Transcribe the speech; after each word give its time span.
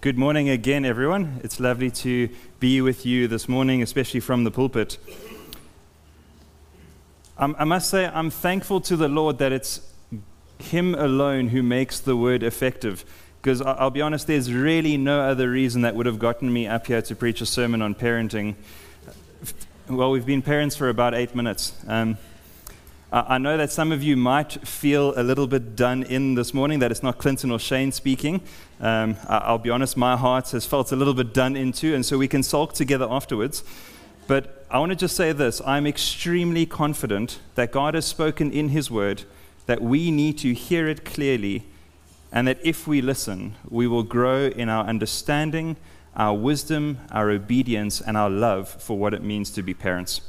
Good 0.00 0.16
morning 0.16 0.48
again, 0.48 0.84
everyone. 0.84 1.40
It's 1.42 1.58
lovely 1.58 1.90
to 1.90 2.28
be 2.60 2.80
with 2.80 3.04
you 3.04 3.26
this 3.26 3.48
morning, 3.48 3.82
especially 3.82 4.20
from 4.20 4.44
the 4.44 4.50
pulpit. 4.52 4.96
Um, 7.36 7.56
I 7.58 7.64
must 7.64 7.90
say, 7.90 8.06
I'm 8.06 8.30
thankful 8.30 8.80
to 8.82 8.96
the 8.96 9.08
Lord 9.08 9.38
that 9.38 9.50
it's 9.50 9.80
Him 10.60 10.94
alone 10.94 11.48
who 11.48 11.64
makes 11.64 11.98
the 11.98 12.16
word 12.16 12.44
effective. 12.44 13.04
Because 13.42 13.60
I'll 13.60 13.90
be 13.90 14.00
honest, 14.00 14.28
there's 14.28 14.52
really 14.52 14.96
no 14.96 15.20
other 15.20 15.50
reason 15.50 15.82
that 15.82 15.96
would 15.96 16.06
have 16.06 16.20
gotten 16.20 16.52
me 16.52 16.68
up 16.68 16.86
here 16.86 17.02
to 17.02 17.16
preach 17.16 17.40
a 17.40 17.46
sermon 17.46 17.82
on 17.82 17.96
parenting. 17.96 18.54
Well, 19.88 20.12
we've 20.12 20.24
been 20.24 20.42
parents 20.42 20.76
for 20.76 20.90
about 20.90 21.12
eight 21.12 21.34
minutes. 21.34 21.72
Um, 21.88 22.18
I 23.10 23.38
know 23.38 23.56
that 23.56 23.72
some 23.72 23.90
of 23.90 24.02
you 24.02 24.18
might 24.18 24.52
feel 24.68 25.18
a 25.18 25.22
little 25.22 25.46
bit 25.46 25.74
done 25.74 26.02
in 26.02 26.34
this 26.34 26.52
morning, 26.52 26.80
that 26.80 26.90
it's 26.90 27.02
not 27.02 27.16
Clinton 27.16 27.50
or 27.50 27.58
Shane 27.58 27.90
speaking. 27.90 28.42
Um, 28.80 29.16
I'll 29.26 29.56
be 29.56 29.70
honest, 29.70 29.96
my 29.96 30.14
heart 30.14 30.50
has 30.50 30.66
felt 30.66 30.92
a 30.92 30.96
little 30.96 31.14
bit 31.14 31.32
done 31.32 31.56
into, 31.56 31.94
and 31.94 32.04
so 32.04 32.18
we 32.18 32.28
can 32.28 32.42
sulk 32.42 32.74
together 32.74 33.06
afterwards. 33.08 33.64
But 34.26 34.66
I 34.70 34.78
want 34.78 34.90
to 34.90 34.96
just 34.96 35.16
say 35.16 35.32
this 35.32 35.62
I'm 35.64 35.86
extremely 35.86 36.66
confident 36.66 37.38
that 37.54 37.72
God 37.72 37.94
has 37.94 38.04
spoken 38.04 38.52
in 38.52 38.68
His 38.68 38.90
word, 38.90 39.24
that 39.64 39.80
we 39.80 40.10
need 40.10 40.36
to 40.38 40.52
hear 40.52 40.86
it 40.86 41.06
clearly, 41.06 41.64
and 42.30 42.46
that 42.46 42.58
if 42.62 42.86
we 42.86 43.00
listen, 43.00 43.54
we 43.70 43.86
will 43.86 44.02
grow 44.02 44.48
in 44.48 44.68
our 44.68 44.84
understanding, 44.84 45.78
our 46.14 46.36
wisdom, 46.36 46.98
our 47.10 47.30
obedience, 47.30 48.02
and 48.02 48.18
our 48.18 48.28
love 48.28 48.68
for 48.68 48.98
what 48.98 49.14
it 49.14 49.22
means 49.22 49.48
to 49.52 49.62
be 49.62 49.72
parents. 49.72 50.20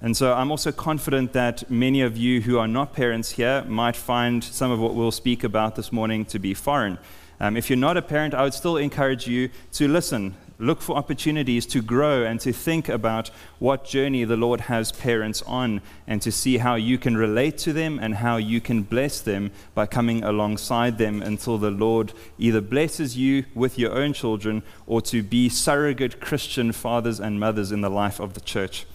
And 0.00 0.16
so 0.16 0.32
I'm 0.32 0.52
also 0.52 0.70
confident 0.70 1.32
that 1.32 1.68
many 1.68 2.02
of 2.02 2.16
you 2.16 2.40
who 2.42 2.58
are 2.58 2.68
not 2.68 2.92
parents 2.92 3.32
here 3.32 3.64
might 3.64 3.96
find 3.96 4.44
some 4.44 4.70
of 4.70 4.78
what 4.78 4.94
we'll 4.94 5.10
speak 5.10 5.42
about 5.42 5.74
this 5.74 5.92
morning 5.92 6.24
to 6.26 6.38
be 6.38 6.54
foreign. 6.54 6.98
Um, 7.40 7.56
if 7.56 7.68
you're 7.68 7.76
not 7.76 7.96
a 7.96 8.02
parent, 8.02 8.32
I 8.32 8.44
would 8.44 8.54
still 8.54 8.76
encourage 8.76 9.26
you 9.26 9.50
to 9.72 9.88
listen, 9.88 10.36
look 10.60 10.80
for 10.80 10.96
opportunities 10.96 11.66
to 11.66 11.82
grow 11.82 12.24
and 12.24 12.38
to 12.40 12.52
think 12.52 12.88
about 12.88 13.30
what 13.58 13.84
journey 13.84 14.22
the 14.22 14.36
Lord 14.36 14.62
has 14.62 14.92
parents 14.92 15.42
on 15.42 15.80
and 16.06 16.22
to 16.22 16.30
see 16.30 16.58
how 16.58 16.76
you 16.76 16.96
can 16.96 17.16
relate 17.16 17.58
to 17.58 17.72
them 17.72 17.98
and 18.00 18.16
how 18.16 18.36
you 18.36 18.60
can 18.60 18.82
bless 18.82 19.20
them 19.20 19.50
by 19.74 19.86
coming 19.86 20.22
alongside 20.22 20.98
them 20.98 21.22
until 21.22 21.58
the 21.58 21.72
Lord 21.72 22.12
either 22.38 22.60
blesses 22.60 23.16
you 23.16 23.44
with 23.52 23.78
your 23.78 23.92
own 23.92 24.12
children 24.12 24.62
or 24.86 25.00
to 25.02 25.24
be 25.24 25.48
surrogate 25.48 26.20
Christian 26.20 26.70
fathers 26.70 27.18
and 27.18 27.40
mothers 27.40 27.72
in 27.72 27.80
the 27.80 27.90
life 27.90 28.20
of 28.20 28.34
the 28.34 28.40
church. 28.40 28.86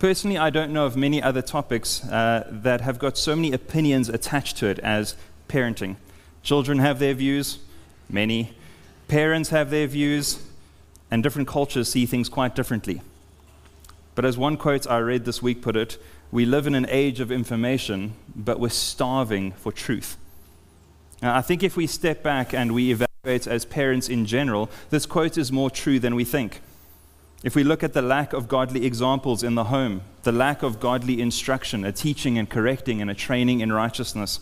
Personally, 0.00 0.38
I 0.38 0.48
don't 0.48 0.72
know 0.72 0.86
of 0.86 0.96
many 0.96 1.22
other 1.22 1.42
topics 1.42 2.02
uh, 2.04 2.48
that 2.50 2.80
have 2.80 2.98
got 2.98 3.18
so 3.18 3.36
many 3.36 3.52
opinions 3.52 4.08
attached 4.08 4.56
to 4.56 4.66
it 4.66 4.78
as 4.78 5.14
parenting. 5.46 5.96
Children 6.42 6.78
have 6.78 6.98
their 6.98 7.12
views, 7.12 7.58
many. 8.08 8.54
Parents 9.08 9.50
have 9.50 9.68
their 9.68 9.86
views, 9.86 10.42
and 11.10 11.22
different 11.22 11.48
cultures 11.48 11.90
see 11.90 12.06
things 12.06 12.30
quite 12.30 12.54
differently. 12.56 13.02
But 14.14 14.24
as 14.24 14.38
one 14.38 14.56
quote 14.56 14.90
I 14.90 15.00
read 15.00 15.26
this 15.26 15.42
week 15.42 15.60
put 15.60 15.76
it, 15.76 15.98
we 16.32 16.46
live 16.46 16.66
in 16.66 16.74
an 16.74 16.86
age 16.88 17.20
of 17.20 17.30
information, 17.30 18.14
but 18.34 18.58
we're 18.58 18.70
starving 18.70 19.52
for 19.52 19.70
truth. 19.70 20.16
Now, 21.20 21.36
I 21.36 21.42
think 21.42 21.62
if 21.62 21.76
we 21.76 21.86
step 21.86 22.22
back 22.22 22.54
and 22.54 22.72
we 22.72 22.90
evaluate 22.90 23.46
as 23.46 23.66
parents 23.66 24.08
in 24.08 24.24
general, 24.24 24.70
this 24.88 25.04
quote 25.04 25.36
is 25.36 25.52
more 25.52 25.70
true 25.70 25.98
than 25.98 26.14
we 26.14 26.24
think. 26.24 26.62
If 27.42 27.56
we 27.56 27.64
look 27.64 27.82
at 27.82 27.94
the 27.94 28.02
lack 28.02 28.34
of 28.34 28.48
godly 28.48 28.84
examples 28.84 29.42
in 29.42 29.54
the 29.54 29.64
home, 29.64 30.02
the 30.24 30.32
lack 30.32 30.62
of 30.62 30.78
godly 30.78 31.22
instruction, 31.22 31.86
a 31.86 31.92
teaching 31.92 32.36
and 32.36 32.50
correcting 32.50 33.00
and 33.00 33.10
a 33.10 33.14
training 33.14 33.60
in 33.60 33.72
righteousness, 33.72 34.40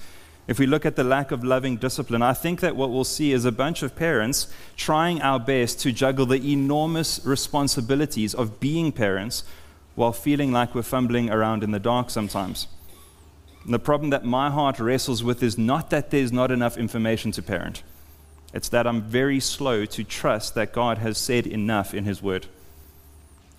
if 0.49 0.59
we 0.59 0.67
look 0.67 0.85
at 0.85 0.97
the 0.97 1.05
lack 1.05 1.31
of 1.31 1.45
loving 1.45 1.77
discipline, 1.77 2.23
I 2.23 2.33
think 2.33 2.59
that 2.59 2.75
what 2.75 2.91
we'll 2.91 3.05
see 3.05 3.33
is 3.33 3.45
a 3.45 3.53
bunch 3.53 3.85
of 3.85 3.95
parents 3.95 4.53
trying 4.77 5.23
our 5.23 5.39
best 5.39 5.79
to 5.81 5.93
juggle 5.93 6.27
the 6.27 6.53
enormous 6.53 7.25
responsibilities 7.25 8.35
of 8.35 8.59
being 8.59 8.91
parents 8.91 9.45
while 9.95 10.13
feeling 10.13 10.51
like 10.51 10.75
we're 10.75 10.83
fumbling 10.83 11.31
around 11.31 11.63
in 11.63 11.71
the 11.71 11.79
dark 11.79 12.11
sometimes. 12.11 12.67
And 13.65 13.73
the 13.73 13.79
problem 13.79 14.11
that 14.11 14.25
my 14.25 14.51
heart 14.51 14.81
wrestles 14.81 15.23
with 15.23 15.41
is 15.43 15.57
not 15.57 15.91
that 15.91 16.11
there's 16.11 16.33
not 16.33 16.51
enough 16.51 16.77
information 16.77 17.31
to 17.33 17.43
parent, 17.43 17.85
it's 18.53 18.71
that 18.71 18.89
I'm 18.89 19.03
very 19.03 19.39
slow 19.39 19.85
to 19.85 20.03
trust 20.03 20.57
that 20.57 20.73
God 20.73 20.99
has 20.99 21.17
said 21.17 21.47
enough 21.47 21.95
in 21.95 22.05
His 22.05 22.21
Word 22.21 22.49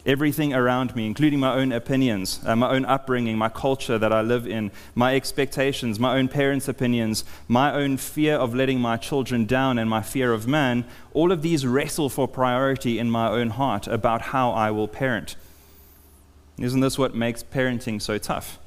everything 0.10 0.56
around 0.56 0.96
me, 0.96 1.06
including 1.06 1.40
my 1.40 1.54
own 1.54 1.72
opinions, 1.72 2.40
uh, 2.44 2.56
my 2.56 2.72
own 2.72 2.84
upbringing, 2.84 3.38
my 3.38 3.48
culture 3.48 4.00
that 4.00 4.12
I 4.12 4.22
live 4.22 4.48
in, 4.48 4.72
my 4.96 5.16
expectations, 5.16 6.00
my 6.00 6.18
own 6.18 6.28
parents' 6.28 6.68
opinions, 6.68 7.24
my 7.48 7.72
own 7.72 7.96
fear 7.98 8.36
of 8.36 8.56
letting 8.56 8.80
my 8.80 8.98
children 8.98 9.46
down, 9.46 9.78
and 9.78 9.88
my 9.88 10.02
fear 10.02 10.34
of 10.34 10.48
man, 10.48 10.84
all 11.14 11.32
of 11.32 11.44
these 11.44 11.64
wrestle 11.64 12.10
for 12.10 12.28
priority 12.28 12.98
in 12.98 13.12
my 13.12 13.30
own 13.30 13.52
heart 13.52 13.86
about 13.86 14.22
how 14.34 14.50
I 14.50 14.72
will 14.72 14.88
parent. 14.88 15.36
Isn't 16.58 16.82
this 16.82 16.98
what 16.98 17.14
makes 17.14 17.44
parenting 17.44 18.02
so 18.02 18.18
tough? 18.18 18.58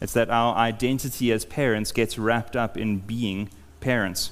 It's 0.00 0.12
that 0.12 0.30
our 0.30 0.54
identity 0.54 1.32
as 1.32 1.44
parents 1.44 1.90
gets 1.90 2.16
wrapped 2.16 2.54
up 2.54 2.76
in 2.76 2.98
being 2.98 3.48
parents. 3.80 4.30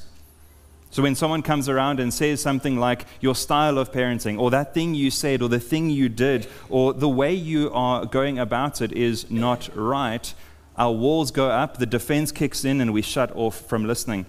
So 0.95 1.03
when 1.03 1.17
someone 1.17 1.43
comes 1.43 1.69
around 1.69 1.99
and 1.99 2.15
says 2.15 2.41
something 2.41 2.79
like 2.79 3.05
your 3.21 3.35
style 3.35 3.79
of 3.79 3.91
parenting, 3.91 4.39
or 4.39 4.49
that 4.53 4.75
thing 4.75 4.95
you 4.95 5.11
said, 5.11 5.43
or 5.43 5.49
the 5.49 5.59
thing 5.59 5.91
you 5.91 6.09
did, 6.09 6.47
or 6.69 6.93
the 6.93 7.09
way 7.09 7.35
you 7.35 7.73
are 7.73 8.07
going 8.07 8.39
about 8.39 8.81
it 8.81 8.93
is 8.93 9.29
not 9.29 9.69
right, 9.75 10.33
our 10.79 10.93
walls 10.93 11.33
go 11.33 11.51
up, 11.51 11.79
the 11.79 11.85
defense 11.85 12.31
kicks 12.31 12.65
in, 12.65 12.81
and 12.81 12.93
we 12.93 13.03
shut 13.03 13.35
off 13.35 13.61
from 13.63 13.85
listening. 13.85 14.25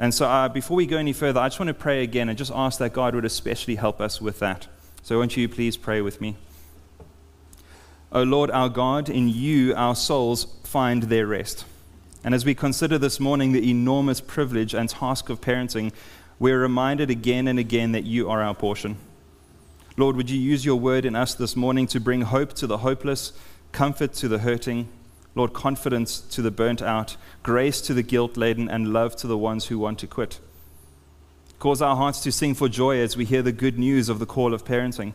And 0.00 0.12
so 0.12 0.26
uh, 0.26 0.48
before 0.48 0.76
we 0.76 0.84
go 0.84 0.96
any 0.96 1.12
further, 1.12 1.38
I 1.38 1.46
just 1.46 1.60
want 1.60 1.68
to 1.68 1.74
pray 1.74 2.02
again 2.02 2.28
and 2.28 2.36
just 2.36 2.50
ask 2.52 2.80
that 2.80 2.92
God 2.92 3.14
would 3.14 3.24
especially 3.24 3.76
help 3.76 4.00
us 4.00 4.20
with 4.20 4.40
that. 4.40 4.66
So 5.04 5.18
won't 5.18 5.36
you 5.36 5.48
please 5.48 5.76
pray 5.76 6.00
with 6.00 6.20
me? 6.20 6.36
O 8.10 8.24
Lord 8.24 8.50
our 8.50 8.68
God, 8.68 9.08
in 9.08 9.28
you 9.28 9.76
our 9.76 9.94
souls 9.94 10.48
find 10.64 11.04
their 11.04 11.28
rest. 11.28 11.66
And 12.22 12.34
as 12.34 12.44
we 12.44 12.54
consider 12.54 12.98
this 12.98 13.18
morning 13.18 13.52
the 13.52 13.70
enormous 13.70 14.20
privilege 14.20 14.74
and 14.74 14.88
task 14.88 15.28
of 15.28 15.40
parenting, 15.40 15.92
we're 16.38 16.60
reminded 16.60 17.10
again 17.10 17.48
and 17.48 17.58
again 17.58 17.92
that 17.92 18.04
you 18.04 18.28
are 18.28 18.42
our 18.42 18.54
portion. 18.54 18.96
Lord, 19.96 20.16
would 20.16 20.30
you 20.30 20.38
use 20.38 20.64
your 20.64 20.76
word 20.76 21.04
in 21.04 21.16
us 21.16 21.34
this 21.34 21.56
morning 21.56 21.86
to 21.88 22.00
bring 22.00 22.22
hope 22.22 22.52
to 22.54 22.66
the 22.66 22.78
hopeless, 22.78 23.32
comfort 23.72 24.12
to 24.14 24.28
the 24.28 24.38
hurting, 24.38 24.88
Lord, 25.34 25.52
confidence 25.52 26.20
to 26.20 26.42
the 26.42 26.50
burnt 26.50 26.82
out, 26.82 27.16
grace 27.42 27.80
to 27.82 27.94
the 27.94 28.02
guilt 28.02 28.36
laden, 28.36 28.68
and 28.68 28.92
love 28.92 29.14
to 29.16 29.26
the 29.26 29.38
ones 29.38 29.66
who 29.66 29.78
want 29.78 29.98
to 30.00 30.06
quit. 30.06 30.40
Cause 31.58 31.80
our 31.80 31.94
hearts 31.94 32.20
to 32.20 32.32
sing 32.32 32.54
for 32.54 32.68
joy 32.68 32.98
as 32.98 33.16
we 33.16 33.24
hear 33.24 33.42
the 33.42 33.52
good 33.52 33.78
news 33.78 34.08
of 34.08 34.18
the 34.18 34.26
call 34.26 34.54
of 34.54 34.64
parenting. 34.64 35.12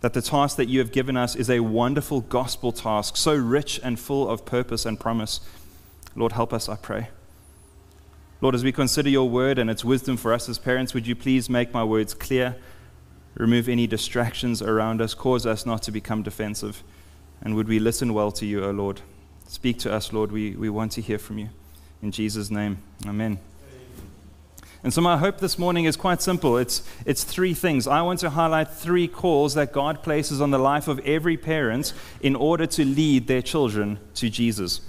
That 0.00 0.12
the 0.12 0.22
task 0.22 0.56
that 0.56 0.68
you 0.68 0.80
have 0.80 0.92
given 0.92 1.16
us 1.16 1.34
is 1.34 1.48
a 1.48 1.60
wonderful 1.60 2.20
gospel 2.20 2.72
task, 2.72 3.16
so 3.16 3.34
rich 3.34 3.80
and 3.82 3.98
full 3.98 4.28
of 4.28 4.44
purpose 4.44 4.84
and 4.84 5.00
promise. 5.00 5.40
Lord, 6.18 6.32
help 6.32 6.52
us, 6.52 6.68
I 6.68 6.74
pray. 6.74 7.10
Lord, 8.40 8.56
as 8.56 8.64
we 8.64 8.72
consider 8.72 9.08
your 9.08 9.28
word 9.28 9.56
and 9.56 9.70
its 9.70 9.84
wisdom 9.84 10.16
for 10.16 10.32
us 10.32 10.48
as 10.48 10.58
parents, 10.58 10.92
would 10.92 11.06
you 11.06 11.14
please 11.14 11.48
make 11.48 11.72
my 11.72 11.84
words 11.84 12.12
clear? 12.12 12.56
Remove 13.36 13.68
any 13.68 13.86
distractions 13.86 14.60
around 14.60 15.00
us, 15.00 15.14
cause 15.14 15.46
us 15.46 15.64
not 15.64 15.80
to 15.82 15.92
become 15.92 16.24
defensive. 16.24 16.82
And 17.40 17.54
would 17.54 17.68
we 17.68 17.78
listen 17.78 18.14
well 18.14 18.32
to 18.32 18.44
you, 18.44 18.64
O 18.64 18.72
Lord? 18.72 19.00
Speak 19.46 19.78
to 19.80 19.92
us, 19.92 20.12
Lord. 20.12 20.32
We, 20.32 20.56
we 20.56 20.68
want 20.68 20.90
to 20.92 21.00
hear 21.00 21.18
from 21.18 21.38
you. 21.38 21.50
In 22.02 22.10
Jesus' 22.10 22.50
name, 22.50 22.78
amen. 23.06 23.38
And 24.82 24.92
so, 24.92 25.00
my 25.00 25.18
hope 25.18 25.38
this 25.38 25.58
morning 25.58 25.84
is 25.84 25.96
quite 25.96 26.20
simple. 26.20 26.56
It's, 26.56 26.82
it's 27.06 27.22
three 27.22 27.54
things. 27.54 27.86
I 27.86 28.02
want 28.02 28.20
to 28.20 28.30
highlight 28.30 28.70
three 28.70 29.06
calls 29.06 29.54
that 29.54 29.72
God 29.72 30.02
places 30.02 30.40
on 30.40 30.50
the 30.50 30.58
life 30.58 30.88
of 30.88 30.98
every 31.00 31.36
parent 31.36 31.92
in 32.20 32.34
order 32.34 32.66
to 32.66 32.84
lead 32.84 33.28
their 33.28 33.42
children 33.42 33.98
to 34.14 34.28
Jesus. 34.28 34.80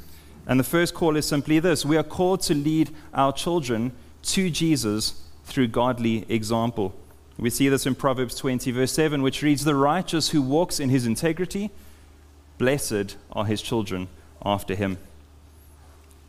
And 0.50 0.60
the 0.60 0.64
first 0.64 0.96
call 0.96 1.16
is 1.16 1.28
simply 1.28 1.60
this 1.60 1.86
we 1.86 1.96
are 1.96 2.04
called 2.04 2.42
to 2.42 2.56
lead 2.56 2.90
our 3.14 3.32
children 3.32 3.92
to 4.24 4.50
Jesus 4.50 5.22
through 5.46 5.68
godly 5.68 6.26
example. 6.28 6.96
We 7.38 7.52
see 7.52 7.70
this 7.70 7.86
in 7.86 7.94
Proverbs 7.94 8.36
20, 8.36 8.72
verse 8.72 8.92
7, 8.92 9.22
which 9.22 9.44
reads, 9.44 9.64
The 9.64 9.76
righteous 9.76 10.30
who 10.30 10.42
walks 10.42 10.80
in 10.80 10.90
his 10.90 11.06
integrity, 11.06 11.70
blessed 12.58 13.16
are 13.32 13.46
his 13.46 13.62
children 13.62 14.08
after 14.44 14.74
him. 14.74 14.98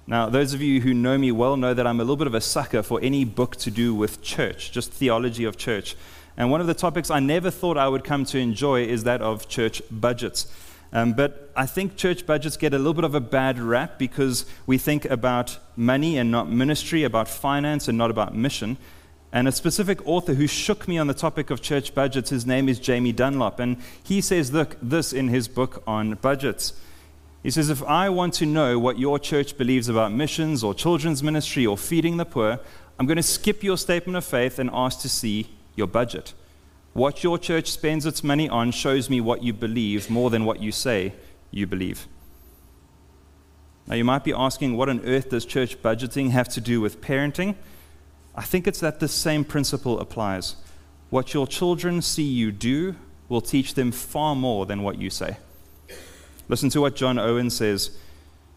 Now, 0.07 0.29
those 0.29 0.53
of 0.53 0.61
you 0.61 0.83
who 0.83 0.93
know 0.93 1.17
me 1.17 1.33
well 1.33 1.57
know 1.57 1.73
that 1.73 1.87
I'm 1.87 1.99
a 1.99 2.05
little 2.05 2.17
bit 2.17 2.27
of 2.27 2.35
a 2.35 2.41
sucker 2.43 2.83
for 2.83 3.01
any 3.03 3.25
book 3.25 3.57
to 3.57 3.71
do 3.71 3.95
with 3.95 4.23
church, 4.23 4.71
just 4.71 4.93
theology 4.93 5.45
of 5.45 5.57
church. 5.57 5.97
And 6.37 6.51
one 6.51 6.61
of 6.61 6.67
the 6.67 6.75
topics 6.75 7.11
I 7.11 7.21
never 7.21 7.51
thought 7.51 7.79
I 7.79 7.89
would 7.89 8.05
come 8.05 8.27
to 8.27 8.39
enjoy 8.39 8.83
is 8.83 9.05
that 9.05 9.23
of 9.23 9.49
church 9.49 9.83
budgets. 9.91 10.53
Um, 10.93 11.13
but 11.13 11.53
I 11.55 11.67
think 11.67 11.97
church 11.97 12.27
budgets 12.27 12.57
get 12.57 12.75
a 12.75 12.79
little 12.79 12.95
bit 12.95 13.05
of 13.05 13.15
a 13.15 13.21
bad 13.21 13.59
rap 13.59 13.99
because 13.99 14.45
we 14.67 14.77
think 14.77 15.05
about 15.05 15.59
money 15.77 16.19
and 16.19 16.31
not 16.31 16.51
ministry, 16.51 17.05
about 17.05 17.29
finance 17.29 17.87
and 17.87 17.97
not 17.97 18.11
about 18.11 18.35
mission. 18.35 18.77
And 19.33 19.47
a 19.47 19.53
specific 19.53 20.05
author 20.07 20.35
who 20.35 20.49
shook 20.49 20.89
me 20.89 20.99
on 20.99 21.07
the 21.07 21.15
topic 21.15 21.51
of 21.51 21.63
church 21.63 21.95
budgets, 21.95 22.31
his 22.31 22.45
name 22.45 22.69
is 22.69 22.81
Jamie 22.81 23.13
Dunlop. 23.13 23.61
And 23.61 23.77
he 24.03 24.21
says 24.21 24.53
look, 24.53 24.77
this 24.83 25.13
in 25.13 25.29
his 25.29 25.47
book 25.47 25.83
on 25.87 26.15
budgets. 26.15 26.73
He 27.43 27.51
says, 27.51 27.71
If 27.71 27.83
I 27.85 28.09
want 28.09 28.35
to 28.35 28.47
know 28.47 28.79
what 28.79 28.99
your 28.99 29.19
church 29.19 29.57
believes 29.57 29.89
about 29.89 30.13
missions 30.13 30.65
or 30.65 30.75
children's 30.75 31.23
ministry 31.23 31.65
or 31.65 31.79
feeding 31.79 32.17
the 32.17 32.25
poor, 32.25 32.59
I'm 32.99 33.07
going 33.07 33.17
to 33.17 33.23
skip 33.23 33.63
your 33.63 33.79
statement 33.79 34.17
of 34.17 34.25
faith 34.25 34.59
and 34.59 34.69
ask 34.73 35.01
to 35.01 35.09
see 35.09 35.49
your 35.75 35.87
budget. 35.87 36.35
What 36.93 37.23
your 37.23 37.39
church 37.39 37.71
spends 37.71 38.05
its 38.05 38.25
money 38.25 38.49
on 38.49 38.73
shows 38.73 39.09
me 39.09 39.21
what 39.21 39.43
you 39.43 39.53
believe 39.53 40.11
more 40.11 40.31
than 40.31 40.45
what 40.45 40.61
you 40.61 40.73
say 40.73 41.13
you 41.51 41.67
believe. 41.67 42.07
Now, 43.87 43.95
you 43.97 44.05
might 44.05 44.25
be 44.25 44.33
asking, 44.33 44.77
what 44.77 44.89
on 44.89 45.05
earth 45.05 45.31
does 45.31 45.45
church 45.45 45.83
budgeting 45.83 46.31
have 46.31 46.49
to 46.51 46.61
do 46.61 46.81
with 46.81 47.01
parenting? 47.01 47.57
I 48.35 48.43
think 48.43 48.67
it's 48.67 48.81
that 48.81 49.01
the 49.01 49.09
same 49.09 49.45
principle 49.45 49.99
applies. 49.99 50.57
What 51.11 51.35
your 51.35 51.47
children 51.47 52.03
see 52.03 52.23
you 52.23 52.53
do 52.53 52.95
will 53.29 53.41
teach 53.41 53.75
them 53.75 53.91
far 53.91 54.37
more 54.37 54.67
than 54.67 54.83
what 54.83 54.99
you 54.99 55.11
say. 55.11 55.39
Listen 56.49 56.71
to 56.71 56.81
what 56.81 56.97
John 56.97 57.19
Owen 57.19 57.51
says 57.51 57.97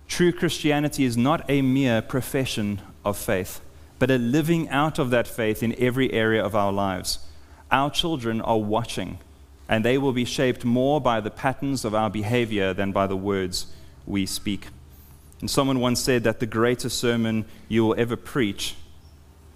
True 0.07 0.31
Christianity 0.31 1.06
is 1.06 1.18
not 1.18 1.50
a 1.50 1.62
mere 1.62 2.01
profession 2.01 2.81
of 3.03 3.18
faith, 3.18 3.62
but 3.97 4.12
a 4.12 4.18
living 4.18 4.69
out 4.69 5.00
of 5.00 5.09
that 5.09 5.27
faith 5.27 5.63
in 5.63 5.75
every 5.80 6.12
area 6.12 6.44
of 6.44 6.56
our 6.56 6.71
lives. 6.71 7.19
Our 7.74 7.90
children 7.90 8.40
are 8.40 8.60
watching, 8.60 9.18
and 9.68 9.84
they 9.84 9.98
will 9.98 10.14
be 10.14 10.25
shaped 10.25 10.64
more 10.64 11.02
by 11.02 11.20
the 11.20 11.31
patterns 11.31 11.84
of 11.84 11.96
our 11.96 12.08
behavior 12.08 12.72
than 12.72 12.92
by 12.92 13.08
the 13.08 13.18
words 13.18 13.66
we 14.06 14.28
speak. 14.28 14.68
And 15.42 15.50
someone 15.50 15.80
once 15.80 16.00
said 16.00 16.24
that 16.24 16.40
the 16.40 16.46
greatest 16.46 17.00
sermon 17.00 17.46
you 17.68 17.84
will 17.84 17.96
ever 17.98 18.16
preach 18.16 18.75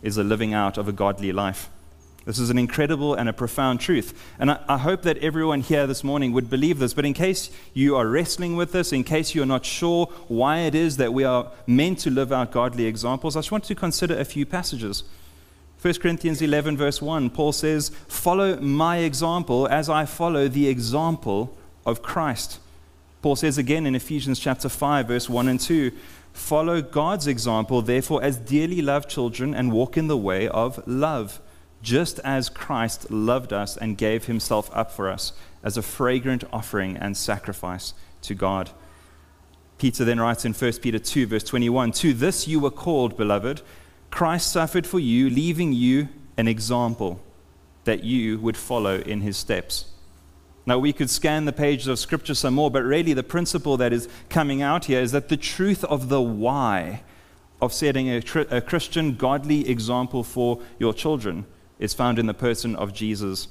is 0.02 0.18
a 0.18 0.24
living 0.24 0.52
out 0.52 0.80
of 0.80 0.88
a 0.88 0.92
godly 0.92 1.32
life. 1.32 1.70
This 2.26 2.40
is 2.40 2.50
an 2.50 2.58
incredible 2.58 3.14
and 3.14 3.30
a 3.30 3.34
profound 3.34 3.82
truth. 3.82 4.20
And 4.40 4.50
I, 4.50 4.62
I, 4.68 4.78
hope 4.80 5.04
that 5.04 5.20
everyone 5.20 5.62
here 5.62 5.86
this 5.86 6.04
morning 6.04 6.34
would 6.34 6.50
believe 6.50 6.80
this. 6.80 6.96
But 6.96 7.06
in 7.06 7.14
case 7.14 7.52
you 7.76 7.96
are 7.98 8.08
wrestling 8.08 8.56
with 8.56 8.72
this, 8.72 8.92
in 8.92 9.04
case 9.04 9.36
you're 9.36 9.46
not 9.46 9.64
sure 9.64 10.08
why 10.28 10.62
it 10.62 10.74
is 10.74 10.98
that 10.98 11.14
we 11.14 11.24
are 11.24 11.52
meant 11.68 12.00
to 12.00 12.10
live 12.10 12.34
out 12.34 12.52
godly 12.52 12.86
examples, 12.86 13.36
I 13.36 13.40
just 13.42 13.52
want 13.52 13.64
to 13.66 13.76
consider 13.76 14.18
a 14.18 14.26
few 14.26 14.46
passages. 14.46 15.04
1 15.82 15.94
Corinthians 15.96 16.42
11, 16.42 16.76
verse 16.76 17.02
1, 17.02 17.30
Paul 17.30 17.52
says, 17.52 17.90
Follow 18.08 18.60
my 18.60 18.98
example 18.98 19.68
as 19.68 19.90
I 19.90 20.06
follow 20.06 20.48
the 20.48 20.68
example 20.68 21.56
of 21.86 22.02
Christ. 22.02 22.60
Paul 23.22 23.36
says 23.36 23.58
again 23.58 23.86
in 23.86 23.94
Ephesians 23.94 24.40
chapter 24.40 24.70
5, 24.70 25.08
verse 25.08 25.30
1 25.30 25.48
and 25.48 25.60
2, 25.60 25.92
Follow 26.34 26.82
God's 26.82 27.28
example, 27.28 27.82
therefore, 27.82 28.24
as 28.24 28.38
dearly 28.38 28.82
loved 28.82 29.10
children, 29.10 29.54
and 29.54 29.72
walk 29.72 29.98
in 29.98 30.08
the 30.08 30.18
way 30.18 30.48
of 30.48 30.86
love 30.88 31.40
just 31.82 32.20
as 32.20 32.50
Christ 32.50 33.12
loved 33.12 33.54
us 33.54 33.78
and 33.78 33.98
gave 33.98 34.26
himself 34.26 34.70
up 34.74 34.92
for 34.92 35.10
us 35.10 35.34
as 35.64 35.78
a 35.78 35.82
fragrant 35.82 36.44
offering 36.52 36.98
and 36.98 37.16
sacrifice 37.16 37.94
to 38.24 38.34
God. 38.34 38.72
Peter 39.78 40.04
then 40.04 40.20
writes 40.20 40.44
in 40.44 40.54
1 40.54 40.74
Peter 40.82 41.00
2, 41.00 41.28
verse 41.28 41.44
21 41.44 41.92
To 41.94 42.14
this 42.14 42.48
you 42.48 42.60
were 42.60 42.72
called, 42.72 43.16
beloved. 43.16 43.62
Christ 44.12 44.52
suffered 44.52 44.88
for 44.88 45.00
you, 45.00 45.30
leaving 45.30 45.74
you 45.74 46.10
an 46.38 46.48
example 46.48 47.20
that 47.84 48.04
you 48.04 48.40
would 48.40 48.58
follow 48.58 49.00
in 49.00 49.22
his 49.22 49.38
steps. 49.38 49.86
Now, 50.66 50.78
we 50.78 50.92
could 50.92 51.10
scan 51.10 51.46
the 51.46 51.54
pages 51.54 51.88
of 51.88 51.98
Scripture 51.98 52.36
some 52.36 52.56
more, 52.56 52.70
but 52.70 52.84
really 52.84 53.14
the 53.14 53.24
principle 53.24 53.78
that 53.78 53.94
is 53.94 54.10
coming 54.30 54.62
out 54.62 54.86
here 54.86 55.00
is 55.00 55.14
that 55.14 55.30
the 55.30 55.38
truth 55.38 55.84
of 55.86 56.10
the 56.10 56.22
why 56.22 57.04
of 57.62 57.74
setting 57.74 58.10
a, 58.10 58.22
a 58.52 58.62
Christian, 58.62 59.16
godly 59.16 59.70
example 59.70 60.24
for 60.24 60.62
your 60.78 60.94
children 60.94 61.46
is 61.80 61.94
found 61.94 62.20
in 62.20 62.26
the 62.26 62.34
person 62.34 62.76
of 62.76 62.94
Jesus. 62.94 63.48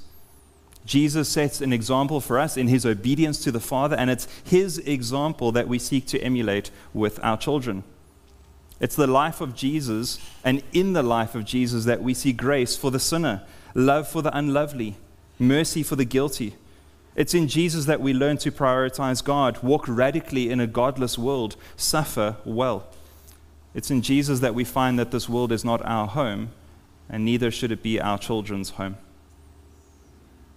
Jesus 0.85 1.27
sets 1.27 1.59
an 1.59 1.73
example 1.73 2.21
for 2.21 2.39
us 2.39 2.55
in 2.55 2.67
his 2.67 2.85
obedience 2.85 3.43
to 3.43 3.51
the 3.51 3.59
Father, 3.59 3.95
and 3.95 4.09
it's 4.09 4.27
his 4.43 4.77
example 4.79 5.51
that 5.51 5.67
we 5.67 5.79
seek 5.79 6.05
to 6.07 6.19
emulate 6.21 6.71
with 6.93 7.19
our 7.23 7.35
children. 7.35 7.83
It's 8.79 8.95
the 8.95 9.07
life 9.07 9.41
of 9.41 9.55
Jesus, 9.55 10.19
and 10.43 10.61
in 10.71 10.93
the 10.93 11.03
life 11.03 11.33
of 11.33 11.45
Jesus, 11.45 11.85
that 11.85 12.03
we 12.03 12.13
see 12.13 12.31
grace 12.31 12.75
for 12.75 12.91
the 12.91 12.99
sinner, 12.99 13.41
love 13.73 14.07
for 14.07 14.21
the 14.21 14.35
unlovely, 14.37 14.95
mercy 15.39 15.81
for 15.81 15.95
the 15.95 16.05
guilty. 16.05 16.55
It's 17.15 17.33
in 17.33 17.47
Jesus 17.47 17.85
that 17.85 18.01
we 18.01 18.13
learn 18.13 18.37
to 18.37 18.51
prioritize 18.51 19.23
God, 19.23 19.63
walk 19.63 19.85
radically 19.87 20.51
in 20.51 20.59
a 20.59 20.67
godless 20.67 21.17
world, 21.17 21.55
suffer 21.75 22.37
well. 22.45 22.87
It's 23.73 23.89
in 23.89 24.03
Jesus 24.03 24.39
that 24.41 24.53
we 24.53 24.63
find 24.63 24.99
that 24.99 25.09
this 25.09 25.27
world 25.27 25.51
is 25.51 25.65
not 25.65 25.83
our 25.83 26.07
home, 26.07 26.51
and 27.09 27.25
neither 27.25 27.49
should 27.49 27.71
it 27.71 27.81
be 27.81 27.99
our 27.99 28.19
children's 28.19 28.71
home. 28.71 28.97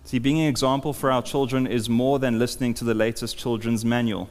See, 0.04 0.18
being 0.18 0.40
an 0.40 0.48
example 0.48 0.92
for 0.92 1.10
our 1.10 1.22
children 1.22 1.66
is 1.66 1.88
more 1.88 2.18
than 2.18 2.38
listening 2.38 2.74
to 2.74 2.84
the 2.84 2.94
latest 2.94 3.38
children's 3.38 3.84
manual, 3.84 4.28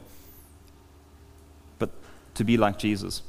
but 1.80 1.90
to 2.34 2.44
be 2.44 2.56
like 2.56 2.78
Jesus. 2.78 3.22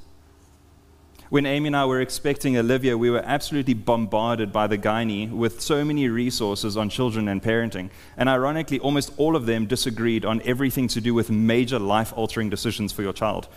When 1.31 1.45
Amy 1.45 1.67
and 1.67 1.77
I 1.77 1.85
were 1.85 2.01
expecting 2.01 2.57
Olivia, 2.57 2.97
we 2.97 3.09
were 3.09 3.23
absolutely 3.23 3.73
bombarded 3.73 4.51
by 4.51 4.67
the 4.67 4.77
gynae 4.77 5.31
with 5.31 5.61
so 5.61 5.85
many 5.85 6.09
resources 6.09 6.75
on 6.75 6.89
children 6.89 7.29
and 7.29 7.41
parenting. 7.41 7.89
And 8.17 8.27
ironically, 8.27 8.79
almost 8.81 9.13
all 9.15 9.37
of 9.37 9.45
them 9.45 9.65
disagreed 9.65 10.25
on 10.25 10.41
everything 10.43 10.89
to 10.89 10.99
do 10.99 11.13
with 11.13 11.31
major 11.31 11.79
life 11.79 12.11
altering 12.17 12.49
decisions 12.49 12.91
for 12.91 13.01
your 13.01 13.13
child 13.13 13.47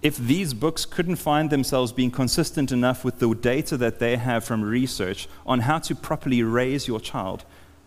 if 0.00 0.16
these 0.18 0.52
books 0.52 0.84
couldn't 0.84 1.16
find 1.16 1.48
themselves 1.48 1.90
being 1.90 2.10
consistent 2.10 2.70
enough 2.70 3.04
with 3.04 3.20
the 3.20 3.34
data 3.34 3.74
that 3.74 3.98
they 3.98 4.16
have 4.16 4.44
from 4.44 4.62
research 4.62 5.26
on 5.46 5.60
how 5.60 5.78
to 5.78 5.94
properly 5.94 6.42
raise 6.42 6.86
your 6.86 7.00
child, 7.00 7.42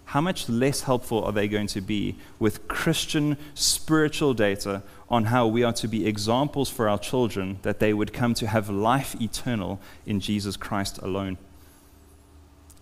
how 0.05 0.21
much 0.21 0.49
less 0.49 0.81
helpful 0.81 1.23
are 1.23 1.31
they 1.31 1.47
going 1.47 1.67
to 1.67 1.79
be 1.79 2.15
with 2.39 2.67
Christian 2.67 3.37
spiritual 3.53 4.33
data 4.33 4.81
on 5.09 5.25
how 5.25 5.47
we 5.47 5.63
are 5.63 5.73
to 5.73 5.87
be 5.87 6.05
examples 6.05 6.69
for 6.69 6.89
our 6.89 6.99
children 6.99 7.59
that 7.61 7.79
they 7.79 7.93
would 7.93 8.13
come 8.13 8.33
to 8.35 8.47
have 8.47 8.69
life 8.69 9.15
eternal 9.21 9.79
in 10.05 10.19
Jesus 10.19 10.57
Christ 10.57 10.97
alone? 10.99 11.37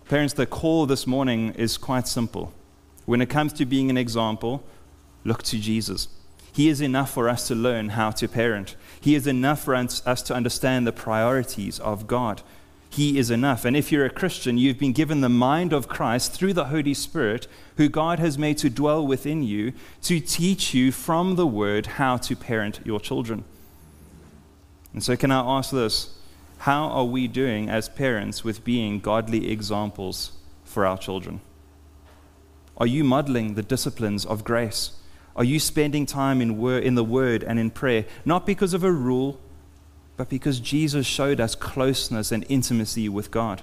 Parents, 0.08 0.34
the 0.34 0.46
call 0.46 0.86
this 0.86 1.06
morning 1.06 1.52
is 1.54 1.76
quite 1.76 2.06
simple. 2.06 2.52
When 3.06 3.20
it 3.20 3.28
comes 3.28 3.52
to 3.54 3.66
being 3.66 3.90
an 3.90 3.96
example, 3.96 4.62
look 5.24 5.42
to 5.44 5.58
Jesus. 5.58 6.08
He 6.52 6.68
is 6.68 6.80
enough 6.80 7.12
for 7.12 7.28
us 7.28 7.46
to 7.48 7.54
learn 7.54 7.90
how 7.90 8.12
to 8.12 8.26
parent. 8.26 8.76
He 9.00 9.14
is 9.14 9.26
enough 9.26 9.62
for 9.62 9.74
us, 9.74 10.22
to 10.22 10.34
understand 10.34 10.86
the 10.86 10.92
priorities 10.92 11.78
of 11.80 12.06
God. 12.06 12.42
He 12.96 13.18
is 13.18 13.30
enough. 13.30 13.66
And 13.66 13.76
if 13.76 13.92
you're 13.92 14.06
a 14.06 14.10
Christian, 14.10 14.56
you've 14.56 14.78
been 14.78 14.94
given 14.94 15.20
the 15.20 15.28
mind 15.28 15.74
of 15.74 15.86
Christ 15.86 16.32
through 16.32 16.54
the 16.54 16.64
Holy 16.64 16.94
Spirit, 16.94 17.46
who 17.76 17.90
God 17.90 18.18
has 18.20 18.38
made 18.38 18.56
to 18.56 18.70
dwell 18.70 19.06
within 19.06 19.42
you, 19.42 19.74
to 20.04 20.18
teach 20.18 20.72
you 20.72 20.90
from 20.90 21.36
the 21.36 21.46
Word 21.46 21.84
how 21.98 22.16
to 22.16 22.34
parent 22.34 22.80
your 22.86 22.98
children. 22.98 23.44
And 24.94 25.04
so, 25.04 25.14
can 25.14 25.30
I 25.30 25.40
ask 25.58 25.72
this? 25.72 26.16
How 26.60 26.88
are 26.88 27.04
we 27.04 27.28
doing 27.28 27.68
as 27.68 27.90
parents 27.90 28.42
with 28.42 28.64
being 28.64 28.98
godly 29.00 29.50
examples 29.50 30.32
for 30.64 30.86
our 30.86 30.96
children? 30.96 31.42
Are 32.78 32.86
you 32.86 33.04
modeling 33.04 33.56
the 33.56 33.62
disciplines 33.62 34.24
of 34.24 34.42
grace? 34.42 34.92
Are 35.36 35.44
you 35.44 35.60
spending 35.60 36.06
time 36.06 36.40
in, 36.40 36.56
wor- 36.56 36.78
in 36.78 36.94
the 36.94 37.04
Word 37.04 37.44
and 37.44 37.58
in 37.58 37.72
prayer, 37.72 38.06
not 38.24 38.46
because 38.46 38.72
of 38.72 38.82
a 38.82 38.90
rule, 38.90 39.38
but 40.16 40.28
because 40.28 40.60
Jesus 40.60 41.06
showed 41.06 41.40
us 41.40 41.54
closeness 41.54 42.32
and 42.32 42.44
intimacy 42.48 43.08
with 43.08 43.30
God? 43.30 43.62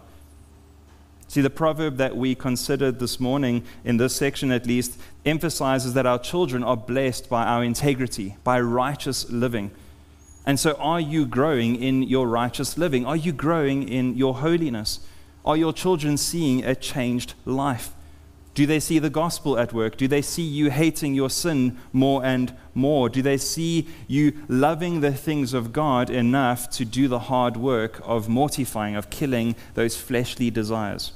See, 1.27 1.41
the 1.41 1.49
proverb 1.49 1.97
that 1.97 2.15
we 2.15 2.35
considered 2.35 2.99
this 2.99 3.19
morning, 3.19 3.63
in 3.83 3.97
this 3.97 4.15
section 4.15 4.51
at 4.51 4.67
least, 4.67 4.99
emphasizes 5.25 5.93
that 5.95 6.05
our 6.05 6.19
children 6.19 6.63
are 6.63 6.77
blessed 6.77 7.27
by 7.27 7.43
our 7.43 7.63
integrity, 7.63 8.35
by 8.43 8.59
righteous 8.59 9.27
living. 9.31 9.71
And 10.45 10.59
so, 10.59 10.73
are 10.73 10.99
you 10.99 11.25
growing 11.25 11.75
in 11.75 12.03
your 12.03 12.27
righteous 12.27 12.77
living? 12.77 13.05
Are 13.05 13.15
you 13.15 13.31
growing 13.31 13.87
in 13.87 14.15
your 14.15 14.35
holiness? 14.35 14.99
Are 15.45 15.57
your 15.57 15.73
children 15.73 16.17
seeing 16.17 16.63
a 16.63 16.75
changed 16.75 17.33
life? 17.45 17.93
Do 18.53 18.67
they 18.67 18.79
see 18.79 18.99
the 18.99 19.09
gospel 19.09 19.57
at 19.57 19.73
work? 19.73 19.97
Do 19.97 20.07
they 20.07 20.21
see 20.21 20.43
you 20.43 20.69
hating 20.69 21.15
your 21.15 21.29
sin 21.29 21.79
more 21.91 22.23
and 22.23 22.55
more? 22.75 23.09
Do 23.09 23.23
they 23.23 23.37
see 23.37 23.87
you 24.07 24.33
loving 24.47 25.01
the 25.01 25.11
things 25.11 25.53
of 25.53 25.73
God 25.73 26.11
enough 26.11 26.69
to 26.71 26.85
do 26.85 27.07
the 27.07 27.19
hard 27.19 27.57
work 27.57 27.99
of 28.03 28.29
mortifying, 28.29 28.95
of 28.95 29.09
killing 29.09 29.55
those 29.73 29.97
fleshly 29.97 30.51
desires? 30.51 31.13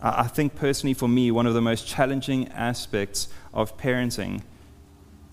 I 0.00 0.28
think 0.28 0.54
personally, 0.54 0.94
for 0.94 1.08
me, 1.08 1.30
one 1.30 1.46
of 1.46 1.54
the 1.54 1.62
most 1.62 1.86
challenging 1.86 2.48
aspects 2.48 3.28
of 3.52 3.76
parenting 3.78 4.42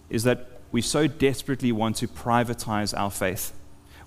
is 0.09 0.23
that 0.23 0.47
we 0.71 0.81
so 0.81 1.07
desperately 1.07 1.71
want 1.71 1.97
to 1.97 2.07
privatize 2.07 2.97
our 2.97 3.11
faith. 3.11 3.53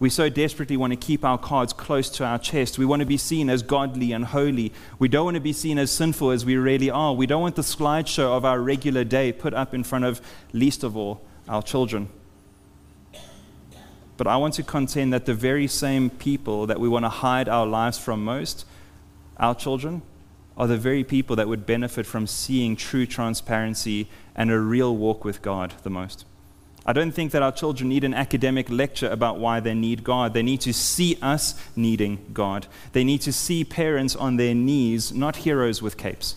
We 0.01 0.11
so 0.11 0.29
desperately 0.29 0.77
want 0.77 0.93
to 0.93 0.97
keep 0.97 1.25
our 1.25 1.39
cards 1.39 1.73
close 1.73 2.11
to 2.11 2.25
our 2.25 2.39
chest. 2.39 2.79
We 2.79 2.85
want 2.85 3.01
to 3.01 3.07
be 3.07 3.17
seen 3.17 3.49
as 3.49 3.63
godly 3.63 4.13
and 4.13 4.25
holy. 4.25 4.73
We 4.99 5.09
don't 5.09 5.25
want 5.25 5.37
to 5.37 5.41
be 5.41 5.53
seen 5.53 5.79
as 5.79 5.91
sinful 5.91 6.31
as 6.31 6.45
we 6.45 6.57
really 6.57 6.91
are. 6.91 7.15
We 7.15 7.27
don't 7.27 7.43
want 7.43 7.57
the 7.57 7.63
slideshow 7.63 8.37
of 8.37 8.45
our 8.45 8.61
regular 8.61 9.05
day 9.05 9.33
put 9.33 9.55
up 9.55 9.73
in 9.73 9.85
front 9.85 10.05
of, 10.05 10.21
least 10.53 10.83
of 10.83 10.97
all, 10.97 11.23
our 11.49 11.63
children. 11.63 12.09
But 14.17 14.27
I 14.27 14.37
want 14.37 14.55
to 14.55 14.63
contend 14.63 15.13
that 15.13 15.27
the 15.27 15.35
very 15.35 15.67
same 15.67 16.11
people 16.11 16.67
that 16.67 16.79
we 16.79 16.89
want 16.89 17.05
to 17.05 17.09
hide 17.09 17.49
our 17.49 17.67
lives 17.67 17.99
from 17.99 18.25
most, 18.25 18.65
our 19.39 19.55
children, 19.55 20.03
are 20.57 20.69
the 20.69 20.77
very 20.77 21.03
people 21.03 21.35
that 21.37 21.49
would 21.49 21.67
benefit 21.67 22.07
from 22.07 22.27
seeing 22.27 22.77
true 22.77 23.07
transparency 23.07 24.09
and 24.37 24.51
a 24.51 24.59
real 24.59 24.97
walk 24.97 25.25
with 25.25 25.43
God 25.43 25.75
the 25.83 25.91
most. 25.91 26.25
I 26.87 26.93
don't 26.93 27.12
think 27.12 27.33
that 27.33 27.43
our 27.43 27.53
children 27.53 27.88
need 27.88 28.05
an 28.05 28.12
academic 28.12 28.69
lecture 28.69 29.09
about 29.09 29.38
why 29.38 29.61
they 29.61 29.73
need 29.73 30.05
God. 30.05 30.35
They 30.35 30.43
need 30.43 30.61
to 30.62 30.75
see 30.75 31.17
us 31.23 31.55
needing 31.75 32.26
God. 32.35 32.67
They 32.93 33.05
need 33.05 33.23
to 33.23 33.33
see 33.33 33.64
parents 33.64 34.14
on 34.14 34.37
their 34.37 34.55
knees, 34.55 35.12
not 35.12 35.37
heroes 35.37 35.81
with 35.81 35.97
capes. 35.97 36.37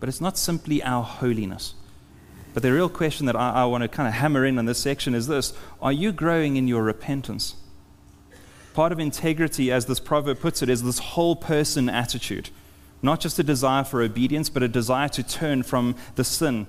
But 0.00 0.08
it's 0.08 0.22
not 0.22 0.38
simply 0.38 0.82
our 0.82 1.02
holiness. 1.02 1.74
But 2.54 2.62
the 2.62 2.72
real 2.72 2.88
question 2.88 3.26
that 3.26 3.36
I, 3.36 3.50
I 3.50 3.64
want 3.66 3.82
to 3.82 3.88
kind 3.88 4.08
of 4.08 4.14
hammer 4.14 4.46
in 4.46 4.58
on 4.58 4.64
this 4.64 4.78
section 4.78 5.14
is 5.14 5.26
this 5.26 5.52
Are 5.82 5.92
you 5.92 6.12
growing 6.12 6.56
in 6.56 6.66
your 6.66 6.82
repentance? 6.82 7.56
Part 8.72 8.92
of 8.92 8.98
integrity, 8.98 9.70
as 9.70 9.84
this 9.84 10.00
proverb 10.00 10.40
puts 10.40 10.62
it, 10.62 10.70
is 10.70 10.82
this 10.82 10.98
whole 10.98 11.36
person 11.36 11.90
attitude. 11.90 12.48
Not 13.02 13.20
just 13.20 13.38
a 13.38 13.42
desire 13.42 13.84
for 13.84 14.00
obedience, 14.02 14.48
but 14.48 14.62
a 14.62 14.68
desire 14.68 15.08
to 15.10 15.22
turn 15.22 15.62
from 15.62 15.94
the 16.14 16.24
sin 16.24 16.66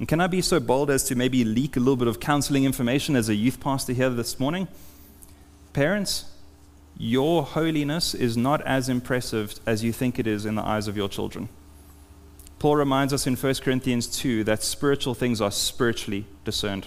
and 0.00 0.08
can 0.08 0.18
I 0.18 0.28
be 0.28 0.40
so 0.40 0.58
bold 0.58 0.90
as 0.90 1.04
to 1.04 1.14
maybe 1.14 1.44
leak 1.44 1.76
a 1.76 1.78
little 1.78 1.94
bit 1.94 2.08
of 2.08 2.20
counseling 2.20 2.64
information 2.64 3.14
as 3.14 3.28
a 3.28 3.34
youth 3.34 3.60
pastor 3.60 3.92
here 3.92 4.08
this 4.08 4.40
morning? 4.40 4.66
Parents, 5.74 6.24
your 6.96 7.42
holiness 7.42 8.14
is 8.14 8.34
not 8.34 8.62
as 8.62 8.88
impressive 8.88 9.60
as 9.66 9.84
you 9.84 9.92
think 9.92 10.18
it 10.18 10.26
is 10.26 10.46
in 10.46 10.54
the 10.54 10.62
eyes 10.62 10.88
of 10.88 10.96
your 10.96 11.10
children. 11.10 11.50
Paul 12.58 12.76
reminds 12.76 13.12
us 13.12 13.26
in 13.26 13.36
1 13.36 13.54
Corinthians 13.56 14.06
2 14.06 14.42
that 14.44 14.62
spiritual 14.62 15.12
things 15.12 15.38
are 15.42 15.50
spiritually 15.50 16.24
discerned. 16.46 16.86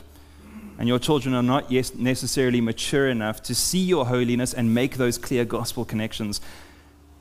And 0.79 0.87
your 0.87 0.97
children 0.97 1.35
are 1.35 1.43
not 1.43 1.71
yet 1.71 1.95
necessarily 1.95 2.61
mature 2.61 3.07
enough 3.07 3.43
to 3.43 3.53
see 3.53 3.83
your 3.83 4.07
holiness 4.07 4.55
and 4.55 4.73
make 4.73 4.97
those 4.97 5.19
clear 5.19 5.45
gospel 5.45 5.85
connections. 5.85 6.41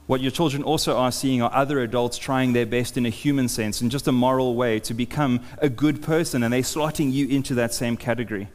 What 0.06 0.20
your 0.20 0.32
children 0.32 0.62
also 0.62 0.96
are 0.96 1.12
seeing 1.12 1.42
are 1.42 1.52
other 1.54 1.80
adults 1.80 2.18
trying 2.18 2.52
their 2.52 2.66
best 2.66 2.96
in 2.96 3.06
a 3.06 3.10
human 3.10 3.48
sense, 3.48 3.80
in 3.80 3.88
just 3.88 4.08
a 4.08 4.12
moral 4.12 4.56
way, 4.56 4.80
to 4.80 4.94
become 4.94 5.40
a 5.58 5.68
good 5.68 6.02
person, 6.02 6.42
and 6.42 6.52
they're 6.52 6.62
slotting 6.62 7.12
you 7.12 7.28
into 7.28 7.54
that 7.54 7.72
same 7.72 7.96
category. 7.96 8.48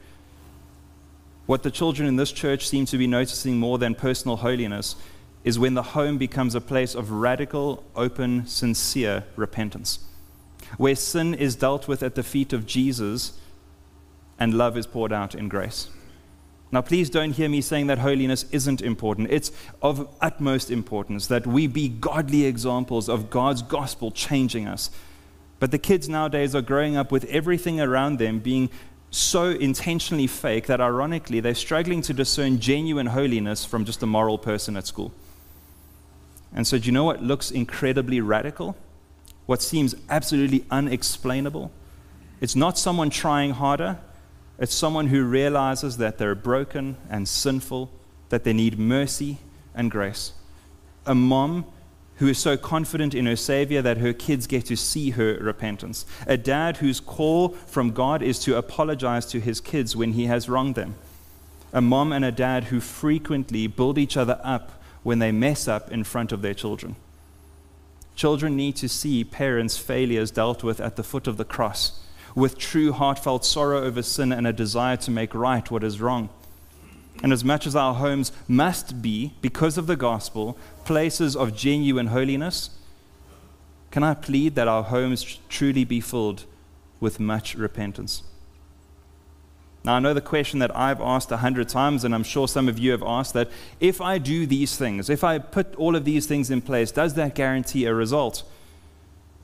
What 1.46 1.64
the 1.64 1.72
children 1.72 2.08
in 2.08 2.18
this 2.18 2.34
church 2.34 2.68
seem 2.68 2.86
to 2.88 2.98
be 2.98 3.08
noticing 3.08 3.58
more 3.58 3.78
than 3.78 3.96
personal 3.96 4.38
holiness 4.38 4.98
is 5.46 5.58
when 5.58 5.76
the 5.76 5.84
home 5.84 6.18
becomes 6.18 6.54
a 6.54 6.62
place 6.62 6.94
of 6.94 7.10
radical, 7.12 7.86
open, 7.96 8.46
sincere 8.46 9.24
repentance, 9.38 10.00
where 10.76 10.96
sin 10.96 11.34
is 11.34 11.56
dealt 11.56 11.88
with 11.88 12.04
at 12.04 12.16
the 12.16 12.24
feet 12.24 12.52
of 12.52 12.66
Jesus 12.66 13.40
and 14.38 14.54
love 14.54 14.76
is 14.78 14.86
poured 14.86 15.14
out 15.14 15.34
in 15.34 15.48
grace. 15.48 15.90
Now, 16.72 16.82
please 16.82 17.10
don't 17.10 17.32
hear 17.32 17.48
me 17.48 17.62
saying 17.62 17.88
that 17.88 18.00
holiness 18.00 18.46
isn't 18.52 18.82
important. 18.82 19.30
It's 19.32 19.52
of 19.82 20.14
utmost 20.20 20.70
importance 20.70 21.28
that 21.28 21.48
we 21.48 21.66
be 21.68 21.88
godly 21.88 22.46
examples 22.46 23.08
of 23.08 23.30
God's 23.30 23.62
gospel 23.62 24.12
changing 24.12 24.68
us. 24.68 24.92
But 25.60 25.72
the 25.72 25.80
kids 25.80 26.10
nowadays 26.10 26.54
are 26.54 26.62
growing 26.62 26.98
up 26.98 27.12
with 27.12 27.24
everything 27.26 27.80
around 27.80 28.20
them 28.20 28.40
being 28.40 28.70
so 29.10 29.46
intentionally 29.46 30.28
fake 30.28 30.68
that 30.68 30.82
ironically 30.82 31.40
they're 31.40 31.56
struggling 31.56 32.02
to 32.02 32.14
discern 32.14 32.60
genuine 32.60 33.08
holiness 33.08 33.64
from 33.64 33.86
just 33.86 34.04
a 34.04 34.06
moral 34.06 34.38
person 34.38 34.76
at 34.76 34.86
school. 34.86 35.14
And 36.54 36.68
so, 36.68 36.78
do 36.78 36.86
you 36.86 36.92
know 36.92 37.06
what 37.06 37.24
looks 37.24 37.50
incredibly 37.50 38.20
radical? 38.20 38.76
What 39.46 39.62
seems 39.62 39.96
absolutely 40.10 40.66
unexplainable? 40.70 41.72
It's 42.42 42.56
not 42.56 42.78
someone 42.78 43.10
trying 43.10 43.52
harder, 43.52 44.00
it's 44.60 44.74
someone 44.74 45.08
who 45.08 45.24
realizes 45.24 45.98
that 45.98 46.18
they're 46.18 46.36
broken 46.36 46.98
and 47.10 47.28
sinful, 47.28 47.92
that 48.30 48.44
they 48.44 48.54
need 48.54 48.80
mercy 48.80 49.38
and 49.76 49.92
grace. 49.92 50.34
A 51.06 51.14
mom 51.14 51.66
who 52.16 52.28
is 52.28 52.40
so 52.40 52.58
confident 52.58 53.14
in 53.14 53.28
her 53.28 53.36
Savior 53.36 53.82
that 53.84 54.00
her 54.00 54.14
kids 54.14 54.48
get 54.48 54.66
to 54.66 54.76
see 54.76 55.12
her 55.12 55.36
repentance. 55.36 56.06
A 56.26 56.36
dad 56.36 56.78
whose 56.78 57.00
call 57.00 57.50
from 57.50 57.92
God 57.92 58.24
is 58.24 58.40
to 58.40 58.58
apologize 58.58 59.28
to 59.28 59.40
his 59.40 59.62
kids 59.62 59.96
when 59.96 60.14
he 60.14 60.26
has 60.26 60.50
wronged 60.50 60.74
them. 60.74 60.96
A 61.72 61.82
mom 61.82 62.12
and 62.12 62.26
a 62.26 62.32
dad 62.32 62.66
who 62.66 62.80
frequently 62.80 63.68
build 63.68 64.00
each 64.00 64.18
other 64.18 64.40
up 64.44 64.82
when 65.04 65.20
they 65.20 65.32
mess 65.32 65.68
up 65.68 65.92
in 65.92 66.04
front 66.04 66.32
of 66.32 66.42
their 66.42 66.56
children. 66.56 66.96
Children 68.16 68.56
need 68.56 68.76
to 68.78 68.90
see 68.90 69.24
parents' 69.24 69.78
failures 69.78 70.32
dealt 70.32 70.64
with 70.64 70.82
at 70.82 70.96
the 70.96 71.04
foot 71.04 71.28
of 71.28 71.38
the 71.38 71.46
cross 71.46 72.00
with 72.38 72.56
true 72.56 72.94
heartfelt 72.94 73.44
sorrow 73.44 73.82
over 73.82 74.04
sin 74.04 74.32
and 74.32 74.46
a 74.46 74.54
desire 74.54 74.96
to 74.96 75.10
make 75.10 75.34
right 75.34 75.72
what 75.72 75.84
is 75.84 76.00
wrong. 76.00 76.30
And 77.24 77.34
as 77.34 77.44
much 77.44 77.66
as 77.66 77.76
our 77.76 77.96
homes 77.96 78.32
must 78.48 79.02
be, 79.02 79.34
because 79.42 79.76
of 79.76 79.88
the 79.88 79.96
gospel, 79.96 80.56
places 80.86 81.36
of 81.36 81.56
genuine 81.56 82.08
holiness, 82.08 82.70
can 83.90 84.04
I 84.04 84.14
plead 84.14 84.54
that 84.54 84.68
our 84.68 84.84
homes 84.84 85.40
truly 85.50 85.84
be 85.84 86.00
filled 86.00 86.46
with 87.00 87.20
much 87.20 87.56
repentance? 87.56 88.22
Now, 89.84 89.96
I 89.96 90.00
know 90.00 90.14
the 90.14 90.22
question 90.22 90.60
that 90.60 90.76
I've 90.78 91.02
asked 91.02 91.32
a 91.32 91.38
hundred 91.38 91.70
times, 91.70 92.04
and 92.04 92.14
I'm 92.14 92.24
sure 92.24 92.48
some 92.48 92.70
of 92.70 92.78
you 92.78 92.92
have 92.92 93.02
asked 93.02 93.34
that 93.34 93.50
if 93.80 94.00
I 94.00 94.20
do 94.20 94.46
these 94.46 94.78
things, 94.78 95.10
if 95.10 95.24
I 95.24 95.40
put 95.40 95.74
all 95.76 95.96
of 95.96 96.06
these 96.06 96.28
things 96.28 96.52
in 96.52 96.62
place, 96.62 96.92
does 96.92 97.16
that 97.16 97.34
guarantee 97.34 97.86
a 97.86 97.96
result? 97.96 98.44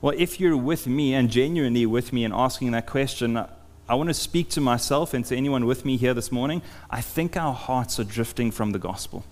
Well, 0.04 0.12
if 0.18 0.38
you're 0.38 0.54
with 0.54 0.86
me 0.86 1.14
and 1.14 1.30
genuinely 1.30 1.86
with 1.86 2.12
me 2.12 2.26
and 2.26 2.34
asking 2.34 2.72
that 2.72 2.86
question, 2.86 3.38
I 3.88 3.94
want 3.94 4.10
to 4.10 4.14
speak 4.14 4.50
to 4.50 4.60
myself 4.60 5.14
and 5.14 5.24
to 5.24 5.34
anyone 5.34 5.64
with 5.64 5.86
me 5.86 5.96
here 5.96 6.12
this 6.12 6.30
morning. 6.30 6.60
I 6.90 7.00
think 7.00 7.38
our 7.38 7.54
hearts 7.54 7.98
are 7.98 8.04
drifting 8.04 8.50
from 8.50 8.72
the 8.72 8.78
gospel. 8.78 9.24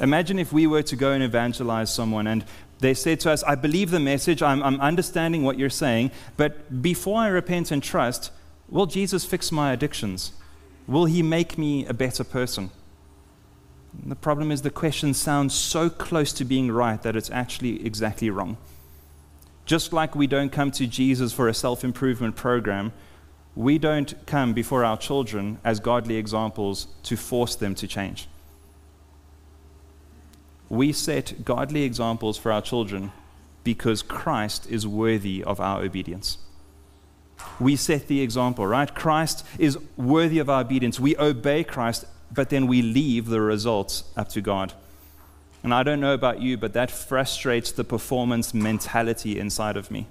Imagine 0.00 0.40
if 0.40 0.52
we 0.52 0.66
were 0.66 0.82
to 0.82 0.96
go 0.96 1.12
and 1.12 1.22
evangelize 1.22 1.94
someone 1.94 2.26
and 2.26 2.44
they 2.80 2.94
said 2.94 3.20
to 3.20 3.30
us, 3.30 3.44
I 3.44 3.54
believe 3.54 3.92
the 3.92 4.00
message, 4.00 4.42
I'm, 4.42 4.60
I'm 4.60 4.80
understanding 4.80 5.44
what 5.44 5.56
you're 5.56 5.70
saying, 5.70 6.10
but 6.36 6.82
before 6.82 7.20
I 7.20 7.28
repent 7.28 7.70
and 7.70 7.80
trust, 7.80 8.32
will 8.68 8.86
Jesus 8.86 9.24
fix 9.24 9.52
my 9.52 9.72
addictions? 9.72 10.32
Will 10.88 11.04
he 11.04 11.22
make 11.22 11.56
me 11.56 11.86
a 11.86 11.94
better 11.94 12.24
person? 12.24 12.72
The 14.04 14.16
problem 14.16 14.50
is 14.50 14.62
the 14.62 14.70
question 14.70 15.14
sounds 15.14 15.54
so 15.54 15.88
close 15.88 16.32
to 16.32 16.44
being 16.44 16.72
right 16.72 17.00
that 17.04 17.14
it's 17.14 17.30
actually 17.30 17.86
exactly 17.86 18.28
wrong. 18.28 18.56
Just 19.64 19.92
like 19.92 20.14
we 20.14 20.26
don't 20.26 20.50
come 20.50 20.70
to 20.72 20.86
Jesus 20.86 21.32
for 21.32 21.48
a 21.48 21.54
self 21.54 21.84
improvement 21.84 22.36
program, 22.36 22.92
we 23.54 23.78
don't 23.78 24.14
come 24.26 24.52
before 24.54 24.84
our 24.84 24.96
children 24.96 25.58
as 25.64 25.78
godly 25.78 26.16
examples 26.16 26.86
to 27.04 27.16
force 27.16 27.54
them 27.54 27.74
to 27.76 27.86
change. 27.86 28.28
We 30.68 30.92
set 30.92 31.44
godly 31.44 31.82
examples 31.82 32.38
for 32.38 32.50
our 32.50 32.62
children 32.62 33.12
because 33.62 34.02
Christ 34.02 34.66
is 34.70 34.86
worthy 34.86 35.44
of 35.44 35.60
our 35.60 35.82
obedience. 35.82 36.38
We 37.60 37.76
set 37.76 38.08
the 38.08 38.22
example, 38.22 38.66
right? 38.66 38.92
Christ 38.94 39.44
is 39.58 39.78
worthy 39.96 40.38
of 40.38 40.48
our 40.48 40.62
obedience. 40.62 40.98
We 40.98 41.16
obey 41.18 41.64
Christ, 41.64 42.04
but 42.32 42.48
then 42.50 42.66
we 42.66 42.82
leave 42.82 43.26
the 43.26 43.40
results 43.40 44.04
up 44.16 44.28
to 44.30 44.40
God. 44.40 44.72
And 45.62 45.72
I 45.72 45.82
don't 45.82 46.00
know 46.00 46.14
about 46.14 46.40
you, 46.40 46.56
but 46.56 46.72
that 46.72 46.90
frustrates 46.90 47.70
the 47.70 47.84
performance 47.84 48.52
mentality 48.52 49.38
inside 49.38 49.76
of 49.76 49.90
me. 49.90 50.06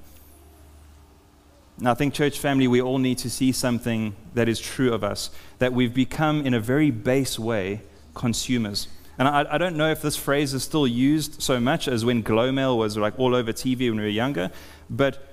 And 1.78 1.90
I 1.90 1.94
think, 1.94 2.14
church 2.14 2.40
family, 2.40 2.68
we 2.68 2.82
all 2.82 3.00
need 3.00 3.18
to 3.20 3.30
see 3.30 3.52
something 3.52 4.16
that 4.34 4.48
is 4.48 4.60
true 4.60 4.94
of 4.94 5.04
us 5.04 5.32
that 5.60 5.74
we've 5.74 5.94
become, 5.94 6.46
in 6.46 6.54
a 6.54 6.60
very 6.60 6.92
base 6.92 7.40
way, 7.40 7.82
consumers. 8.14 8.88
And 9.18 9.28
I, 9.28 9.46
I, 9.56 9.58
don't 9.58 9.76
know 9.76 9.90
if 9.90 10.02
this 10.02 10.16
phrase 10.16 10.54
is 10.54 10.64
still 10.64 10.88
used 10.88 11.42
so 11.42 11.60
much 11.60 11.88
as 11.88 12.06
when 12.06 12.24
Glomail 12.24 12.78
was 12.78 12.98
like 12.98 13.18
all 13.20 13.36
over 13.36 13.52
TV 13.52 13.90
when 13.90 13.98
we 13.98 14.04
were 14.04 14.10
younger, 14.10 14.52
but 14.90 15.32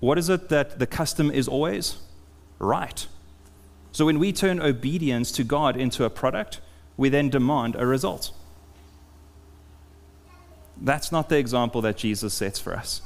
what 0.00 0.18
is 0.18 0.28
it 0.28 0.48
that 0.48 0.78
the 0.78 0.86
custom 0.86 1.30
is 1.30 1.46
always? 1.46 1.98
Right. 2.58 3.06
So 3.92 4.06
when 4.06 4.18
we 4.18 4.32
turn 4.32 4.60
obedience 4.60 5.32
to 5.32 5.44
God 5.44 5.76
into 5.76 6.04
a 6.04 6.10
product, 6.10 6.60
we 6.96 7.08
then 7.08 7.28
demand 7.28 7.76
a 7.76 7.86
result. 7.86 8.32
That's 10.80 11.12
not 11.12 11.28
the 11.28 11.36
example 11.36 11.80
that 11.82 11.96
Jesus 11.96 12.34
sets 12.34 12.58
for 12.58 12.74
us. 12.74 13.02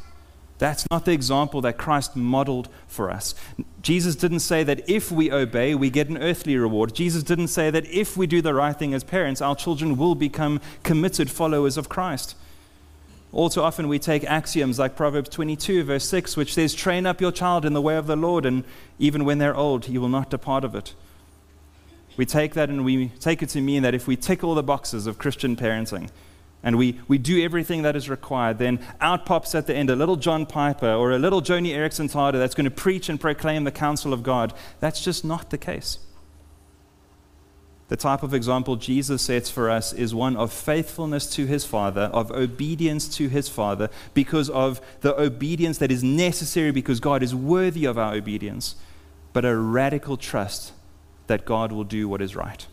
That's 0.59 0.89
not 0.91 1.05
the 1.05 1.13
example 1.13 1.61
that 1.63 1.77
Christ 1.77 2.15
modeled 2.15 2.69
for 2.87 3.11
us. 3.11 3.35
Jesus 3.83 4.15
didn't 4.15 4.41
say 4.41 4.63
that 4.63 4.89
if 4.89 5.11
we 5.11 5.31
obey, 5.31 5.75
we 5.75 5.91
get 5.91 6.09
an 6.09 6.19
earthly 6.19 6.57
reward. 6.57 6.95
Jesus 6.95 7.25
didn't 7.25 7.49
say 7.49 7.71
that 7.71 7.87
if 7.87 8.17
we 8.17 8.27
do 8.27 8.41
the 8.41 8.55
right 8.55 8.77
thing 8.77 8.95
as 8.95 9.03
parents, 9.03 9.43
our 9.43 9.57
children 9.57 9.97
will 9.97 10.15
become 10.15 10.61
committed 10.85 11.31
followers 11.31 11.77
of 11.77 11.89
Christ. 11.89 12.37
All 13.33 13.51
too 13.51 13.63
often, 13.63 13.89
we 13.89 13.99
take 13.99 14.23
axioms 14.25 14.79
like 14.79 14.95
Proverbs 14.95 15.29
22, 15.29 15.83
verse 15.83 16.09
6, 16.09 16.37
which 16.37 16.55
says, 16.55 16.73
Train 16.73 17.05
up 17.05 17.21
your 17.21 17.33
child 17.33 17.65
in 17.65 17.73
the 17.73 17.83
way 17.83 17.97
of 17.97 18.07
the 18.07 18.15
Lord, 18.15 18.47
and 18.47 18.63
even 19.01 19.25
when 19.25 19.39
they're 19.39 19.57
old, 19.57 19.87
he 19.87 19.99
will 19.99 20.09
not 20.09 20.31
depart 20.31 20.63
of 20.63 20.77
it. 20.77 20.95
We 22.17 22.25
take 22.25 22.55
that 22.55 22.69
and 22.69 22.85
we 22.85 23.09
take 23.09 23.43
it 23.43 23.49
to 23.51 23.61
mean 23.61 23.83
that 23.83 23.93
if 23.93 24.07
we 24.07 24.15
tick 24.15 24.45
all 24.45 24.55
the 24.55 24.63
boxes 24.63 25.09
of 25.09 25.19
Christian 25.19 25.57
parenting, 25.57 26.11
and 26.65 26.77
we, 26.77 26.99
we 27.07 27.19
do 27.19 27.45
everything 27.45 27.83
that 27.83 27.95
is 27.95 28.09
required, 28.09 28.59
then 28.59 28.81
out 29.01 29.27
pops 29.27 29.55
at 29.55 29.67
the 29.67 29.75
end 29.77 29.91
a 29.91 29.97
little 29.97 30.17
John 30.17 30.47
Piper 30.47 30.91
or 30.91 31.13
a 31.13 31.19
little 31.19 31.43
Joni 31.43 31.69
Eareckson 31.69 32.11
Tada 32.11 32.33
that's 32.33 32.55
going 32.55 32.65
to 32.65 32.71
preach 32.71 33.11
and 33.11 33.21
proclaim 33.21 33.65
the 33.65 33.71
counsel 33.71 34.15
of 34.15 34.23
God. 34.23 34.55
That's 34.81 35.05
just 35.05 35.25
not 35.25 35.51
the 35.51 35.59
case. 35.59 35.99
The 37.89 37.97
type 37.97 38.23
of 38.23 38.33
example 38.33 38.77
Jesus 38.77 39.21
sets 39.21 39.51
for 39.51 39.69
us 39.69 39.93
is 39.93 40.15
one 40.15 40.37
of 40.37 40.53
faithfulness 40.53 41.27
to 41.35 41.45
his 41.45 41.67
Father, 41.67 42.05
of 42.15 42.31
obedience 42.31 43.15
to 43.17 43.29
his 43.29 43.51
Father, 43.51 43.91
because 44.15 44.49
of 44.49 44.81
the 45.03 45.15
obedience 45.21 45.77
that 45.79 45.93
is 45.93 46.03
necessary 46.03 46.71
because 46.71 46.99
God 46.99 47.23
is 47.23 47.35
worthy 47.35 47.85
of 47.85 47.99
our 47.99 48.15
obedience, 48.15 48.75
but 49.35 49.45
a 49.45 49.55
radical 49.55 50.17
trust 50.17 50.73
that 51.27 51.45
God 51.45 51.73
will 51.73 51.85
do 51.85 52.09
what 52.09 52.23
is 52.23 52.35
right. 52.35 52.67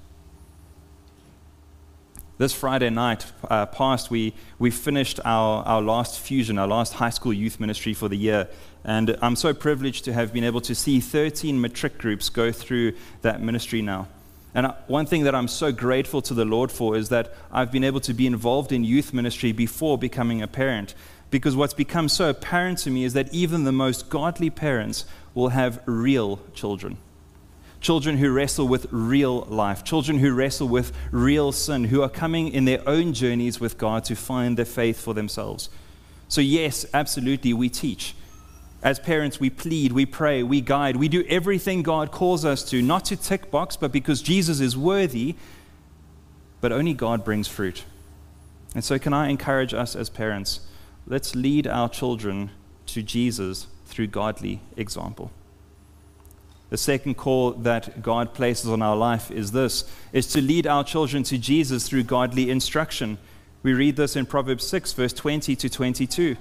This 2.41 2.53
Friday 2.53 2.89
night 2.89 3.31
uh, 3.51 3.67
past, 3.67 4.09
we, 4.09 4.33
we 4.57 4.71
finished 4.71 5.19
our, 5.23 5.63
our 5.63 5.79
last 5.79 6.19
fusion, 6.19 6.57
our 6.57 6.65
last 6.65 6.93
high 6.93 7.11
school 7.11 7.31
youth 7.31 7.59
ministry 7.59 7.93
for 7.93 8.09
the 8.09 8.15
year. 8.15 8.47
And 8.83 9.15
I'm 9.21 9.35
so 9.35 9.53
privileged 9.53 10.05
to 10.05 10.13
have 10.13 10.33
been 10.33 10.43
able 10.43 10.61
to 10.61 10.73
see 10.73 10.99
13 11.01 11.61
matric 11.61 11.99
groups 11.99 12.29
go 12.29 12.51
through 12.51 12.93
that 13.21 13.43
ministry 13.43 13.83
now. 13.83 14.07
And 14.55 14.73
one 14.87 15.05
thing 15.05 15.25
that 15.25 15.35
I'm 15.35 15.47
so 15.47 15.71
grateful 15.71 16.19
to 16.23 16.33
the 16.33 16.43
Lord 16.43 16.71
for 16.71 16.97
is 16.97 17.09
that 17.09 17.31
I've 17.51 17.71
been 17.71 17.83
able 17.83 17.99
to 17.99 18.13
be 18.15 18.25
involved 18.25 18.71
in 18.71 18.83
youth 18.83 19.13
ministry 19.13 19.51
before 19.51 19.99
becoming 19.99 20.41
a 20.41 20.47
parent. 20.47 20.95
Because 21.29 21.55
what's 21.55 21.75
become 21.75 22.09
so 22.09 22.31
apparent 22.31 22.79
to 22.79 22.89
me 22.89 23.03
is 23.03 23.13
that 23.13 23.31
even 23.31 23.65
the 23.65 23.71
most 23.71 24.09
godly 24.09 24.49
parents 24.49 25.05
will 25.35 25.49
have 25.49 25.79
real 25.85 26.39
children. 26.55 26.97
Children 27.81 28.17
who 28.17 28.31
wrestle 28.31 28.67
with 28.67 28.85
real 28.91 29.41
life, 29.41 29.83
children 29.83 30.19
who 30.19 30.31
wrestle 30.31 30.67
with 30.67 30.93
real 31.11 31.51
sin, 31.51 31.85
who 31.85 32.03
are 32.03 32.09
coming 32.09 32.49
in 32.49 32.65
their 32.65 32.87
own 32.87 33.11
journeys 33.13 33.59
with 33.59 33.77
God 33.77 34.05
to 34.05 34.15
find 34.15 34.55
their 34.55 34.65
faith 34.65 35.01
for 35.01 35.15
themselves. 35.15 35.69
So, 36.27 36.41
yes, 36.41 36.85
absolutely, 36.93 37.53
we 37.53 37.69
teach. 37.69 38.15
As 38.83 38.99
parents, 38.99 39.39
we 39.39 39.49
plead, 39.49 39.91
we 39.91 40.05
pray, 40.05 40.43
we 40.43 40.61
guide, 40.61 40.95
we 40.95 41.09
do 41.09 41.25
everything 41.27 41.81
God 41.81 42.11
calls 42.11 42.45
us 42.45 42.63
to, 42.69 42.81
not 42.81 43.03
to 43.05 43.15
tick 43.15 43.51
box, 43.51 43.75
but 43.75 43.91
because 43.91 44.21
Jesus 44.21 44.59
is 44.59 44.77
worthy, 44.77 45.35
but 46.61 46.71
only 46.71 46.93
God 46.93 47.25
brings 47.25 47.47
fruit. 47.47 47.83
And 48.73 48.83
so, 48.83 48.99
can 48.99 49.11
I 49.11 49.29
encourage 49.29 49.73
us 49.73 49.95
as 49.95 50.09
parents? 50.09 50.61
Let's 51.07 51.35
lead 51.35 51.67
our 51.67 51.89
children 51.89 52.51
to 52.87 53.01
Jesus 53.01 53.67
through 53.85 54.07
godly 54.07 54.61
example. 54.77 55.31
The 56.71 56.77
second 56.77 57.15
call 57.15 57.51
that 57.51 58.01
God 58.01 58.33
places 58.33 58.69
on 58.69 58.81
our 58.81 58.95
life 58.95 59.29
is 59.29 59.51
this 59.51 59.83
is 60.13 60.25
to 60.27 60.41
lead 60.41 60.65
our 60.65 60.85
children 60.85 61.21
to 61.23 61.37
Jesus 61.37 61.87
through 61.87 62.03
godly 62.03 62.49
instruction. 62.49 63.17
We 63.61 63.73
read 63.73 63.97
this 63.97 64.15
in 64.15 64.25
Proverbs 64.25 64.65
6 64.67 64.93
verse 64.93 65.11
20 65.11 65.53
to 65.57 65.69
22. 65.69 66.37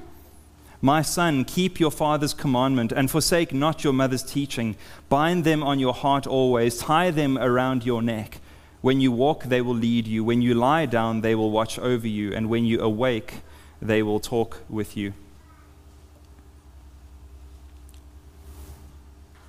My 0.81 1.03
son, 1.03 1.45
keep 1.45 1.81
your 1.81 1.91
father's 1.91 2.33
commandment 2.33 2.93
and 2.93 3.11
forsake 3.11 3.53
not 3.53 3.83
your 3.83 3.93
mother's 3.93 4.23
teaching. 4.23 4.77
Bind 5.09 5.43
them 5.43 5.65
on 5.65 5.81
your 5.81 5.93
heart 5.93 6.29
always, 6.29 6.79
tie 6.79 7.11
them 7.11 7.37
around 7.37 7.85
your 7.85 8.01
neck. 8.01 8.41
When 8.83 9.01
you 9.01 9.11
walk, 9.11 9.45
they 9.45 9.61
will 9.61 9.75
lead 9.75 10.07
you. 10.07 10.23
When 10.23 10.43
you 10.43 10.55
lie 10.55 10.87
down, 10.87 11.23
they 11.23 11.35
will 11.35 11.51
watch 11.51 11.77
over 11.81 12.07
you. 12.07 12.33
And 12.33 12.49
when 12.49 12.65
you 12.65 12.81
awake, 12.81 13.41
they 13.83 14.01
will 14.03 14.21
talk 14.21 14.61
with 14.71 14.97
you. 14.97 15.13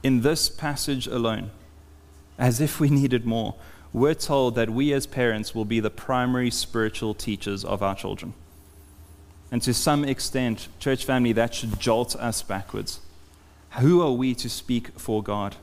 In 0.03 0.21
this 0.21 0.49
passage 0.49 1.05
alone, 1.07 1.51
as 2.37 2.59
if 2.59 2.79
we 2.79 2.89
needed 2.89 3.25
more, 3.25 3.55
we're 3.93 4.15
told 4.15 4.55
that 4.55 4.69
we 4.69 4.93
as 4.93 5.05
parents 5.05 5.53
will 5.53 5.65
be 5.65 5.79
the 5.79 5.89
primary 5.89 6.49
spiritual 6.49 7.13
teachers 7.13 7.63
of 7.63 7.83
our 7.83 7.93
children. 7.93 8.33
And 9.51 9.61
to 9.63 9.73
some 9.73 10.03
extent, 10.05 10.69
church 10.79 11.05
family, 11.05 11.33
that 11.33 11.53
should 11.53 11.79
jolt 11.79 12.15
us 12.15 12.41
backwards. 12.41 13.01
Who 13.79 14.01
are 14.01 14.11
we 14.11 14.33
to 14.35 14.49
speak 14.49 14.97
for 14.99 15.21
God? 15.21 15.57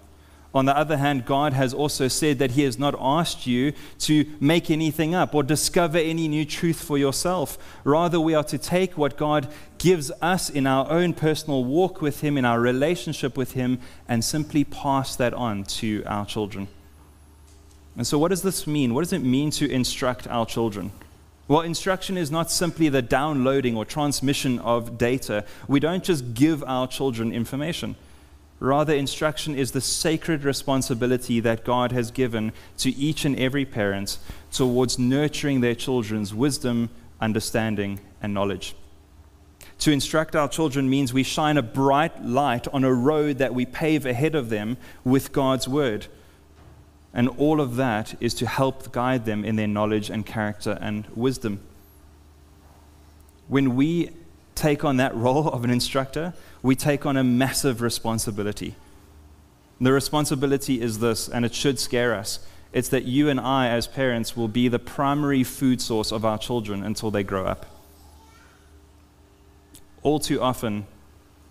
On 0.55 0.64
the 0.64 0.76
other 0.76 0.97
hand, 0.97 1.26
God 1.26 1.52
has 1.52 1.75
also 1.75 2.09
said 2.09 2.38
that 2.38 2.52
He 2.52 2.62
has 2.62 2.78
not 2.78 2.95
asked 2.99 3.47
you 3.47 3.73
to 4.00 4.25
make 4.40 4.71
anything 4.71 5.14
up 5.14 5.35
or 5.35 5.43
discover 5.43 5.99
any 5.99 6.26
new 6.26 6.47
truth 6.47 6.83
for 6.83 6.97
yourself. 6.97 7.59
Rather, 7.85 8.19
we 8.19 8.35
are 8.35 8.45
to 8.45 8.57
take 8.57 8.97
what 8.97 9.19
God 9.19 9.49
gives 9.76 10.11
us 10.23 10.49
in 10.49 10.67
our 10.67 10.90
own 10.90 11.12
personal 11.12 11.64
walk 11.64 12.00
with 12.00 12.23
Him, 12.23 12.38
in 12.38 12.47
our 12.47 12.61
relationship 12.61 13.37
with 13.37 13.52
Him, 13.52 13.78
and 14.09 14.25
simply 14.25 14.64
pass 14.64 15.14
that 15.17 15.35
on 15.35 15.64
to 15.64 16.02
our 16.07 16.25
children. 16.25 16.69
And 17.95 18.07
so, 18.07 18.19
what 18.19 18.28
does 18.28 18.43
this 18.43 18.67
mean? 18.67 18.95
What 18.95 19.02
does 19.02 19.12
it 19.12 19.23
mean 19.23 19.50
to 19.52 19.71
instruct 19.71 20.26
our 20.28 20.47
children? 20.47 20.93
Well, 21.47 21.61
instruction 21.61 22.17
is 22.17 22.31
not 22.31 22.50
simply 22.50 22.88
the 22.88 23.02
downloading 23.02 23.76
or 23.76 23.85
transmission 23.85 24.59
of 24.61 24.96
data. 24.96 25.44
We 25.66 25.81
don't 25.81 26.05
just 26.05 26.35
give 26.35 26.62
our 26.64 26.87
children 26.87 27.33
information. 27.33 27.96
Rather, 28.61 28.92
instruction 28.92 29.55
is 29.55 29.71
the 29.71 29.81
sacred 29.81 30.42
responsibility 30.42 31.38
that 31.40 31.64
God 31.64 31.92
has 31.92 32.11
given 32.11 32.53
to 32.79 32.90
each 32.90 33.25
and 33.25 33.38
every 33.38 33.64
parent 33.64 34.18
towards 34.51 34.99
nurturing 34.99 35.61
their 35.61 35.77
children's 35.77 36.35
wisdom, 36.35 36.90
understanding, 37.21 38.01
and 38.21 38.35
knowledge. 38.35 38.75
To 39.81 39.92
instruct 39.92 40.35
our 40.35 40.49
children 40.49 40.90
means 40.90 41.12
we 41.12 41.23
shine 41.23 41.57
a 41.57 41.62
bright 41.62 42.25
light 42.25 42.66
on 42.68 42.83
a 42.83 42.92
road 42.92 43.38
that 43.38 43.55
we 43.55 43.64
pave 43.64 44.05
ahead 44.07 44.35
of 44.35 44.49
them 44.49 44.77
with 45.05 45.33
God's 45.33 45.68
word. 45.68 46.09
And 47.14 47.29
all 47.29 47.61
of 47.61 47.77
that 47.77 48.16
is 48.21 48.35
to 48.35 48.47
help 48.47 48.90
guide 48.90 49.25
them 49.25 49.44
in 49.44 49.55
their 49.55 49.68
knowledge 49.68 50.11
and 50.11 50.27
character 50.27 50.79
and 50.81 51.07
wisdom. 51.14 51.61
When 53.47 53.77
we 53.77 54.11
take 54.59 54.85
on 54.85 54.97
that 54.97 55.14
role 55.14 55.49
of 55.49 55.64
an 55.64 55.71
instructor, 55.71 56.35
we 56.62 56.75
take 56.75 57.07
on 57.07 57.16
a 57.16 57.25
massive 57.25 57.81
responsibility. 57.81 58.75
The 59.81 59.92
responsibility 59.92 60.81
is 60.81 60.99
this, 60.99 61.29
and 61.29 61.44
it 61.44 61.55
should 61.55 61.79
scare 61.79 62.14
us. 62.14 62.40
It's 62.73 62.88
that 62.88 63.05
you 63.05 63.29
and 63.29 63.38
I, 63.38 63.68
as 63.68 63.87
parents, 63.87 64.37
will 64.37 64.49
be 64.49 64.68
the 64.68 64.81
primary 64.81 65.44
food 65.44 65.81
source 65.81 66.12
of 66.12 66.25
our 66.25 66.37
children 66.37 66.83
until 66.83 67.11
they 67.11 67.23
grow 67.23 67.47
up. 67.47 67.66
All 70.03 70.18
too 70.18 70.42
often, 70.42 70.87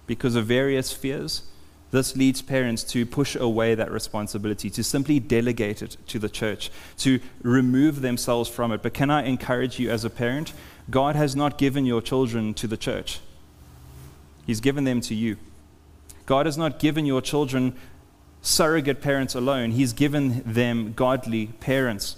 because 0.06 0.36
of 0.36 0.46
various 0.46 0.92
fears, 0.92 1.44
this 1.92 2.18
leads 2.18 2.42
parents 2.42 2.84
to 2.84 3.06
push 3.06 3.36
away 3.36 3.74
that 3.76 3.92
responsibility, 3.92 4.70
to 4.70 4.84
simply 4.84 5.20
delegate 5.20 5.82
it 5.82 5.98
to 6.08 6.20
the 6.20 6.30
church, 6.30 6.70
to 6.98 7.20
remove 7.42 8.02
themselves 8.02 8.50
from 8.50 8.72
it. 8.72 8.84
But 8.84 8.94
can 8.94 9.10
I 9.10 9.24
encourage 9.24 9.80
you 9.80 9.90
as 9.90 10.04
a 10.04 10.10
parent? 10.10 10.54
God 10.90 11.16
has 11.16 11.36
not 11.36 11.58
given 11.58 11.86
your 11.86 12.02
children 12.02 12.54
to 12.56 12.68
the 12.68 12.78
church, 12.78 13.20
He's 14.46 14.60
given 14.62 14.84
them 14.84 15.02
to 15.02 15.16
you. 15.16 15.38
God 16.26 16.46
has 16.46 16.58
not 16.58 16.80
given 16.80 17.06
your 17.06 17.22
children 17.22 17.74
surrogate 18.42 19.02
parents 19.02 19.34
alone, 19.34 19.72
He's 19.72 19.94
given 19.94 20.42
them 20.46 20.94
godly 20.94 21.48
parents. 21.48 22.18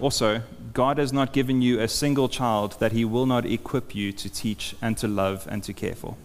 Also, 0.00 0.42
God 0.74 0.98
has 0.98 1.12
not 1.12 1.32
given 1.32 1.60
you 1.60 1.80
a 1.80 1.88
single 1.88 2.28
child 2.28 2.76
that 2.78 2.92
He 2.92 3.04
will 3.04 3.26
not 3.26 3.44
equip 3.44 3.94
you 3.94 4.12
to 4.12 4.28
teach 4.28 4.76
and 4.80 4.96
to 4.98 5.08
love 5.08 5.46
and 5.50 5.62
to 5.64 5.72
care 5.72 5.94
for. 5.94 6.16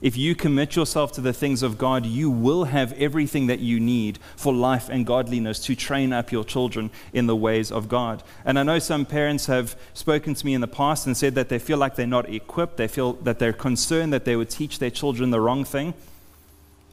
If 0.00 0.16
you 0.16 0.36
commit 0.36 0.76
yourself 0.76 1.10
to 1.12 1.20
the 1.20 1.32
things 1.32 1.62
of 1.62 1.76
God, 1.76 2.06
you 2.06 2.30
will 2.30 2.64
have 2.64 2.92
everything 2.92 3.48
that 3.48 3.58
you 3.58 3.80
need 3.80 4.20
for 4.36 4.54
life 4.54 4.88
and 4.88 5.04
godliness 5.04 5.58
to 5.64 5.74
train 5.74 6.12
up 6.12 6.30
your 6.30 6.44
children 6.44 6.90
in 7.12 7.26
the 7.26 7.34
ways 7.34 7.72
of 7.72 7.88
God. 7.88 8.22
And 8.44 8.60
I 8.60 8.62
know 8.62 8.78
some 8.78 9.04
parents 9.04 9.46
have 9.46 9.76
spoken 9.94 10.34
to 10.34 10.46
me 10.46 10.54
in 10.54 10.60
the 10.60 10.68
past 10.68 11.06
and 11.06 11.16
said 11.16 11.34
that 11.34 11.48
they 11.48 11.58
feel 11.58 11.78
like 11.78 11.96
they're 11.96 12.06
not 12.06 12.32
equipped. 12.32 12.76
They 12.76 12.86
feel 12.86 13.14
that 13.14 13.40
they're 13.40 13.52
concerned 13.52 14.12
that 14.12 14.24
they 14.24 14.36
would 14.36 14.50
teach 14.50 14.78
their 14.78 14.90
children 14.90 15.30
the 15.30 15.40
wrong 15.40 15.64
thing. 15.64 15.94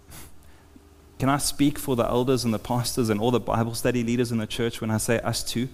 Can 1.20 1.30
I 1.30 1.38
speak 1.38 1.78
for 1.78 1.96
the 1.96 2.08
elders 2.08 2.44
and 2.44 2.54
the 2.54 2.60
pastors 2.60 3.10
and 3.10 3.22
all 3.22 3.30
the 3.30 3.39
Bible 3.39 3.76
study 3.76 4.04
leaders 4.04 4.32
in 4.32 4.39
the 4.39 4.48
church 4.48 4.82
when 4.82 4.89
I 4.89 4.98
say 4.98 5.20
us 5.20 5.44
too? 5.44 5.70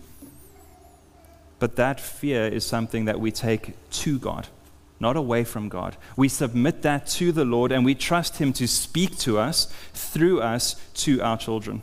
But 1.60 1.78
that 1.78 2.02
fear 2.02 2.46
is 2.46 2.65
something 2.65 3.06
that 3.06 3.22
we 3.22 3.32
take 3.32 3.76
to 3.91 4.20
God 4.20 4.50
not 5.02 5.18
away 5.18 5.44
from 5.44 5.68
God. 5.68 5.98
We 6.16 6.30
submit 6.30 6.84
that 6.84 7.08
to 7.08 7.32
the 7.32 7.44
Lord 7.44 7.72
and 7.72 7.84
we 7.84 7.96
trust 7.96 8.38
Him 8.38 8.54
to 8.54 8.68
speak 8.68 9.18
to 9.20 9.40
us 9.40 9.74
through 9.94 10.42
us 10.42 10.76
to 10.96 11.22
our 11.22 11.38
children. 11.38 11.82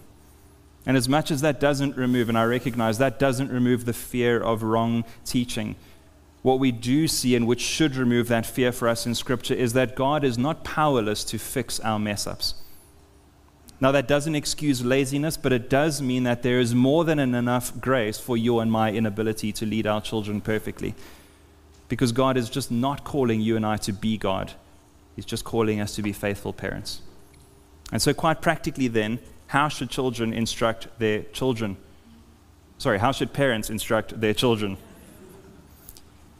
And 0.86 0.96
as 0.96 1.08
much 1.08 1.30
as 1.30 1.42
that 1.42 1.60
doesn't 1.60 1.96
remove, 1.96 2.28
and 2.30 2.38
I 2.38 2.44
recognize 2.44 2.96
that 2.98 3.18
doesn't 3.18 3.50
remove 3.50 3.84
the 3.84 3.92
fear 3.92 4.40
of 4.40 4.62
wrong 4.62 5.04
teaching, 5.26 5.76
what 6.42 6.60
we 6.60 6.72
do 6.72 7.08
see 7.08 7.34
and 7.34 7.46
which 7.46 7.60
should 7.60 7.96
remove 7.96 8.28
that 8.28 8.46
fear 8.46 8.72
for 8.72 8.88
us 8.88 9.04
in 9.04 9.14
Scripture 9.14 9.54
is 9.54 9.74
that 9.74 9.96
God 9.96 10.24
is 10.24 10.38
not 10.38 10.64
powerless 10.64 11.24
to 11.24 11.38
fix 11.38 11.80
our 11.80 11.98
mess 11.98 12.26
ups. 12.26 12.54
Now, 13.80 13.92
that 13.92 14.08
doesn't 14.08 14.34
excuse 14.34 14.84
laziness, 14.84 15.36
but 15.36 15.52
it 15.52 15.70
does 15.70 16.02
mean 16.02 16.24
that 16.24 16.42
there 16.42 16.58
is 16.58 16.74
more 16.74 17.04
than 17.04 17.18
enough 17.20 17.78
grace 17.80 18.18
for 18.18 18.36
you 18.36 18.58
and 18.58 18.72
my 18.72 18.90
inability 18.92 19.52
to 19.52 19.66
lead 19.66 19.86
our 19.86 20.00
children 20.00 20.40
perfectly. 20.40 20.94
Because 21.88 22.12
God 22.12 22.36
is 22.36 22.50
just 22.50 22.70
not 22.70 23.04
calling 23.04 23.40
you 23.40 23.56
and 23.56 23.64
I 23.64 23.76
to 23.78 23.92
be 23.92 24.18
God, 24.18 24.52
He's 25.16 25.24
just 25.24 25.44
calling 25.44 25.80
us 25.80 25.94
to 25.96 26.02
be 26.02 26.12
faithful 26.12 26.52
parents. 26.52 27.00
And 27.90 28.00
so, 28.00 28.12
quite 28.12 28.40
practically, 28.40 28.88
then, 28.88 29.18
how 29.48 29.68
should 29.68 29.90
children 29.90 30.32
instruct 30.32 30.88
their 30.98 31.22
children? 31.22 31.76
Sorry, 32.76 32.98
how 32.98 33.12
should 33.12 33.32
parents 33.32 33.70
instruct 33.70 34.20
their 34.20 34.34
children? 34.34 34.76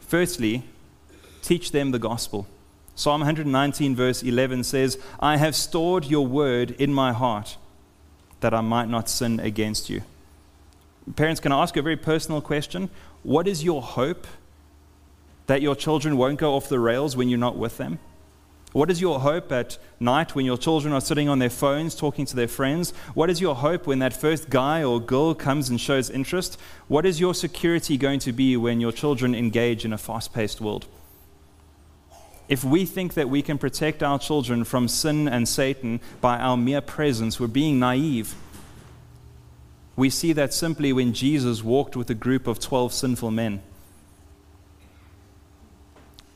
Firstly, 0.01 0.63
teach 1.43 1.73
them 1.73 1.91
the 1.91 1.99
gospel. 1.99 2.47
Psalm 2.95 3.21
119, 3.21 3.97
verse 3.97 4.23
11 4.23 4.65
says, 4.65 4.99
I 5.21 5.37
have 5.37 5.55
stored 5.55 6.05
your 6.05 6.27
word 6.27 6.73
in 6.73 6.93
my 6.93 7.13
heart 7.13 7.57
that 8.41 8.55
I 8.55 8.61
might 8.61 8.89
not 8.89 9.09
sin 9.09 9.41
against 9.41 9.89
you. 9.89 10.03
Parents, 11.17 11.41
can 11.41 11.53
I 11.53 11.63
ask 11.63 11.77
a 11.77 11.83
very 11.83 11.97
personal 11.97 12.41
question? 12.41 12.91
What 13.23 13.49
is 13.49 13.65
your 13.65 13.83
hope 13.83 14.27
that 15.49 15.61
your 15.61 15.75
children 15.75 16.17
won't 16.17 16.39
go 16.39 16.55
off 16.55 16.69
the 16.69 16.79
rails 16.79 17.17
when 17.17 17.29
you're 17.29 17.39
not 17.39 17.57
with 17.57 17.77
them? 17.79 17.99
What 18.73 18.91
is 18.91 19.01
your 19.01 19.21
hope 19.21 19.51
at 19.51 19.79
night 19.99 20.35
when 20.35 20.45
your 20.45 20.59
children 20.59 20.93
are 20.93 21.01
sitting 21.01 21.29
on 21.29 21.39
their 21.39 21.49
phones 21.51 21.95
talking 21.95 22.27
to 22.27 22.37
their 22.37 22.47
friends? 22.47 22.93
What 23.15 23.31
is 23.31 23.41
your 23.41 23.55
hope 23.55 23.87
when 23.87 23.99
that 24.01 24.13
first 24.13 24.51
guy 24.51 24.85
or 24.85 25.01
girl 25.01 25.35
comes 25.35 25.71
and 25.71 25.81
shows 25.81 26.11
interest? 26.11 26.61
What 26.87 27.07
is 27.07 27.19
your 27.19 27.35
security 27.35 27.97
going 27.97 28.21
to 28.21 28.33
be 28.33 28.59
when 28.59 28.79
your 28.79 28.93
children 28.93 29.35
engage 29.35 29.87
in 29.87 29.93
a 29.95 29.99
fast 29.99 30.35
paced 30.35 30.61
world? 30.61 30.87
If 32.47 32.63
we 32.63 32.85
think 32.85 33.15
that 33.15 33.31
we 33.31 33.41
can 33.41 33.57
protect 33.57 34.03
our 34.03 34.19
children 34.19 34.65
from 34.65 34.87
sin 34.87 35.29
and 35.29 35.49
Satan 35.49 36.01
by 36.21 36.39
our 36.39 36.57
mere 36.57 36.83
presence, 36.83 37.41
we're 37.41 37.47
being 37.47 37.79
naive. 37.79 38.35
We 39.97 40.11
see 40.11 40.35
that 40.35 40.53
simply 40.53 40.93
when 40.93 41.15
Jesus 41.15 41.65
walked 41.65 41.97
with 41.97 42.11
a 42.11 42.15
group 42.15 42.47
of 42.47 42.61
12 42.61 42.93
sinful 42.93 43.31
men. 43.31 43.63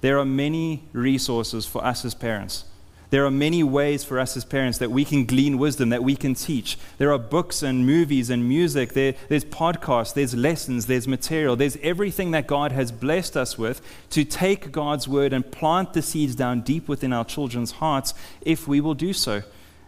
There 0.02 0.18
are 0.18 0.24
many 0.24 0.82
resources 0.92 1.64
for 1.64 1.82
us 1.82 2.04
as 2.04 2.12
parents. 2.12 2.64
There 3.10 3.26
are 3.26 3.30
many 3.30 3.62
ways 3.62 4.04
for 4.04 4.18
us 4.18 4.36
as 4.38 4.44
parents 4.44 4.78
that 4.78 4.90
we 4.90 5.04
can 5.04 5.26
glean 5.26 5.58
wisdom, 5.58 5.90
that 5.90 6.02
we 6.02 6.16
can 6.16 6.34
teach. 6.34 6.78
There 6.96 7.12
are 7.12 7.18
books 7.18 7.62
and 7.62 7.86
movies 7.86 8.30
and 8.30 8.48
music. 8.48 8.94
There, 8.94 9.14
there's 9.28 9.44
podcasts, 9.44 10.14
there's 10.14 10.34
lessons, 10.34 10.86
there's 10.86 11.06
material. 11.06 11.54
There's 11.54 11.76
everything 11.82 12.30
that 12.30 12.46
God 12.46 12.72
has 12.72 12.90
blessed 12.90 13.36
us 13.36 13.58
with 13.58 13.80
to 14.10 14.24
take 14.24 14.72
God's 14.72 15.06
word 15.06 15.32
and 15.34 15.48
plant 15.52 15.92
the 15.92 16.02
seeds 16.02 16.34
down 16.34 16.62
deep 16.62 16.88
within 16.88 17.12
our 17.12 17.24
children's 17.24 17.72
hearts 17.72 18.14
if 18.40 18.66
we 18.66 18.80
will 18.80 18.94
do 18.94 19.12
so. 19.12 19.42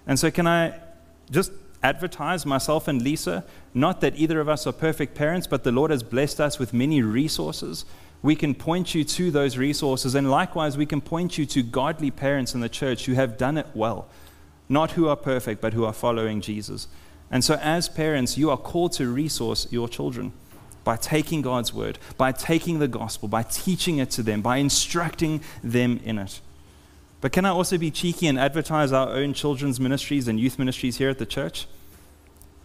And 0.06 0.18
so, 0.18 0.30
can 0.30 0.46
I 0.46 0.78
just 1.30 1.50
advertise 1.82 2.44
myself 2.44 2.86
and 2.88 3.00
Lisa? 3.00 3.42
Not 3.72 4.02
that 4.02 4.16
either 4.16 4.38
of 4.38 4.50
us 4.50 4.66
are 4.66 4.72
perfect 4.72 5.14
parents, 5.14 5.46
but 5.46 5.64
the 5.64 5.72
Lord 5.72 5.90
has 5.90 6.02
blessed 6.02 6.42
us 6.42 6.58
with 6.58 6.74
many 6.74 7.00
resources 7.00 7.86
we 8.24 8.34
can 8.34 8.54
point 8.54 8.94
you 8.94 9.04
to 9.04 9.30
those 9.30 9.58
resources. 9.58 10.14
And 10.14 10.30
likewise, 10.30 10.78
we 10.78 10.86
can 10.86 11.02
point 11.02 11.36
you 11.36 11.44
to 11.44 11.62
godly 11.62 12.10
parents 12.10 12.54
in 12.54 12.62
the 12.62 12.70
church 12.70 13.04
who 13.04 13.12
have 13.12 13.36
done 13.36 13.58
it 13.58 13.66
well, 13.74 14.08
not 14.66 14.92
who 14.92 15.08
are 15.08 15.14
perfect, 15.14 15.60
but 15.60 15.74
who 15.74 15.84
are 15.84 15.92
following 15.92 16.40
Jesus. 16.40 16.88
And 17.30 17.44
so, 17.44 17.56
as 17.60 17.86
parents, 17.86 18.38
you 18.38 18.48
are 18.48 18.56
called 18.56 18.92
to 18.92 19.12
resource 19.12 19.70
your 19.70 19.90
children 19.90 20.32
by 20.84 20.96
taking 20.96 21.42
God's 21.42 21.74
word, 21.74 21.98
by 22.16 22.32
taking 22.32 22.78
the 22.78 22.88
gospel, 22.88 23.28
by 23.28 23.42
teaching 23.42 23.98
it 23.98 24.10
to 24.12 24.22
them, 24.22 24.40
by 24.40 24.56
instructing 24.56 25.42
them 25.62 26.00
in 26.02 26.18
it. 26.18 26.40
But 27.20 27.30
can 27.30 27.44
I 27.44 27.50
also 27.50 27.76
be 27.76 27.90
cheeky 27.90 28.26
and 28.26 28.38
advertise 28.38 28.90
our 28.90 29.10
own 29.10 29.34
children's 29.34 29.78
ministries 29.78 30.28
and 30.28 30.40
youth 30.40 30.58
ministries 30.58 30.96
here 30.96 31.10
at 31.10 31.18
the 31.18 31.26
church? 31.26 31.66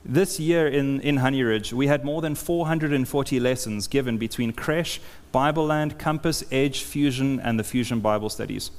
This 0.06 0.40
year 0.40 0.68
in, 0.68 1.02
in 1.02 1.18
Honey 1.18 1.44
Ridge, 1.44 1.74
we 1.74 1.88
had 1.88 2.06
more 2.06 2.22
than 2.22 2.34
440 2.34 3.40
lessons 3.40 3.88
given 3.88 4.18
between 4.18 4.54
Crash, 4.54 5.02
Bible 5.32 5.66
Land, 5.66 6.00
Compass, 6.00 6.44
Edge, 6.52 6.84
Fusion, 6.84 7.40
and 7.40 7.60
the 7.60 7.66
Fusion 7.66 8.00
Bible 8.00 8.30
Studies. 8.30 8.72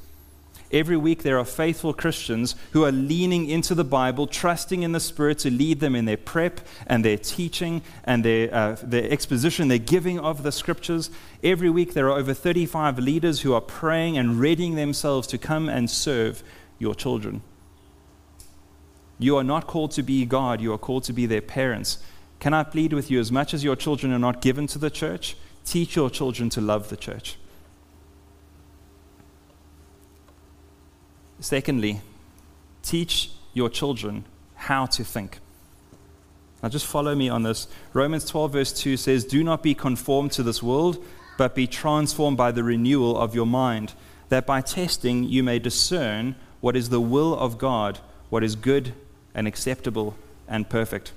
Every 0.73 0.97
week, 0.97 1.23
there 1.23 1.39
are 1.39 1.45
faithful 1.45 1.93
Christians 1.93 2.55
who 2.71 2.85
are 2.85 2.93
leaning 2.93 3.49
into 3.51 3.75
the 3.75 3.85
Bible, 3.85 4.29
trusting 4.29 4.83
in 4.83 4.93
the 4.93 5.01
Spirit 5.01 5.41
to 5.41 5.51
lead 5.51 5.81
them 5.81 5.97
in 5.97 6.05
their 6.05 6.17
prep 6.17 6.61
and 6.87 7.05
their 7.05 7.19
teaching 7.19 7.83
and 8.05 8.25
their, 8.25 8.55
uh, 8.55 8.77
their 8.83 9.11
exposition, 9.11 9.69
their 9.69 9.79
giving 9.79 10.21
of 10.21 10.45
the 10.45 10.53
scriptures. 10.53 11.11
Every 11.43 11.71
week, 11.71 11.93
there 11.93 12.07
are 12.07 12.19
over 12.19 12.33
35 12.33 13.01
leaders 13.01 13.41
who 13.41 13.53
are 13.53 13.61
praying 13.61 14.17
and 14.17 14.39
readying 14.39 14.77
themselves 14.77 15.27
to 15.29 15.39
come 15.39 15.69
and 15.69 15.91
serve 15.91 16.43
your 16.79 16.95
children. 16.95 17.43
You 19.21 19.37
are 19.37 19.45
not 19.45 19.67
called 19.67 19.91
to 19.93 20.03
be 20.03 20.25
God, 20.25 20.63
you 20.63 20.73
are 20.73 20.79
called 20.79 21.05
to 21.05 21.13
be 21.13 21.27
their 21.27 21.43
parents. 21.43 21.99
Can 22.41 22.55
I 22.55 22.65
plead 22.65 22.95
with 22.95 23.11
you, 23.11 23.21
as 23.21 23.31
much 23.31 23.53
as 23.53 23.63
your 23.63 23.77
children 23.77 24.15
are 24.15 24.19
not 24.19 24.41
given 24.41 24.67
to 24.69 24.79
the 24.79 24.89
church, 24.89 25.37
teach 25.67 25.95
your 25.95 26.09
children 26.09 26.49
to 26.51 26.61
love 26.63 26.89
the 26.89 26.97
church. 26.97 27.37
Secondly, 31.39 32.01
teach 32.83 33.31
your 33.53 33.69
children 33.69 34.25
how 34.55 34.87
to 34.87 35.05
think. 35.05 35.39
Now, 36.63 36.71
just 36.71 36.87
follow 36.87 37.15
me 37.15 37.29
on 37.29 37.43
this. 37.43 37.69
Romans 37.93 38.25
12, 38.25 38.53
verse 38.53 38.73
2 38.73 38.97
says, 38.97 39.27
Do 39.27 39.45
not 39.45 39.63
be 39.63 39.75
conformed 39.75 40.33
to 40.33 40.43
this 40.43 40.63
world, 40.63 41.05
but 41.37 41.55
be 41.55 41.67
transformed 41.67 42.39
by 42.39 42.53
the 42.53 42.65
renewal 42.65 43.19
of 43.19 43.35
your 43.35 43.47
mind, 43.47 43.93
that 44.31 44.47
by 44.47 44.63
testing 44.63 45.25
you 45.25 45.43
may 45.43 45.59
discern 45.59 46.37
what 46.61 46.75
is 46.75 46.89
the 46.89 47.01
will 47.01 47.39
of 47.39 47.59
God, 47.59 47.99
what 48.31 48.43
is 48.43 48.57
good 48.57 48.95
and 49.35 49.47
acceptable 49.47 50.15
and 50.49 50.69
perfect. 50.69 51.13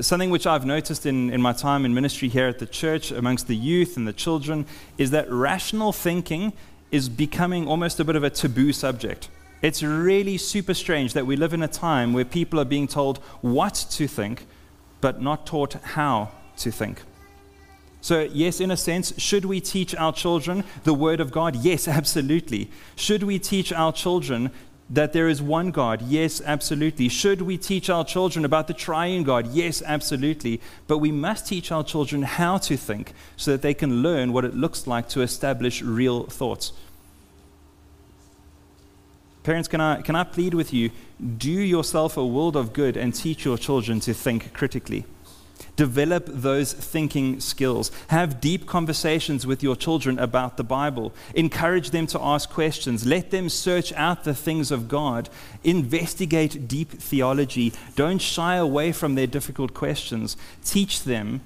Something 0.00 0.30
which 0.30 0.46
I've 0.46 0.66
noticed 0.66 1.06
in, 1.06 1.30
in 1.30 1.40
my 1.40 1.52
time 1.52 1.84
in 1.84 1.94
ministry 1.94 2.28
here 2.28 2.48
at 2.48 2.58
the 2.58 2.66
church, 2.66 3.10
amongst 3.10 3.46
the 3.46 3.56
youth 3.56 3.96
and 3.96 4.06
the 4.06 4.12
children, 4.12 4.66
is 4.98 5.10
that 5.12 5.30
rational 5.30 5.92
thinking 5.92 6.52
is 6.90 7.08
becoming 7.08 7.66
almost 7.66 7.98
a 8.00 8.04
bit 8.04 8.16
of 8.16 8.24
a 8.24 8.30
taboo 8.30 8.72
subject. 8.72 9.28
It's 9.62 9.82
really 9.82 10.36
super 10.36 10.74
strange 10.74 11.14
that 11.14 11.26
we 11.26 11.36
live 11.36 11.54
in 11.54 11.62
a 11.62 11.68
time 11.68 12.12
where 12.12 12.24
people 12.24 12.60
are 12.60 12.64
being 12.64 12.86
told 12.86 13.18
what 13.40 13.74
to 13.92 14.06
think, 14.06 14.46
but 15.00 15.22
not 15.22 15.46
taught 15.46 15.74
how 15.74 16.30
to 16.58 16.70
think. 16.70 17.02
So, 18.06 18.20
yes, 18.32 18.60
in 18.60 18.70
a 18.70 18.76
sense, 18.76 19.12
should 19.18 19.44
we 19.44 19.60
teach 19.60 19.92
our 19.96 20.12
children 20.12 20.62
the 20.84 20.94
Word 20.94 21.18
of 21.18 21.32
God? 21.32 21.56
Yes, 21.56 21.88
absolutely. 22.00 22.70
Should 22.94 23.22
we 23.24 23.38
teach 23.38 23.72
our 23.72 23.92
children 23.92 24.50
that 24.88 25.12
there 25.12 25.28
is 25.28 25.42
one 25.42 25.70
God? 25.70 26.02
Yes, 26.02 26.40
absolutely. 26.44 27.08
Should 27.08 27.42
we 27.42 27.58
teach 27.58 27.90
our 27.90 28.04
children 28.04 28.44
about 28.44 28.68
the 28.68 28.74
triune 28.74 29.24
God? 29.24 29.48
Yes, 29.48 29.82
absolutely. 29.84 30.60
But 30.86 30.98
we 30.98 31.10
must 31.10 31.46
teach 31.46 31.72
our 31.72 31.82
children 31.82 32.22
how 32.22 32.58
to 32.58 32.76
think 32.76 33.12
so 33.36 33.50
that 33.50 33.62
they 33.62 33.74
can 33.74 34.02
learn 34.02 34.32
what 34.32 34.44
it 34.44 34.54
looks 34.54 34.86
like 34.86 35.08
to 35.10 35.22
establish 35.22 35.82
real 35.82 36.24
thoughts. 36.24 36.72
Parents, 39.42 39.68
can 39.68 39.80
I, 39.80 40.02
can 40.02 40.16
I 40.16 40.24
plead 40.24 40.54
with 40.54 40.72
you? 40.72 40.90
Do 41.38 41.50
yourself 41.50 42.16
a 42.16 42.26
world 42.26 42.56
of 42.56 42.72
good 42.72 42.96
and 42.96 43.14
teach 43.14 43.44
your 43.44 43.56
children 43.56 44.00
to 44.00 44.12
think 44.12 44.52
critically. 44.52 45.04
Develop 45.76 46.24
those 46.26 46.72
thinking 46.72 47.38
skills. 47.38 47.90
Have 48.08 48.40
deep 48.40 48.66
conversations 48.66 49.46
with 49.46 49.62
your 49.62 49.76
children 49.76 50.18
about 50.18 50.56
the 50.56 50.64
Bible. 50.64 51.12
Encourage 51.34 51.90
them 51.90 52.06
to 52.08 52.22
ask 52.22 52.50
questions. 52.50 53.06
Let 53.06 53.30
them 53.30 53.50
search 53.50 53.92
out 53.92 54.24
the 54.24 54.34
things 54.34 54.70
of 54.70 54.88
God. 54.88 55.28
Investigate 55.62 56.66
deep 56.66 56.90
theology. 56.90 57.74
Don't 57.94 58.22
shy 58.22 58.56
away 58.56 58.90
from 58.92 59.14
their 59.14 59.26
difficult 59.26 59.74
questions. 59.74 60.36
Teach 60.64 61.02
them 61.04 61.42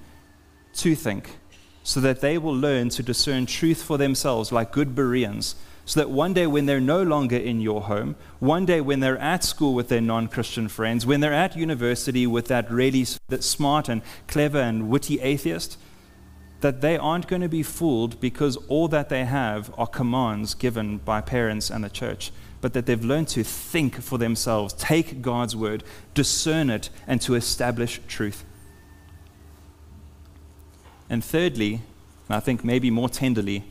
to 0.74 0.94
think 0.94 1.38
so 1.82 1.98
that 2.00 2.20
they 2.20 2.38
will 2.38 2.54
learn 2.54 2.88
to 2.90 3.02
discern 3.02 3.46
truth 3.46 3.82
for 3.82 3.98
themselves 3.98 4.52
like 4.52 4.70
good 4.70 4.94
Bereans 4.94 5.56
so 5.90 5.98
that 5.98 6.09
one 6.09 6.33
day 6.33 6.46
when 6.46 6.66
they're 6.66 6.81
no 6.81 7.03
longer 7.03 7.37
in 7.37 7.61
your 7.61 7.83
home, 7.83 8.14
one 8.38 8.64
day 8.64 8.81
when 8.81 9.00
they're 9.00 9.18
at 9.18 9.42
school 9.42 9.74
with 9.74 9.88
their 9.88 10.00
non 10.00 10.29
Christian 10.29 10.68
friends, 10.68 11.05
when 11.05 11.18
they're 11.18 11.33
at 11.33 11.57
university 11.57 12.29
with 12.29 12.46
that 12.46 12.70
really 12.70 13.05
that 13.26 13.42
smart 13.42 13.88
and 13.88 14.00
clever 14.29 14.61
and 14.61 14.88
witty 14.88 15.18
atheist, 15.18 15.76
that 16.61 16.81
they 16.81 16.96
aren't 16.96 17.26
going 17.26 17.42
to 17.42 17.48
be 17.48 17.64
fooled 17.64 18.20
because 18.20 18.57
all 18.68 18.87
that 18.87 19.09
they 19.09 19.24
have 19.24 19.74
are 19.76 19.88
commands 19.88 20.55
given 20.55 20.98
by 20.98 21.20
parents 21.20 21.70
and 21.70 21.83
the 21.83 21.90
church, 21.90 22.31
but 22.61 22.72
that 22.72 22.87
they've 22.87 23.05
learned 23.05 23.26
to 23.26 23.42
think 23.42 24.00
for 24.00 24.16
themselves, 24.16 24.72
take 24.74 25.20
God's 25.20 25.57
word, 25.57 25.83
discern 26.14 26.70
it, 26.70 26.88
and 27.09 27.20
to 27.22 27.35
establish 27.35 28.00
truth. 28.07 28.44
And 31.09 31.24
thirdly, 31.24 31.83
and 32.29 32.37
I 32.37 32.38
think 32.38 32.62
maybe 32.64 32.92
more 32.92 33.09
tenderly, 33.09 33.64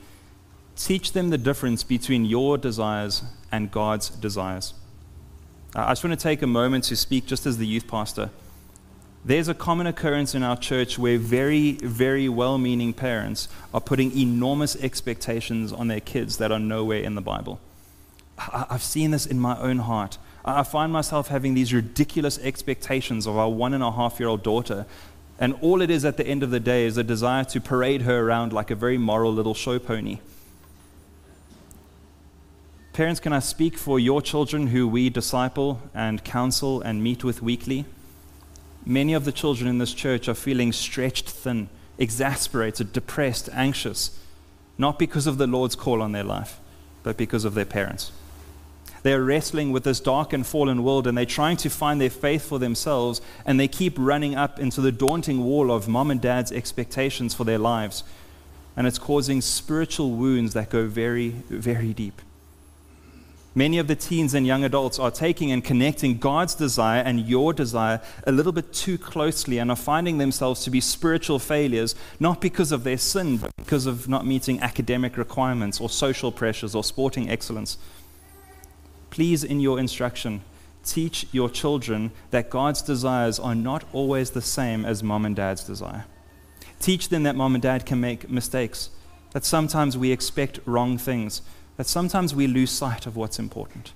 Teach 0.79 1.11
them 1.11 1.29
the 1.29 1.37
difference 1.37 1.83
between 1.83 2.23
your 2.23 2.57
desires 2.57 3.21
and 3.51 3.69
God's 3.69 4.09
desires. 4.09 4.73
Uh, 5.75 5.81
I 5.81 5.89
just 5.89 6.05
want 6.05 6.17
to 6.17 6.23
take 6.23 6.41
a 6.41 6.47
moment 6.47 6.85
to 6.85 6.95
speak 6.95 7.25
just 7.25 7.45
as 7.45 7.57
the 7.57 7.67
youth 7.67 7.85
pastor. 7.85 8.29
There's 9.25 9.49
a 9.49 9.53
common 9.53 9.87
occurrence 9.87 10.33
in 10.33 10.41
our 10.41 10.55
church 10.55 10.97
where 10.97 11.17
very, 11.17 11.73
very 11.73 12.29
well 12.29 12.57
meaning 12.57 12.93
parents 12.93 13.49
are 13.73 13.81
putting 13.81 14.17
enormous 14.17 14.77
expectations 14.77 15.73
on 15.73 15.89
their 15.89 15.99
kids 15.99 16.37
that 16.37 16.49
are 16.49 16.59
nowhere 16.59 17.01
in 17.01 17.15
the 17.15 17.21
Bible. 17.21 17.59
I've 18.37 18.81
seen 18.81 19.11
this 19.11 19.25
in 19.25 19.37
my 19.37 19.59
own 19.59 19.79
heart. 19.79 20.17
I 20.45 20.63
find 20.63 20.93
myself 20.93 21.27
having 21.27 21.55
these 21.55 21.73
ridiculous 21.73 22.39
expectations 22.39 23.27
of 23.27 23.37
our 23.37 23.49
one 23.49 23.73
and 23.73 23.83
a 23.83 23.91
half 23.91 24.17
year 24.17 24.29
old 24.29 24.43
daughter. 24.43 24.85
And 25.37 25.55
all 25.59 25.81
it 25.81 25.89
is 25.89 26.05
at 26.05 26.15
the 26.15 26.25
end 26.25 26.41
of 26.41 26.51
the 26.51 26.59
day 26.61 26.85
is 26.85 26.95
a 26.95 27.03
desire 27.03 27.43
to 27.43 27.59
parade 27.59 28.03
her 28.03 28.21
around 28.21 28.53
like 28.53 28.71
a 28.71 28.75
very 28.75 28.97
moral 28.97 29.33
little 29.33 29.53
show 29.53 29.77
pony. 29.77 30.19
Parents, 32.99 33.21
can 33.21 33.31
I 33.31 33.39
speak 33.39 33.77
for 33.77 33.97
your 33.97 34.21
children 34.21 34.67
who 34.67 34.85
we 34.85 35.09
disciple 35.09 35.79
and 35.93 36.21
counsel 36.21 36.81
and 36.81 37.01
meet 37.01 37.23
with 37.23 37.41
weekly? 37.41 37.85
Many 38.85 39.13
of 39.13 39.23
the 39.23 39.31
children 39.31 39.69
in 39.69 39.77
this 39.77 39.93
church 39.93 40.27
are 40.27 40.33
feeling 40.33 40.73
stretched 40.73 41.29
thin, 41.29 41.69
exasperated, 41.97 42.91
depressed, 42.91 43.47
anxious, 43.53 44.19
not 44.77 44.99
because 44.99 45.27
of 45.27 45.37
the 45.37 45.47
Lord's 45.47 45.77
call 45.77 46.01
on 46.01 46.11
their 46.11 46.25
life, 46.25 46.59
but 47.01 47.15
because 47.15 47.45
of 47.45 47.53
their 47.53 47.63
parents. 47.63 48.11
They're 49.03 49.23
wrestling 49.23 49.71
with 49.71 49.85
this 49.85 50.01
dark 50.01 50.33
and 50.33 50.45
fallen 50.45 50.83
world 50.83 51.07
and 51.07 51.17
they're 51.17 51.25
trying 51.25 51.55
to 51.55 51.69
find 51.69 52.01
their 52.01 52.09
faith 52.09 52.43
for 52.45 52.59
themselves 52.59 53.21
and 53.45 53.57
they 53.57 53.69
keep 53.69 53.95
running 53.97 54.35
up 54.35 54.59
into 54.59 54.81
the 54.81 54.91
daunting 54.91 55.45
wall 55.45 55.71
of 55.71 55.87
mom 55.87 56.11
and 56.11 56.19
dad's 56.19 56.51
expectations 56.51 57.33
for 57.33 57.45
their 57.45 57.59
lives. 57.59 58.03
And 58.75 58.85
it's 58.85 58.99
causing 58.99 59.39
spiritual 59.39 60.11
wounds 60.11 60.53
that 60.53 60.69
go 60.69 60.85
very, 60.85 61.29
very 61.47 61.93
deep. 61.93 62.21
Many 63.59 63.77
of 63.77 63.87
the 63.87 63.95
teens 63.97 64.33
and 64.33 64.47
young 64.47 64.63
adults 64.63 64.99
are 64.99 65.11
taking 65.11 65.51
and 65.51 65.61
connecting 65.61 66.17
God's 66.17 66.55
desire 66.55 67.01
and 67.01 67.27
your 67.27 67.51
desire 67.51 67.99
a 68.25 68.31
little 68.31 68.53
bit 68.53 68.71
too 68.71 68.97
closely 68.97 69.57
and 69.57 69.69
are 69.69 69.75
finding 69.75 70.17
themselves 70.17 70.63
to 70.63 70.69
be 70.69 70.79
spiritual 70.79 71.39
failures, 71.39 71.93
not 72.21 72.39
because 72.39 72.71
of 72.71 72.85
their 72.85 72.97
sin, 72.97 73.35
but 73.35 73.51
because 73.57 73.85
of 73.85 74.07
not 74.07 74.25
meeting 74.25 74.61
academic 74.61 75.17
requirements 75.17 75.81
or 75.81 75.89
social 75.89 76.31
pressures 76.31 76.73
or 76.73 76.85
sporting 76.85 77.29
excellence. 77.29 77.77
Please, 79.09 79.43
in 79.43 79.59
your 79.59 79.77
instruction, 79.77 80.39
teach 80.85 81.27
your 81.33 81.49
children 81.49 82.11
that 82.31 82.49
God's 82.49 82.81
desires 82.81 83.39
are 83.39 83.55
not 83.55 83.83
always 83.91 84.29
the 84.29 84.41
same 84.41 84.85
as 84.85 85.03
mom 85.03 85.25
and 85.25 85.35
dad's 85.35 85.65
desire. 85.65 86.05
Teach 86.79 87.09
them 87.09 87.23
that 87.23 87.35
mom 87.35 87.55
and 87.55 87.61
dad 87.61 87.85
can 87.85 87.99
make 87.99 88.29
mistakes, 88.29 88.89
that 89.31 89.43
sometimes 89.43 89.97
we 89.97 90.13
expect 90.13 90.61
wrong 90.65 90.97
things, 90.97 91.41
that 91.79 91.87
sometimes 91.87 92.35
we 92.35 92.45
lose 92.45 92.69
sight 92.69 93.05
of 93.05 93.15
what's 93.15 93.39
important. 93.39 93.93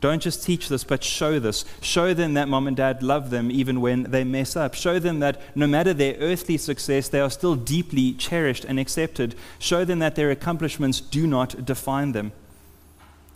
Don't 0.00 0.22
just 0.22 0.42
teach 0.42 0.70
this, 0.70 0.84
but 0.84 1.04
show 1.04 1.38
this. 1.38 1.66
Show 1.82 2.14
them 2.14 2.32
that 2.32 2.48
mom 2.48 2.66
and 2.66 2.74
dad 2.74 3.02
love 3.02 3.28
them 3.28 3.50
even 3.50 3.82
when 3.82 4.04
they 4.04 4.24
mess 4.24 4.56
up. 4.56 4.72
Show 4.72 4.98
them 4.98 5.20
that 5.20 5.38
no 5.54 5.66
matter 5.66 5.92
their 5.92 6.16
earthly 6.18 6.56
success, 6.56 7.10
they 7.10 7.20
are 7.20 7.28
still 7.28 7.56
deeply 7.56 8.14
cherished 8.14 8.64
and 8.64 8.80
accepted. 8.80 9.34
Show 9.58 9.84
them 9.84 9.98
that 9.98 10.14
their 10.14 10.30
accomplishments 10.30 10.98
do 10.98 11.26
not 11.26 11.66
define 11.66 12.12
them. 12.12 12.32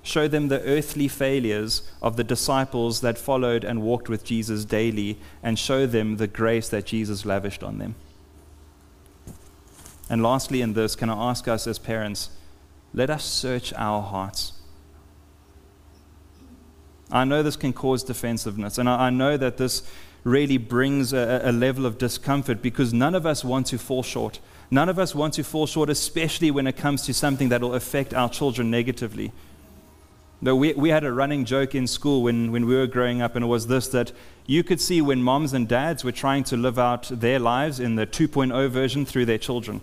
Show 0.03 0.29
them 0.29 0.49
the 0.49 0.63
earthly 0.63 1.07
failures 1.07 1.83
of 2.01 2.17
the 2.17 2.25
disciples 2.25 3.03
that 3.03 3.19
followed 3.19 3.65
and 3.65 3.83
walked 3.83 4.09
with 4.09 4.25
Jesus 4.25 4.65
daily, 4.65 5.19
and 5.43 5.59
show 5.59 5.85
them 5.85 6.17
the 6.17 6.27
grace 6.27 6.71
that 6.71 6.87
Jesus 6.87 7.27
lavished 7.27 7.63
on 7.63 7.77
them. 7.77 7.97
And 10.09 10.23
lastly, 10.23 10.63
in 10.63 10.73
this, 10.73 10.97
can 10.97 11.11
I 11.11 11.31
ask 11.31 11.47
us 11.49 11.67
as 11.67 11.79
parents, 11.79 12.31
let 12.95 13.11
us 13.11 13.25
search 13.25 13.73
our 13.75 14.01
hearts. 14.01 14.53
I 17.11 17.25
know 17.25 17.43
this 17.43 17.57
can 17.57 17.73
cause 17.73 18.03
defensiveness, 18.03 18.79
and 18.79 18.89
I, 18.89 19.11
know 19.11 19.37
that 19.37 19.57
this 19.57 19.83
really 20.23 20.57
brings 20.57 21.13
a, 21.13 21.43
a 21.45 21.53
level 21.53 21.85
of 21.87 21.99
discomfort 21.99 22.63
because 22.63 22.95
none 22.95 23.15
of 23.15 23.27
us 23.27 23.45
want 23.45 23.67
to 23.67 23.79
fall 23.79 24.03
short. 24.03 24.41
None 24.71 24.89
of 24.89 24.99
us 24.99 25.15
want 25.15 25.35
to 25.35 25.45
fall 25.45 25.67
short, 25.67 25.91
especially 25.91 26.51
when 26.51 26.67
it 26.67 26.77
comes 26.77 27.03
to 27.03 27.15
something 27.15 27.51
that 27.51 27.61
will 27.61 27.75
affect 27.75 28.15
our 28.15 28.29
children 28.31 28.71
negatively. 28.71 29.33
No, 30.41 30.57
we, 30.57 30.73
we 30.75 30.89
had 30.89 31.05
a 31.05 31.13
running 31.13 31.45
joke 31.45 31.75
in 31.75 31.87
school 31.87 32.23
when, 32.23 32.53
when 32.53 32.67
we 32.67 32.75
were 32.75 32.87
growing 32.87 33.23
up, 33.23 33.35
and 33.37 33.45
it 33.45 33.49
was 33.49 33.67
this 33.67 33.89
that 33.89 34.13
you 34.47 34.63
could 34.63 34.81
see 34.81 35.01
when 35.01 35.23
moms 35.23 35.53
and 35.53 35.69
dads 35.69 36.05
were 36.05 36.13
trying 36.13 36.45
to 36.45 36.57
live 36.57 36.79
out 36.79 37.09
their 37.11 37.39
lives 37.39 37.81
in 37.81 37.97
the 37.97 38.07
2.0 38.07 38.71
version 38.71 39.05
through 39.05 39.27
their 39.27 39.39
children. 39.39 39.81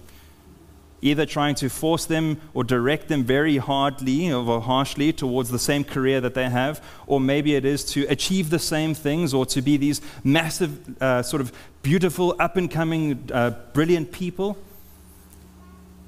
Either 1.04 1.26
trying 1.26 1.56
to 1.56 1.68
force 1.68 2.06
them 2.06 2.40
or 2.54 2.64
direct 2.64 3.08
them 3.08 3.24
very 3.24 3.58
hardly 3.58 4.32
or 4.32 4.62
harshly 4.62 5.12
towards 5.12 5.50
the 5.50 5.58
same 5.58 5.84
career 5.84 6.22
that 6.22 6.36
they 6.36 6.48
have, 6.48 6.84
or 7.08 7.20
maybe 7.20 7.56
it 7.56 7.66
is 7.66 7.84
to 7.84 8.06
achieve 8.08 8.52
the 8.52 8.60
same 8.60 8.94
things 8.94 9.34
or 9.34 9.46
to 9.46 9.62
be 9.62 9.78
these 9.78 10.00
massive, 10.24 11.02
uh, 11.02 11.24
sort 11.24 11.42
of 11.42 11.52
beautiful, 11.82 12.36
up 12.40 12.56
and 12.56 12.70
coming, 12.70 13.30
uh, 13.34 13.50
brilliant 13.74 14.12
people. 14.12 14.58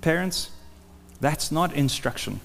Parents, 0.02 0.52
that's 1.20 1.52
not 1.52 1.74
instruction. 1.74 2.40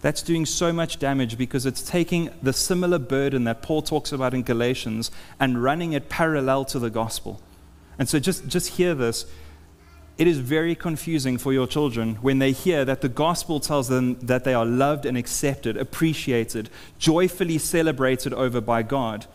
That's 0.00 0.22
doing 0.22 0.46
so 0.46 0.72
much 0.72 0.98
damage 0.98 1.36
because 1.36 1.66
it's 1.66 1.82
taking 1.82 2.30
the 2.40 2.52
similar 2.52 2.98
burden 2.98 3.44
that 3.44 3.60
Paul 3.60 3.82
talks 3.82 4.12
about 4.12 4.34
in 4.34 4.44
Galatians 4.44 5.10
and 5.40 5.62
running 5.62 5.92
it 5.92 6.08
parallel 6.08 6.64
to 6.66 6.78
the 6.78 6.90
gospel. 6.90 7.40
And 7.98 8.08
so 8.08 8.18
just, 8.18 8.46
just 8.46 8.68
hear 8.76 8.94
this. 8.94 9.26
It 10.18 10.26
is 10.26 10.38
very 10.38 10.74
confusing 10.74 11.36
for 11.36 11.52
your 11.52 11.66
children 11.66 12.14
when 12.16 12.38
they 12.38 12.52
hear 12.52 12.86
that 12.86 13.02
the 13.02 13.08
gospel 13.08 13.60
tells 13.60 13.88
them 13.88 14.18
that 14.20 14.44
they 14.44 14.54
are 14.54 14.64
loved 14.64 15.04
and 15.04 15.16
accepted, 15.16 15.76
appreciated, 15.76 16.70
joyfully 16.98 17.58
celebrated 17.58 18.32
over 18.32 18.62
by 18.62 18.82
God, 18.82 19.26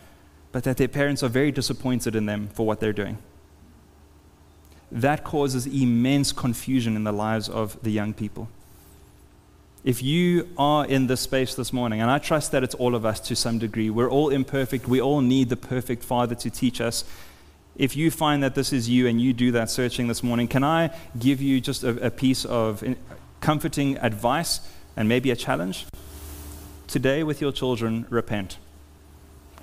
but 0.51 0.63
that 0.63 0.77
their 0.77 0.87
parents 0.87 1.21
are 1.21 1.29
very 1.29 1.51
disappointed 1.51 2.15
in 2.15 2.25
them 2.25 2.49
for 2.53 2.65
what 2.65 2.79
they're 2.79 2.93
doing. 2.93 3.19
That 4.91 5.23
causes 5.23 5.67
immense 5.67 6.31
confusion 6.31 6.95
in 6.95 7.03
the 7.03 7.13
lives 7.13 7.47
of 7.47 7.81
the 7.83 7.91
young 7.91 8.13
people. 8.13 8.49
If 9.83 10.03
you 10.03 10.49
are 10.57 10.85
in 10.85 11.07
this 11.07 11.21
space 11.21 11.55
this 11.55 11.71
morning, 11.71 12.01
and 12.01 12.11
I 12.11 12.17
trust 12.17 12.51
that 12.51 12.63
it's 12.63 12.75
all 12.75 12.93
of 12.93 13.05
us 13.05 13.19
to 13.21 13.35
some 13.35 13.57
degree, 13.57 13.89
we're 13.89 14.09
all 14.09 14.29
imperfect, 14.29 14.87
we 14.87 14.99
all 15.01 15.21
need 15.21 15.49
the 15.49 15.57
perfect 15.57 16.03
Father 16.03 16.35
to 16.35 16.49
teach 16.49 16.81
us. 16.81 17.03
If 17.75 17.95
you 17.95 18.11
find 18.11 18.43
that 18.43 18.55
this 18.55 18.73
is 18.73 18.89
you 18.89 19.07
and 19.07 19.21
you 19.21 19.33
do 19.33 19.51
that 19.51 19.69
searching 19.69 20.07
this 20.07 20.23
morning, 20.23 20.47
can 20.47 20.63
I 20.63 20.95
give 21.17 21.41
you 21.41 21.61
just 21.61 21.83
a, 21.83 22.07
a 22.07 22.11
piece 22.11 22.45
of 22.45 22.83
comforting 23.39 23.97
advice 23.97 24.59
and 24.95 25.07
maybe 25.07 25.31
a 25.31 25.35
challenge? 25.35 25.85
Today, 26.87 27.23
with 27.23 27.39
your 27.39 27.51
children, 27.51 28.05
repent. 28.09 28.57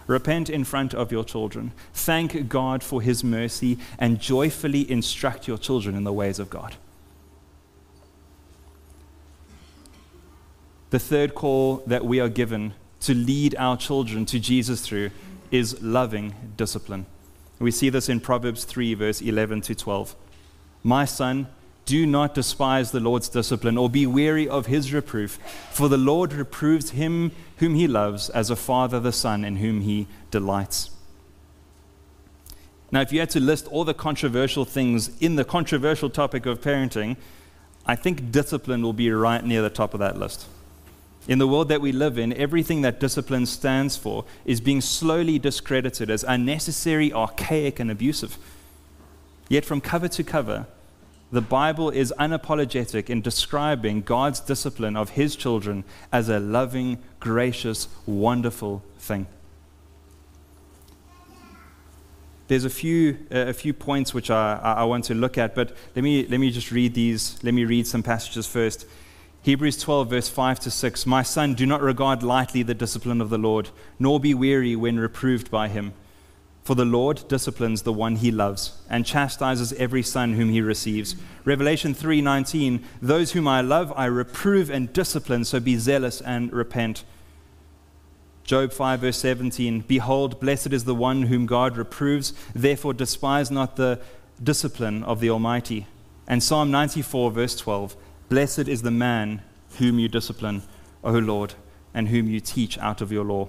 Repent 0.07 0.49
in 0.49 0.65
front 0.65 0.95
of 0.95 1.13
your 1.13 1.23
children. 1.23 1.73
Thank 1.93 2.49
God 2.49 2.83
for 2.83 3.03
His 3.03 3.23
mercy 3.23 3.79
and 3.99 4.19
joyfully 4.19 4.91
instruct 4.91 5.47
your 5.47 5.59
children 5.59 5.95
in 5.95 6.05
the 6.05 6.13
ways 6.13 6.39
of 6.39 6.49
God. 6.49 6.77
The 10.91 10.99
third 10.99 11.35
call 11.35 11.83
that 11.87 12.07
we 12.07 12.19
are 12.19 12.31
given 12.31 12.73
to 13.01 13.15
lead 13.15 13.55
our 13.59 13.77
children 13.77 14.25
to 14.27 14.41
Jesus 14.41 14.81
through 14.81 15.11
is 15.51 15.83
loving 15.83 16.35
discipline. 16.57 17.05
We 17.59 17.71
see 17.71 17.91
this 17.91 18.09
in 18.09 18.21
Proverbs 18.21 18.65
3, 18.65 18.95
verse 18.95 19.21
11 19.21 19.63
to 19.63 19.75
12. 19.75 20.15
My 20.83 21.05
son, 21.05 21.49
do 21.89 22.05
not 22.05 22.35
despise 22.35 22.91
the 22.91 23.01
Lord's 23.01 23.31
discipline 23.31 23.79
or 23.79 23.89
be 23.89 24.07
weary 24.07 24.47
of 24.47 24.67
his 24.67 24.93
reproof, 24.93 25.39
for 25.71 25.89
the 25.89 25.97
Lord 25.97 26.35
reproves 26.35 26.91
him 26.91 27.33
whom 27.57 27.75
he 27.75 27.89
loves 27.89 28.29
as 28.29 28.51
a 28.51 28.57
father 28.57 29.01
the 29.01 29.11
son 29.11 29.43
in 29.43 29.57
whom 29.57 29.81
he 29.81 30.07
delights. 30.31 30.91
Now, 32.93 33.01
if 33.01 33.11
you 33.11 33.21
had 33.21 33.31
to 33.31 33.41
list 33.41 33.67
all 33.69 33.85
the 33.85 33.95
controversial 33.95 34.67
things 34.67 35.11
in 35.21 35.37
the 35.37 35.47
controversial 35.47 36.11
topic 36.11 36.45
of 36.45 36.61
parenting, 36.61 37.17
I 37.87 37.97
think 37.97 38.31
discipline 38.31 38.83
will 38.83 38.93
be 38.93 39.11
right 39.11 39.43
near 39.43 39.63
the 39.63 39.71
top 39.71 39.95
of 39.95 40.01
that 40.01 40.19
list. 40.19 40.47
In 41.29 41.39
the 41.39 41.47
world 41.47 41.69
that 41.69 41.83
we 41.83 41.93
live 41.93 42.19
in, 42.19 42.33
everything 42.33 42.81
that 42.83 42.99
discipline 42.99 43.45
stands 43.45 43.99
for 43.99 44.25
is 44.47 44.63
being 44.63 44.81
slowly 44.81 45.39
discredited 45.39 46.09
as 46.11 46.25
unnecessary, 46.25 47.13
archaic, 47.13 47.79
and 47.79 47.91
abusive. 47.91 48.39
Yet, 49.51 49.67
from 49.67 49.83
cover 49.83 50.09
to 50.09 50.25
cover, 50.25 50.67
the 51.31 51.43
Bible 51.43 51.91
is 51.91 52.15
unapologetic 52.19 53.11
in 53.11 53.21
describing 53.21 54.01
God's 54.01 54.41
discipline 54.41 54.97
of 54.97 55.11
His 55.11 55.37
children 55.37 55.85
as 56.11 56.31
a 56.31 56.41
loving, 56.41 56.97
gracious, 57.21 57.89
wonderful 58.07 58.83
thing. 58.99 59.27
There's 62.47 62.65
a 62.65 62.71
few, 62.71 63.19
uh, 63.31 63.49
a 63.49 63.53
few 63.53 63.75
points 63.75 64.15
which 64.15 64.31
I, 64.31 64.55
I 64.63 64.85
want 64.85 65.05
to 65.07 65.15
look 65.15 65.37
at, 65.37 65.55
but 65.55 65.77
let 65.95 66.03
me, 66.03 66.27
let 66.27 66.41
me 66.41 66.51
just 66.51 66.73
read 66.73 66.95
these. 66.95 67.39
Let 67.43 67.53
me 67.53 67.67
read 67.67 67.87
some 67.87 68.03
passages 68.03 68.47
first. 68.47 68.87
Hebrews 69.43 69.79
12, 69.79 70.11
verse 70.11 70.29
5 70.29 70.61
to 70.61 70.71
6 70.71 71.07
My 71.07 71.23
son, 71.23 71.55
do 71.55 71.65
not 71.65 71.81
regard 71.81 72.23
lightly 72.23 72.63
the 72.63 72.75
discipline 72.75 73.21
of 73.21 73.31
the 73.31 73.39
Lord, 73.39 73.71
nor 73.99 74.19
be 74.19 74.35
weary 74.35 74.75
when 74.75 74.99
reproved 74.99 75.51
by 75.51 75.69
him. 75.69 75.95
For 76.69 76.75
the 76.75 76.85
Lord 76.85 77.27
disciplines 77.29 77.81
the 77.81 77.95
one 77.95 78.17
he 78.17 78.31
loves 78.31 78.77
and 78.91 79.07
chastises 79.07 79.73
every 79.79 80.03
son 80.03 80.35
whom 80.35 80.51
he 80.51 80.61
receives. 80.61 81.17
Revelation 81.47 81.95
3:19 81.95 82.83
Those 83.01 83.33
whom 83.33 83.49
I 83.49 83.63
love 83.63 83.91
I 83.97 84.05
reprove 84.05 84.69
and 84.69 84.93
discipline 84.93 85.47
so 85.47 85.61
be 85.61 85.79
zealous 85.79 86.21
and 86.21 86.53
repent. 86.53 87.05
Job 88.45 88.75
5 88.75 89.01
verse 89.01 89.17
17 89.17 89.81
Behold 89.89 90.41
blessed 90.41 90.75
is 90.75 90.85
the 90.85 90.95
one 90.95 91.23
whom 91.23 91.47
God 91.47 91.79
reproves 91.79 92.35
therefore 92.55 92.93
despise 92.93 93.51
not 93.51 93.77
the 93.77 93.99
discipline 94.43 95.03
of 95.05 95.21
the 95.21 95.31
Almighty. 95.31 95.87
And 96.27 96.43
Psalm 96.43 96.71
94 96.71 97.31
verse 97.31 97.57
12 97.57 97.97
Blessed 98.29 98.69
is 98.69 98.83
the 98.83 98.91
man 98.91 99.43
whom 99.79 99.99
you 99.99 100.09
discipline, 100.09 100.63
O 101.03 101.13
Lord, 101.13 101.55
and 101.95 102.09
whom 102.09 102.29
you 102.29 102.41
teach 102.41 102.77
out 102.79 103.01
of 103.01 103.11
your 103.11 103.25
law. 103.25 103.49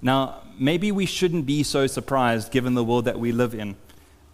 Now, 0.00 0.42
maybe 0.58 0.90
we 0.90 1.06
shouldn't 1.06 1.46
be 1.46 1.62
so 1.62 1.86
surprised 1.86 2.50
given 2.50 2.74
the 2.74 2.84
world 2.84 3.04
that 3.04 3.18
we 3.18 3.32
live 3.32 3.54
in, 3.54 3.76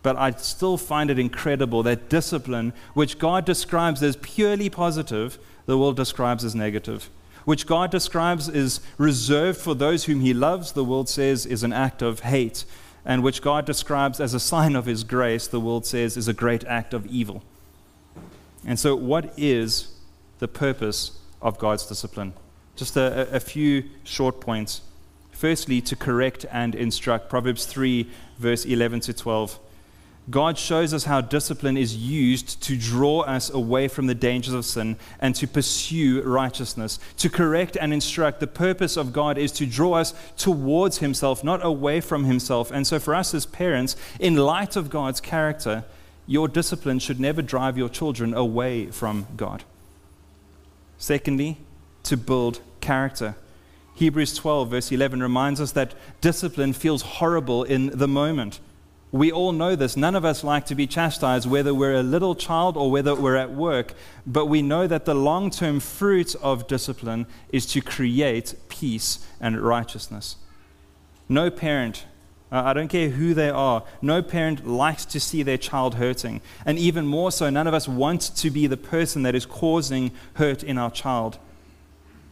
but 0.02 0.16
I 0.16 0.30
still 0.32 0.76
find 0.76 1.10
it 1.10 1.18
incredible 1.18 1.82
that 1.82 2.08
discipline, 2.08 2.72
which 2.94 3.18
God 3.18 3.44
describes 3.44 4.02
as 4.02 4.16
purely 4.16 4.70
positive, 4.70 5.38
the 5.66 5.78
world 5.78 5.96
describes 5.96 6.44
as 6.44 6.54
negative. 6.54 7.10
Which 7.44 7.66
God 7.66 7.90
describes 7.90 8.48
as 8.48 8.80
reserved 8.98 9.58
for 9.58 9.74
those 9.74 10.04
whom 10.04 10.20
He 10.20 10.34
loves, 10.34 10.72
the 10.72 10.84
world 10.84 11.08
says 11.08 11.46
is 11.46 11.62
an 11.62 11.72
act 11.72 12.02
of 12.02 12.20
hate. 12.20 12.64
And 13.04 13.22
which 13.22 13.42
God 13.42 13.64
describes 13.64 14.20
as 14.20 14.34
a 14.34 14.40
sign 14.40 14.76
of 14.76 14.86
His 14.86 15.04
grace, 15.04 15.46
the 15.46 15.60
world 15.60 15.86
says 15.86 16.16
is 16.16 16.28
a 16.28 16.34
great 16.34 16.64
act 16.64 16.92
of 16.92 17.06
evil. 17.06 17.42
And 18.66 18.79
so, 18.79 18.94
what 18.94 19.33
is 19.37 19.88
the 20.38 20.49
purpose 20.49 21.18
of 21.40 21.59
God's 21.59 21.87
discipline? 21.87 22.35
Just 22.77 22.96
a, 22.96 23.29
a 23.35 23.40
few 23.40 23.85
short 24.05 24.40
points. 24.40 24.83
Firstly, 25.33 25.81
to 25.83 25.96
correct 25.96 26.44
and 26.51 26.75
instruct. 26.75 27.31
Proverbs 27.31 27.64
3, 27.66 28.09
verse 28.38 28.64
11 28.64 29.01
to 29.01 29.14
12. 29.14 29.59
God 30.29 30.59
shows 30.59 30.94
us 30.94 31.05
how 31.05 31.20
discipline 31.20 31.77
is 31.77 31.96
used 31.96 32.62
to 32.62 32.77
draw 32.77 33.20
us 33.23 33.51
away 33.51 33.88
from 33.88 34.07
the 34.07 34.14
dangers 34.14 34.55
of 34.55 34.64
sin 34.64 34.96
and 35.18 35.35
to 35.35 35.49
pursue 35.49 36.23
righteousness. 36.23 36.99
To 37.18 37.31
correct 37.31 37.77
and 37.81 37.92
instruct, 37.92 38.38
the 38.38 38.46
purpose 38.46 38.96
of 38.96 39.12
God 39.12 39.38
is 39.38 39.51
to 39.53 39.66
draw 39.66 39.94
us 39.94 40.14
towards 40.37 40.99
Himself, 40.99 41.42
not 41.42 41.64
away 41.64 42.01
from 42.01 42.25
Himself. 42.25 42.70
And 42.70 42.87
so, 42.87 42.99
for 42.99 43.14
us 43.14 43.35
as 43.35 43.46
parents, 43.46 43.96
in 44.20 44.37
light 44.37 44.77
of 44.77 44.90
God's 44.90 45.20
character, 45.20 45.85
your 46.26 46.48
discipline 46.48 46.98
should 46.98 47.20
never 47.20 47.42
drive 47.42 47.76
your 47.76 47.88
children 47.88 48.35
away 48.35 48.87
from 48.87 49.26
God. 49.37 49.64
Secondly, 50.98 51.59
to 52.04 52.16
build 52.16 52.61
character. 52.80 53.35
Hebrews 53.94 54.35
12, 54.37 54.70
verse 54.70 54.92
11, 54.92 55.22
reminds 55.22 55.61
us 55.61 55.72
that 55.72 55.94
discipline 56.20 56.72
feels 56.72 57.02
horrible 57.02 57.64
in 57.64 57.87
the 57.96 58.09
moment. 58.09 58.61
We 59.12 59.33
all 59.33 59.52
know 59.52 59.74
this. 59.74 59.96
None 59.96 60.14
of 60.14 60.24
us 60.24 60.44
like 60.44 60.66
to 60.66 60.74
be 60.74 60.87
chastised, 60.87 61.50
whether 61.50 61.74
we're 61.74 61.94
a 61.94 62.02
little 62.02 62.35
child 62.35 62.76
or 62.76 62.90
whether 62.90 63.14
we're 63.14 63.37
at 63.37 63.50
work. 63.50 63.94
But 64.24 64.46
we 64.46 64.62
know 64.62 64.87
that 64.87 65.04
the 65.04 65.14
long 65.14 65.50
term 65.50 65.80
fruit 65.80 66.35
of 66.37 66.68
discipline 66.68 67.26
is 67.50 67.66
to 67.66 67.80
create 67.80 68.54
peace 68.68 69.26
and 69.40 69.61
righteousness. 69.61 70.37
No 71.28 71.50
parent, 71.50 72.04
Uh, 72.52 72.62
I 72.64 72.72
don't 72.72 72.88
care 72.88 73.10
who 73.10 73.32
they 73.32 73.48
are, 73.48 73.84
no 74.02 74.22
parent 74.22 74.66
likes 74.66 75.04
to 75.06 75.20
see 75.20 75.42
their 75.42 75.56
child 75.56 75.94
hurting. 75.94 76.40
And 76.66 76.78
even 76.78 77.06
more 77.06 77.30
so, 77.30 77.48
none 77.48 77.66
of 77.66 77.74
us 77.74 77.86
want 77.86 78.22
to 78.36 78.50
be 78.50 78.66
the 78.66 78.76
person 78.76 79.22
that 79.22 79.36
is 79.36 79.46
causing 79.46 80.10
hurt 80.34 80.64
in 80.64 80.76
our 80.76 80.90
child. 80.90 81.38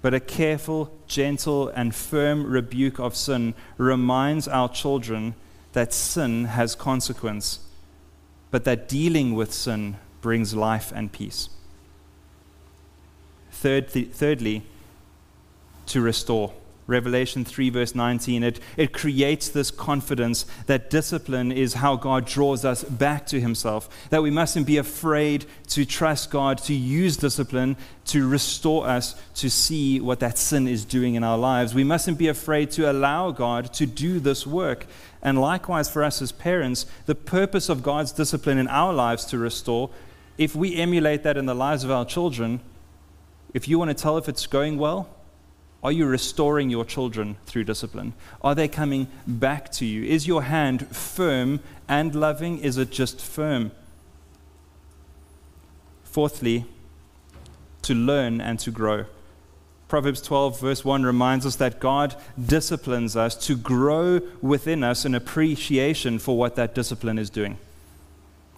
But 0.03 0.15
a 0.15 0.21
careful, 0.21 0.93
gentle, 1.07 1.69
and 1.69 1.95
firm 1.95 2.47
rebuke 2.47 2.99
of 2.99 3.15
sin 3.15 3.55
reminds 3.77 4.49
our 4.49 4.69
children 4.69 5.35
that 5.73 5.93
sin 5.93 6.47
has 6.47 6.75
consequence, 6.75 7.61
but 8.51 8.65
that 8.65 8.89
dealing 8.89 9.35
with 9.35 9.53
sin 9.53 9.97
brings 10.21 10.55
life 10.55 10.93
and 10.95 11.13
peace. 11.13 11.49
Third, 13.53 13.93
th- 13.93 14.11
thirdly, 14.11 14.63
to 15.87 16.01
restore. 16.01 16.53
Revelation 16.89 17.45
3, 17.45 17.69
verse 17.69 17.95
19, 17.95 18.43
it, 18.43 18.61
it 18.79 18.95
creates 18.95 19.51
this 19.51 19.71
confidence 19.71 20.47
that 20.65 20.89
discipline 20.89 21.53
is 21.53 21.75
how 21.75 21.97
God 21.97 22.25
draws 22.25 22.65
us 22.65 22.83
back 22.83 23.27
to 23.27 23.43
Himself. 23.43 24.09
That 24.09 24.23
we 24.23 24.31
mustn't 24.31 24.67
be 24.67 24.79
afraid 24.79 25.45
to 25.69 25.85
trust 25.85 26.31
God, 26.31 26.57
to 26.65 26.73
use 26.73 27.19
discipline 27.19 27.77
to 28.07 28.27
restore 28.27 28.87
us 28.87 29.15
to 29.35 29.51
see 29.51 30.01
what 30.01 30.21
that 30.21 30.39
sin 30.39 30.67
is 30.67 30.87
doing 30.87 31.15
in 31.15 31.23
our 31.23 31.37
lives. 31.37 31.75
We 31.75 31.85
mustn't 31.85 32.17
be 32.17 32.29
afraid 32.29 32.71
to 32.71 32.91
allow 32.91 33.33
God 33.33 33.71
to 33.75 33.85
do 33.85 34.19
this 34.19 34.47
work. 34.47 34.87
And 35.23 35.39
likewise, 35.39 35.91
for 35.91 36.03
us 36.03 36.23
as 36.23 36.33
parents, 36.33 36.87
the 37.05 37.15
purpose 37.15 37.69
of 37.69 37.83
God's 37.83 38.13
discipline 38.13 38.57
in 38.57 38.67
our 38.67 38.95
lives 38.95 39.27
to 39.27 39.37
restore, 39.37 39.91
if 40.39 40.57
we 40.57 40.75
emulate 40.77 41.23
that 41.25 41.37
in 41.37 41.45
the 41.45 41.55
lives 41.55 41.85
of 41.85 41.91
our 41.91 42.07
children, 42.07 42.61
if 43.53 43.69
you 43.69 43.79
want 43.79 43.91
to 43.91 43.95
tell 43.95 44.17
if 44.17 44.27
it's 44.27 44.47
going 44.47 44.79
well, 44.79 45.11
are 45.83 45.93
you 45.93 46.07
restoring 46.07 46.71
your 46.71 46.85
children 46.85 47.37
through 47.47 47.65
discipline? 47.65 48.15
Are 48.43 48.55
they 48.55 48.67
coming 48.67 49.07
back 49.27 49.71
to 49.73 49.87
you? 49.87 50.05
Is 50.05 50.27
your 50.27 50.43
hand 50.43 50.89
firm 50.89 51.61
and 51.89 52.15
loving? 52.15 52.59
Is 52.59 52.79
it 52.79 52.91
just 52.91 53.21
firm? 53.21 53.71
Fourthly, 56.03 56.65
to 57.83 57.95
learn 57.95 58.41
and 58.41 58.59
to 58.61 58.71
grow. 58.73 59.05
Proverbs 59.87 60.21
12, 60.21 60.61
verse 60.61 60.85
1 60.85 61.05
reminds 61.05 61.47
us 61.47 61.57
that 61.57 61.81
God 61.81 62.15
disciplines 62.45 63.17
us 63.17 63.35
to 63.47 63.57
grow 63.57 64.21
within 64.43 64.85
us 64.85 65.05
an 65.05 65.15
appreciation 65.15 66.19
for 66.19 66.37
what 66.37 66.57
that 66.57 66.75
discipline 66.75 67.19
is 67.19 67.31
doing. 67.31 67.57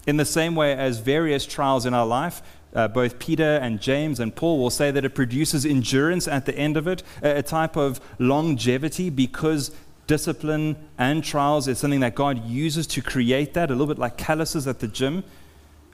In 0.07 0.17
the 0.17 0.25
same 0.25 0.57
way 0.57 0.73
as 0.73 0.99
various 0.99 1.47
trials 1.47 1.87
in 1.87 1.95
our 1.95 2.07
life, 2.07 2.43
uh, 2.75 2.89
both 2.89 3.19
Peter 3.19 3.57
and 3.57 3.81
James 3.81 4.21
and 4.21 4.35
Paul 4.35 4.59
will 4.59 4.71
say 4.71 4.91
that 4.91 5.05
it 5.05 5.15
produces 5.15 5.67
endurance 5.67 6.29
at 6.29 6.47
the 6.47 6.57
end 6.57 6.77
of 6.77 6.87
it, 6.87 7.03
a, 7.23 7.39
a 7.39 7.43
type 7.43 7.77
of 7.77 8.01
longevity 8.19 9.11
because 9.11 9.73
discipline 10.07 10.77
and 10.99 11.23
trials 11.23 11.69
is 11.69 11.79
something 11.79 12.01
that 12.01 12.15
God 12.15 12.45
uses 12.45 12.87
to 12.89 13.03
create 13.03 13.55
that, 13.55 13.71
a 13.71 13.75
little 13.75 13.87
bit 13.87 13.99
like 13.99 14.17
calluses 14.17 14.67
at 14.67 14.81
the 14.81 14.89
gym. 14.89 15.25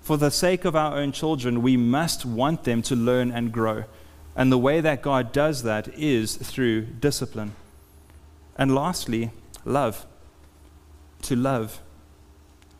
For 0.00 0.16
the 0.16 0.30
sake 0.30 0.64
of 0.64 0.76
our 0.76 0.96
own 0.96 1.12
children, 1.12 1.62
we 1.62 1.76
must 1.76 2.24
want 2.24 2.64
them 2.64 2.80
to 2.82 2.94
learn 2.94 3.30
and 3.30 3.52
grow. 3.52 3.84
And 4.34 4.52
the 4.52 4.58
way 4.58 4.80
that 4.80 5.02
God 5.02 5.32
does 5.32 5.62
that 5.64 5.88
is 5.98 6.36
through 6.36 6.82
discipline. 6.82 7.56
And 8.56 8.74
lastly, 8.74 9.32
love. 9.64 10.06
To 11.22 11.36
love. 11.36 11.80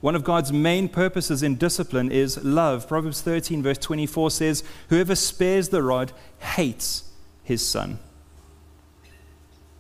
One 0.07 0.15
of 0.15 0.23
God's 0.23 0.53
main 0.53 0.89
purposes 0.89 1.43
in 1.43 1.57
discipline 1.57 2.13
is 2.13 2.45
love. 2.45 2.87
Proverbs 2.87 3.23
13, 3.23 3.61
verse 3.61 3.79
24 3.79 4.31
says, 4.31 4.63
Whoever 4.89 5.17
spares 5.17 5.71
the 5.71 5.83
rod 5.83 6.13
hates 6.39 7.11
his 7.43 7.67
son, 7.67 7.99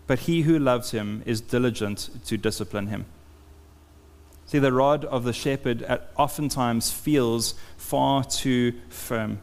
but 0.09 0.19
he 0.19 0.43
who 0.43 0.59
loves 0.59 0.91
him 0.91 1.23
is 1.27 1.41
diligent 1.41 2.11
to 2.25 2.37
discipline 2.37 2.89
him. 2.89 3.07
See, 4.47 4.59
the 4.59 4.73
rod 4.73 5.05
of 5.05 5.23
the 5.23 5.33
shepherd 5.33 5.87
oftentimes 6.17 6.91
feels 6.91 7.55
far 7.77 8.25
too 8.25 8.73
firm. 8.89 9.39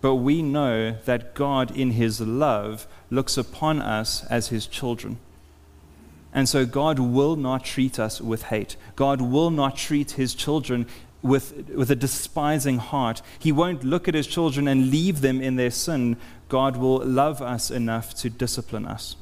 But 0.00 0.16
we 0.16 0.42
know 0.42 0.96
that 1.04 1.36
God, 1.36 1.70
in 1.70 1.92
his 1.92 2.20
love, 2.20 2.88
looks 3.10 3.38
upon 3.38 3.80
us 3.80 4.24
as 4.24 4.48
his 4.48 4.66
children. 4.66 5.20
And 6.32 6.48
so 6.48 6.66
God 6.66 6.98
will 6.98 7.36
not 7.36 7.64
treat 7.64 7.98
us 7.98 8.20
with 8.20 8.44
hate. 8.44 8.76
God 8.96 9.20
will 9.20 9.50
not 9.50 9.76
treat 9.76 10.12
his 10.12 10.34
children 10.34 10.86
with, 11.22 11.70
with 11.70 11.90
a 11.90 11.96
despising 11.96 12.78
heart. 12.78 13.22
He 13.38 13.52
won't 13.52 13.84
look 13.84 14.08
at 14.08 14.14
his 14.14 14.26
children 14.26 14.68
and 14.68 14.90
leave 14.90 15.20
them 15.20 15.40
in 15.40 15.56
their 15.56 15.70
sin. 15.70 16.16
God 16.48 16.76
will 16.76 16.98
love 16.98 17.42
us 17.42 17.70
enough 17.70 18.14
to 18.16 18.30
discipline 18.30 18.86
us. 18.86 19.16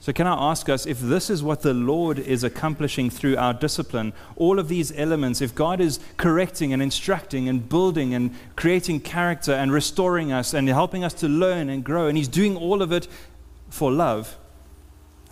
So, 0.00 0.12
can 0.12 0.26
I 0.26 0.50
ask 0.50 0.68
us 0.68 0.84
if 0.84 1.00
this 1.00 1.30
is 1.30 1.42
what 1.42 1.62
the 1.62 1.72
Lord 1.72 2.18
is 2.18 2.44
accomplishing 2.44 3.08
through 3.08 3.38
our 3.38 3.54
discipline, 3.54 4.12
all 4.36 4.58
of 4.58 4.68
these 4.68 4.92
elements, 4.98 5.40
if 5.40 5.54
God 5.54 5.80
is 5.80 5.98
correcting 6.18 6.74
and 6.74 6.82
instructing 6.82 7.48
and 7.48 7.66
building 7.66 8.12
and 8.12 8.34
creating 8.54 9.00
character 9.00 9.52
and 9.52 9.72
restoring 9.72 10.30
us 10.30 10.52
and 10.52 10.68
helping 10.68 11.04
us 11.04 11.14
to 11.14 11.28
learn 11.28 11.70
and 11.70 11.82
grow, 11.82 12.06
and 12.06 12.18
He's 12.18 12.28
doing 12.28 12.54
all 12.54 12.82
of 12.82 12.92
it 12.92 13.08
for 13.70 13.90
love, 13.90 14.36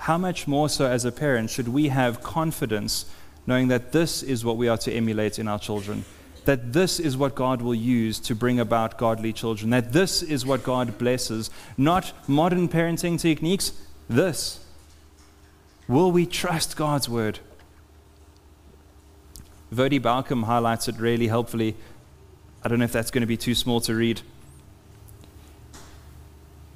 how 0.02 0.18
much 0.18 0.48
more 0.48 0.68
so 0.68 0.86
as 0.86 1.04
a 1.04 1.12
parent 1.12 1.48
should 1.48 1.68
we 1.68 1.86
have 1.86 2.24
confidence 2.24 3.06
knowing 3.46 3.68
that 3.68 3.92
this 3.92 4.20
is 4.20 4.44
what 4.44 4.56
we 4.56 4.66
are 4.66 4.76
to 4.76 4.92
emulate 4.92 5.38
in 5.38 5.46
our 5.46 5.60
children? 5.60 6.04
That 6.44 6.72
this 6.72 6.98
is 6.98 7.16
what 7.16 7.36
God 7.36 7.62
will 7.62 7.74
use 7.74 8.18
to 8.18 8.34
bring 8.34 8.58
about 8.58 8.98
godly 8.98 9.32
children. 9.32 9.70
That 9.70 9.92
this 9.92 10.20
is 10.20 10.44
what 10.44 10.64
God 10.64 10.98
blesses. 10.98 11.50
Not 11.78 12.12
modern 12.26 12.68
parenting 12.68 13.16
techniques, 13.16 13.74
this. 14.08 14.66
Will 15.86 16.10
we 16.10 16.26
trust 16.26 16.76
God's 16.76 17.08
word? 17.08 17.38
Voddie 19.72 20.00
Baucham 20.00 20.42
highlights 20.46 20.88
it 20.88 20.96
really 20.96 21.28
helpfully. 21.28 21.76
I 22.64 22.68
don't 22.68 22.80
know 22.80 22.86
if 22.86 22.92
that's 22.92 23.12
going 23.12 23.20
to 23.20 23.28
be 23.28 23.36
too 23.36 23.54
small 23.54 23.80
to 23.82 23.94
read. 23.94 24.20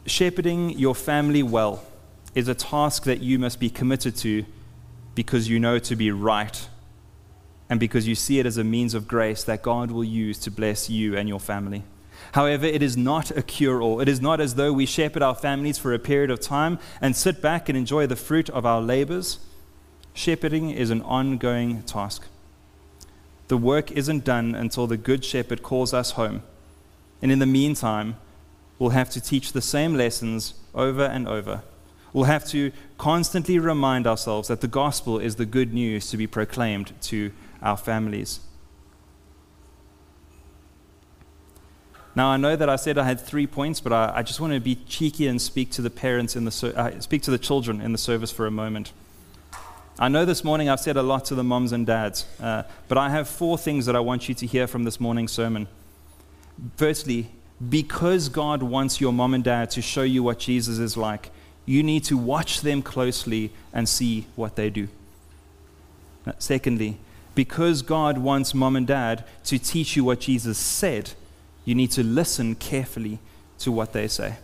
Shepherding 0.06 0.78
your 0.78 0.94
family 0.94 1.42
well 1.42 1.82
is 2.37 2.49
a 2.49 2.55
task 2.55 3.05
that 3.05 3.22
you 3.22 3.38
must 3.38 3.59
be 3.59 3.70
committed 3.70 4.14
to 4.14 4.44
because 5.14 5.49
you 5.49 5.59
know 5.59 5.79
to 5.79 5.96
be 5.96 6.11
right 6.11 6.68
and 7.70 7.81
because 7.81 8.07
you 8.07 8.14
see 8.14 8.38
it 8.38 8.44
as 8.44 8.59
a 8.59 8.62
means 8.62 8.92
of 8.92 9.09
grace 9.09 9.42
that 9.42 9.62
God 9.62 9.90
will 9.90 10.05
use 10.05 10.38
to 10.40 10.51
bless 10.51 10.90
you 10.90 11.16
and 11.16 11.31
your 11.31 11.40
family. 11.40 11.83
However, 12.33 12.66
it 12.66 12.83
is 12.83 12.94
not 12.94 13.31
a 13.31 13.42
cure 13.42 13.81
all. 13.81 14.01
It 14.01 14.09
is 14.09 14.20
not 14.20 14.38
as 14.38 14.57
though 14.57 14.70
we 14.70 14.85
shepherd 14.85 15.22
our 15.22 15.35
families 15.35 15.79
for 15.79 15.94
a 15.94 15.99
period 15.99 16.31
of 16.31 16.40
time 16.40 16.79
and 17.01 17.16
sit 17.16 17.40
back 17.40 17.70
and 17.70 17.79
enjoy 17.79 18.07
the 18.07 18.16
fruit 18.16 18.51
of 18.51 18.66
our 18.66 18.83
labors. 18.83 19.38
Shepherding 20.12 20.70
is 20.70 20.90
an 20.90 21.01
ongoing 21.03 21.85
task. 21.85 22.27
The 23.49 23.57
work 23.57 23.90
isn't 23.92 24.25
done 24.25 24.55
until 24.55 24.87
the 24.87 24.99
Good 24.99 25.25
Shepherd 25.25 25.62
calls 25.62 25.94
us 25.94 26.12
home. 26.12 26.42
And 27.22 27.33
in 27.33 27.38
the 27.38 27.46
meantime, 27.46 28.16
we'll 28.79 28.90
have 28.90 29.09
to 29.11 29.22
teach 29.22 29.53
the 29.53 29.62
same 29.62 29.94
lessons 29.94 30.53
over 30.74 31.05
and 31.05 31.26
over 31.26 31.62
We'll 32.12 32.24
have 32.24 32.46
to 32.48 32.72
constantly 32.98 33.59
remind 33.59 34.07
ourselves 34.07 34.48
that 34.48 34.61
the 34.61 34.68
gospel 34.68 35.18
is 35.18 35.36
the 35.36 35.46
good 35.46 35.74
news 35.74 36.09
to 36.11 36.16
be 36.16 36.26
proclaimed 36.26 36.92
to 37.02 37.32
our 37.62 37.76
families. 37.76 38.40
Now, 42.14 42.28
I 42.28 42.38
know 42.38 42.57
that 42.57 42.70
I 42.70 42.76
said 42.76 42.96
I 42.96 43.04
had 43.04 43.20
three 43.20 43.46
points, 43.46 43.80
but 43.80 43.92
I, 43.92 44.11
I 44.16 44.22
just 44.22 44.40
want 44.40 44.54
to 44.54 44.61
be 44.61 44.76
cheeky 44.88 45.26
and 45.26 45.40
speak 45.40 45.70
to 45.72 45.82
the 45.82 45.90
parents 45.90 46.34
in 46.34 46.46
the 46.46 46.72
uh, 46.74 46.98
speak 47.00 47.20
to 47.22 47.30
the 47.30 47.38
children 47.38 47.82
in 47.82 47.92
the 47.92 47.98
service 47.98 48.32
for 48.32 48.46
a 48.46 48.50
moment. 48.50 48.92
I 49.98 50.09
know 50.09 50.24
this 50.24 50.42
morning 50.42 50.70
I've 50.70 50.80
said 50.80 50.96
a 50.96 51.02
lot 51.02 51.26
to 51.26 51.34
the 51.34 51.44
moms 51.44 51.72
and 51.72 51.86
dads, 51.86 52.26
uh, 52.40 52.62
but 52.88 52.96
I 52.96 53.11
have 53.11 53.28
four 53.28 53.59
things 53.59 53.84
that 53.84 53.94
I 53.94 54.00
want 54.00 54.28
you 54.28 54.34
to 54.34 54.46
hear 54.46 54.66
from 54.66 54.84
this 54.84 54.98
morning's 54.98 55.32
sermon. 55.32 55.68
Firstly, 56.76 57.30
because 57.68 58.30
God 58.30 58.62
wants 58.62 59.00
your 59.00 59.12
mom 59.12 59.34
and 59.34 59.44
dad 59.44 59.70
to 59.72 59.82
show 59.82 60.02
you 60.02 60.22
what 60.22 60.38
Jesus 60.38 60.78
is 60.78 60.96
like, 60.96 61.30
you 61.66 61.82
need 61.82 62.04
to 62.04 62.16
watch 62.16 62.60
them 62.62 62.80
closely 62.80 63.50
and 63.72 63.88
see 63.88 64.26
what 64.36 64.56
they 64.56 64.70
do. 64.70 64.88
Uh, 66.26 66.32
secondly, 66.38 66.98
because 67.34 67.82
God 67.82 68.18
wants 68.18 68.54
mom 68.54 68.76
and 68.76 68.86
dad 68.86 69.24
to 69.44 69.58
teach 69.58 69.96
you 69.96 70.04
what 70.04 70.20
Jesus 70.20 70.56
said, 70.56 71.12
you 71.64 71.74
need 71.74 71.90
to 71.90 72.02
listen 72.02 72.54
carefully 72.54 73.18
to 73.58 73.70
what 73.70 73.92
they 73.92 74.08
say. 74.08 74.36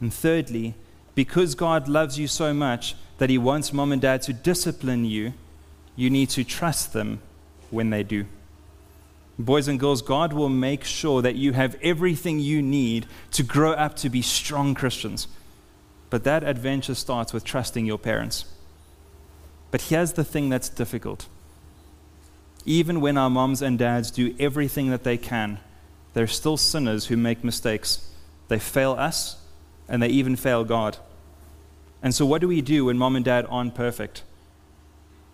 And 0.00 0.12
thirdly, 0.12 0.74
because 1.14 1.54
God 1.54 1.88
loves 1.88 2.18
you 2.18 2.28
so 2.28 2.52
much 2.54 2.94
that 3.18 3.30
He 3.30 3.38
wants 3.38 3.72
mom 3.72 3.90
and 3.90 4.00
dad 4.00 4.22
to 4.22 4.32
discipline 4.32 5.04
you, 5.04 5.32
you 5.96 6.10
need 6.10 6.28
to 6.30 6.44
trust 6.44 6.92
them 6.92 7.20
when 7.70 7.90
they 7.90 8.02
do. 8.02 8.26
Boys 9.38 9.68
and 9.68 9.80
girls, 9.80 10.02
God 10.02 10.32
will 10.32 10.48
make 10.48 10.84
sure 10.84 11.22
that 11.22 11.34
you 11.34 11.52
have 11.52 11.76
everything 11.82 12.38
you 12.38 12.62
need 12.62 13.06
to 13.32 13.42
grow 13.42 13.72
up 13.72 13.96
to 13.96 14.08
be 14.08 14.22
strong 14.22 14.74
Christians. 14.74 15.28
But 16.10 16.24
that 16.24 16.44
adventure 16.44 16.94
starts 16.94 17.32
with 17.32 17.44
trusting 17.44 17.86
your 17.86 17.98
parents. 17.98 18.44
But 19.70 19.82
here's 19.82 20.12
the 20.12 20.24
thing 20.24 20.48
that's 20.48 20.68
difficult. 20.68 21.26
Even 22.64 23.00
when 23.00 23.16
our 23.16 23.30
moms 23.30 23.62
and 23.62 23.78
dads 23.78 24.10
do 24.10 24.34
everything 24.38 24.90
that 24.90 25.04
they 25.04 25.16
can, 25.16 25.58
they're 26.14 26.26
still 26.26 26.56
sinners 26.56 27.06
who 27.06 27.16
make 27.16 27.44
mistakes. 27.44 28.10
They 28.48 28.58
fail 28.58 28.92
us, 28.92 29.36
and 29.88 30.02
they 30.02 30.08
even 30.08 30.36
fail 30.36 30.64
God. 30.64 30.96
And 32.02 32.14
so, 32.14 32.24
what 32.24 32.40
do 32.40 32.48
we 32.48 32.60
do 32.60 32.86
when 32.86 32.98
mom 32.98 33.16
and 33.16 33.24
dad 33.24 33.46
aren't 33.48 33.74
perfect? 33.74 34.22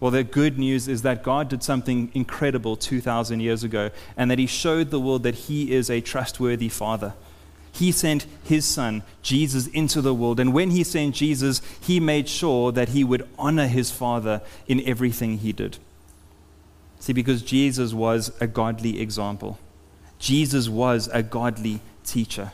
Well, 0.01 0.11
the 0.11 0.25
good 0.25 0.59
news 0.59 0.89
is 0.89 1.03
that 1.03 1.23
God 1.23 1.49
did 1.49 1.63
something 1.63 2.11
incredible 2.13 2.77
2,000 2.77 3.41
years 3.41 3.63
ago, 3.63 3.91
and 4.17 4.31
that 4.31 4.39
He 4.39 4.47
showed 4.47 4.91
the 4.91 4.99
world 4.99 5.23
that 5.23 5.35
He 5.35 5.73
is 5.73 5.89
a 5.89 6.01
trustworthy 6.01 6.69
Father. 6.69 7.15
He 7.73 7.91
sent 7.91 8.27
His 8.45 8.65
Son, 8.65 9.03
Jesus, 9.23 9.67
into 9.69 10.01
the 10.01 10.15
world, 10.15 10.39
and 10.39 10.53
when 10.53 10.71
He 10.71 10.85
sent 10.85 11.15
Jesus, 11.15 11.63
He 11.81 11.99
made 11.99 12.29
sure 12.29 12.71
that 12.71 12.91
He 12.91 13.03
would 13.03 13.29
honor 13.39 13.67
His 13.67 13.91
Father 13.91 14.43
in 14.67 14.81
everything 14.87 15.39
He 15.39 15.53
did. 15.53 15.79
See, 17.01 17.13
because 17.13 17.43
Jesus 17.43 17.93
was 17.93 18.31
a 18.41 18.47
godly 18.47 19.01
example, 19.01 19.59
Jesus 20.19 20.69
was 20.69 21.09
a 21.13 21.23
godly 21.23 21.81
teacher. 22.05 22.53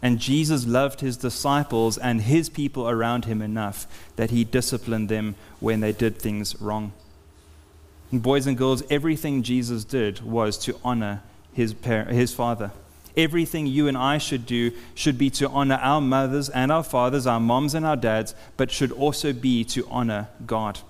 And 0.00 0.18
Jesus 0.18 0.66
loved 0.66 1.00
his 1.00 1.16
disciples 1.16 1.96
and 1.96 2.20
his 2.20 2.50
people 2.50 2.86
around 2.86 3.24
him 3.24 3.40
enough 3.40 3.86
that 4.16 4.30
he 4.30 4.44
disciplined 4.44 5.08
them 5.08 5.34
when 5.60 5.80
they 5.80 5.92
did 5.92 6.18
things 6.18 6.60
wrong. 6.60 6.92
And 8.12 8.22
boys 8.22 8.46
and 8.46 8.54
girls, 8.54 8.82
everything 8.90 9.42
Jesus 9.42 9.82
did 9.82 10.20
was 10.20 10.58
to 10.58 10.78
honor 10.84 11.22
his, 11.54 11.74
his 11.82 12.34
father. 12.34 12.70
Everything 13.16 13.66
you 13.66 13.86
and 13.86 13.96
I 13.96 14.18
should 14.18 14.44
do 14.44 14.72
should 14.94 15.16
be 15.16 15.30
to 15.30 15.48
honor 15.48 15.76
our 15.76 16.00
mothers 16.00 16.48
and 16.48 16.72
our 16.72 16.82
fathers, 16.82 17.26
our 17.26 17.38
moms 17.38 17.74
and 17.74 17.86
our 17.86 17.96
dads, 17.96 18.34
but 18.56 18.70
should 18.70 18.90
also 18.90 19.32
be 19.32 19.64
to 19.66 19.86
honor 19.88 20.28
God. 20.46 20.80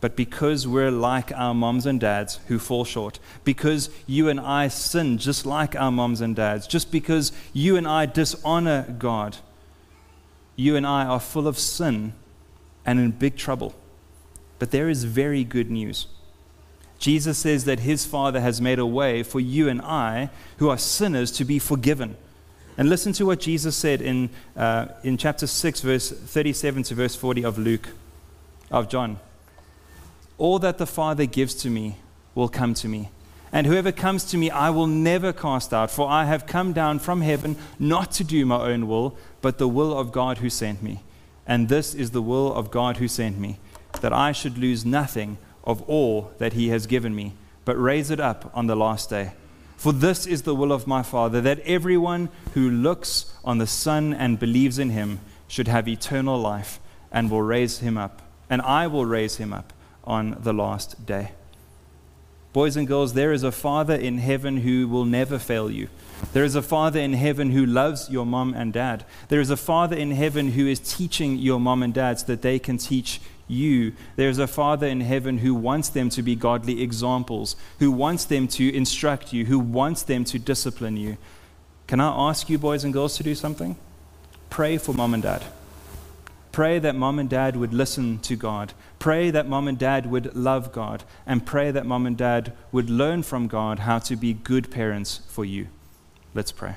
But 0.00 0.16
because 0.16 0.68
we're 0.68 0.90
like 0.90 1.32
our 1.32 1.54
moms 1.54 1.86
and 1.86 1.98
dads 1.98 2.38
who 2.48 2.58
fall 2.58 2.84
short, 2.84 3.18
because 3.42 3.88
you 4.06 4.28
and 4.28 4.38
I 4.38 4.68
sin 4.68 5.16
just 5.16 5.46
like 5.46 5.74
our 5.76 5.90
moms 5.90 6.20
and 6.20 6.36
dads, 6.36 6.66
just 6.66 6.90
because 6.90 7.32
you 7.52 7.76
and 7.76 7.88
I 7.88 8.06
dishonor 8.06 8.94
God, 8.98 9.38
you 10.56 10.76
and 10.76 10.86
I 10.86 11.06
are 11.06 11.20
full 11.20 11.48
of 11.48 11.58
sin 11.58 12.12
and 12.84 12.98
in 13.00 13.12
big 13.12 13.36
trouble. 13.36 13.74
But 14.58 14.72
there 14.72 14.88
is 14.88 15.04
very 15.04 15.42
good 15.42 15.70
news. 15.70 16.06
Jesus 16.98 17.38
says 17.38 17.64
that 17.64 17.80
his 17.80 18.06
Father 18.06 18.40
has 18.40 18.60
made 18.60 18.78
a 18.78 18.86
way 18.86 19.22
for 19.22 19.40
you 19.40 19.68
and 19.68 19.82
I, 19.82 20.30
who 20.58 20.68
are 20.68 20.78
sinners, 20.78 21.30
to 21.32 21.44
be 21.44 21.58
forgiven. 21.58 22.16
And 22.76 22.88
listen 22.88 23.12
to 23.14 23.26
what 23.26 23.40
Jesus 23.40 23.76
said 23.76 24.00
in, 24.00 24.30
uh, 24.56 24.86
in 25.02 25.16
chapter 25.16 25.46
6, 25.46 25.80
verse 25.80 26.10
37 26.10 26.82
to 26.84 26.94
verse 26.94 27.14
40 27.14 27.44
of 27.44 27.58
Luke, 27.58 27.88
of 28.70 28.88
John. 28.88 29.18
All 30.38 30.58
that 30.58 30.78
the 30.78 30.86
Father 30.86 31.26
gives 31.26 31.54
to 31.56 31.70
me 31.70 31.96
will 32.34 32.48
come 32.48 32.74
to 32.74 32.88
me. 32.88 33.10
And 33.52 33.68
whoever 33.68 33.92
comes 33.92 34.24
to 34.26 34.36
me, 34.36 34.50
I 34.50 34.70
will 34.70 34.88
never 34.88 35.32
cast 35.32 35.72
out, 35.72 35.88
for 35.88 36.08
I 36.08 36.24
have 36.24 36.46
come 36.46 36.72
down 36.72 36.98
from 36.98 37.20
heaven 37.20 37.56
not 37.78 38.10
to 38.12 38.24
do 38.24 38.44
my 38.44 38.56
own 38.56 38.88
will, 38.88 39.16
but 39.40 39.58
the 39.58 39.68
will 39.68 39.96
of 39.96 40.10
God 40.10 40.38
who 40.38 40.50
sent 40.50 40.82
me. 40.82 41.04
And 41.46 41.68
this 41.68 41.94
is 41.94 42.10
the 42.10 42.22
will 42.22 42.52
of 42.52 42.72
God 42.72 42.96
who 42.96 43.06
sent 43.06 43.38
me, 43.38 43.60
that 44.00 44.12
I 44.12 44.32
should 44.32 44.58
lose 44.58 44.84
nothing 44.84 45.38
of 45.64 45.82
all 45.82 46.32
that 46.38 46.52
he 46.52 46.68
has 46.68 46.86
given 46.86 47.14
me, 47.14 47.34
but 47.64 47.80
raise 47.80 48.10
it 48.10 48.20
up 48.20 48.50
on 48.54 48.66
the 48.66 48.76
last 48.76 49.10
day. 49.10 49.32
For 49.76 49.92
this 49.92 50.26
is 50.26 50.42
the 50.42 50.54
will 50.54 50.72
of 50.72 50.86
my 50.86 51.02
Father, 51.02 51.40
that 51.40 51.60
everyone 51.60 52.28
who 52.52 52.70
looks 52.70 53.34
on 53.44 53.58
the 53.58 53.66
Son 53.66 54.14
and 54.14 54.38
believes 54.38 54.78
in 54.78 54.90
him 54.90 55.20
should 55.48 55.68
have 55.68 55.88
eternal 55.88 56.38
life, 56.38 56.80
and 57.10 57.30
will 57.30 57.42
raise 57.42 57.78
him 57.78 57.96
up, 57.96 58.22
and 58.48 58.62
I 58.62 58.86
will 58.86 59.04
raise 59.04 59.36
him 59.36 59.52
up 59.52 59.72
on 60.04 60.36
the 60.40 60.52
last 60.52 61.06
day. 61.06 61.32
Boys 62.52 62.76
and 62.76 62.86
girls, 62.86 63.14
there 63.14 63.32
is 63.32 63.42
a 63.42 63.50
Father 63.50 63.94
in 63.94 64.18
heaven 64.18 64.58
who 64.58 64.86
will 64.86 65.04
never 65.04 65.38
fail 65.38 65.70
you. 65.70 65.88
There 66.32 66.44
is 66.44 66.54
a 66.54 66.62
Father 66.62 67.00
in 67.00 67.12
heaven 67.12 67.50
who 67.50 67.66
loves 67.66 68.08
your 68.08 68.24
mom 68.24 68.54
and 68.54 68.72
dad. 68.72 69.04
There 69.28 69.40
is 69.40 69.50
a 69.50 69.56
Father 69.56 69.96
in 69.96 70.12
heaven 70.12 70.52
who 70.52 70.66
is 70.66 70.78
teaching 70.78 71.36
your 71.36 71.58
mom 71.58 71.82
and 71.82 71.92
dad 71.92 72.20
so 72.20 72.26
that 72.26 72.42
they 72.42 72.60
can 72.60 72.78
teach 72.78 73.20
you. 73.46 73.92
There 74.16 74.28
is 74.28 74.38
a 74.38 74.46
Father 74.46 74.86
in 74.86 75.00
heaven 75.00 75.38
who 75.38 75.54
wants 75.54 75.88
them 75.88 76.08
to 76.10 76.22
be 76.22 76.34
godly 76.34 76.82
examples, 76.82 77.56
who 77.78 77.90
wants 77.90 78.24
them 78.24 78.48
to 78.48 78.74
instruct 78.74 79.32
you, 79.32 79.44
who 79.46 79.58
wants 79.58 80.02
them 80.02 80.24
to 80.24 80.38
discipline 80.38 80.96
you. 80.96 81.16
Can 81.86 82.00
I 82.00 82.28
ask 82.28 82.48
you, 82.48 82.58
boys 82.58 82.84
and 82.84 82.92
girls, 82.92 83.16
to 83.18 83.22
do 83.22 83.34
something? 83.34 83.76
Pray 84.50 84.78
for 84.78 84.92
mom 84.92 85.14
and 85.14 85.22
dad. 85.22 85.44
Pray 86.52 86.78
that 86.78 86.94
mom 86.94 87.18
and 87.18 87.28
dad 87.28 87.56
would 87.56 87.74
listen 87.74 88.20
to 88.20 88.36
God. 88.36 88.72
Pray 89.00 89.30
that 89.32 89.48
mom 89.48 89.66
and 89.66 89.76
dad 89.76 90.06
would 90.06 90.36
love 90.36 90.72
God. 90.72 91.02
And 91.26 91.44
pray 91.44 91.72
that 91.72 91.84
mom 91.84 92.06
and 92.06 92.16
dad 92.16 92.52
would 92.70 92.88
learn 92.88 93.24
from 93.24 93.48
God 93.48 93.80
how 93.80 93.98
to 93.98 94.14
be 94.14 94.32
good 94.32 94.70
parents 94.70 95.20
for 95.26 95.44
you. 95.44 95.66
Let's 96.32 96.52
pray. 96.52 96.76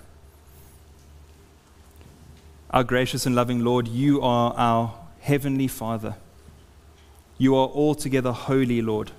Our 2.71 2.83
gracious 2.83 3.25
and 3.25 3.35
loving 3.35 3.63
Lord, 3.63 3.87
you 3.87 4.21
are 4.21 4.53
our 4.57 4.95
heavenly 5.19 5.67
Father. 5.67 6.15
You 7.37 7.55
are 7.55 7.67
altogether 7.67 8.31
holy, 8.31 8.81
Lord. 8.81 9.11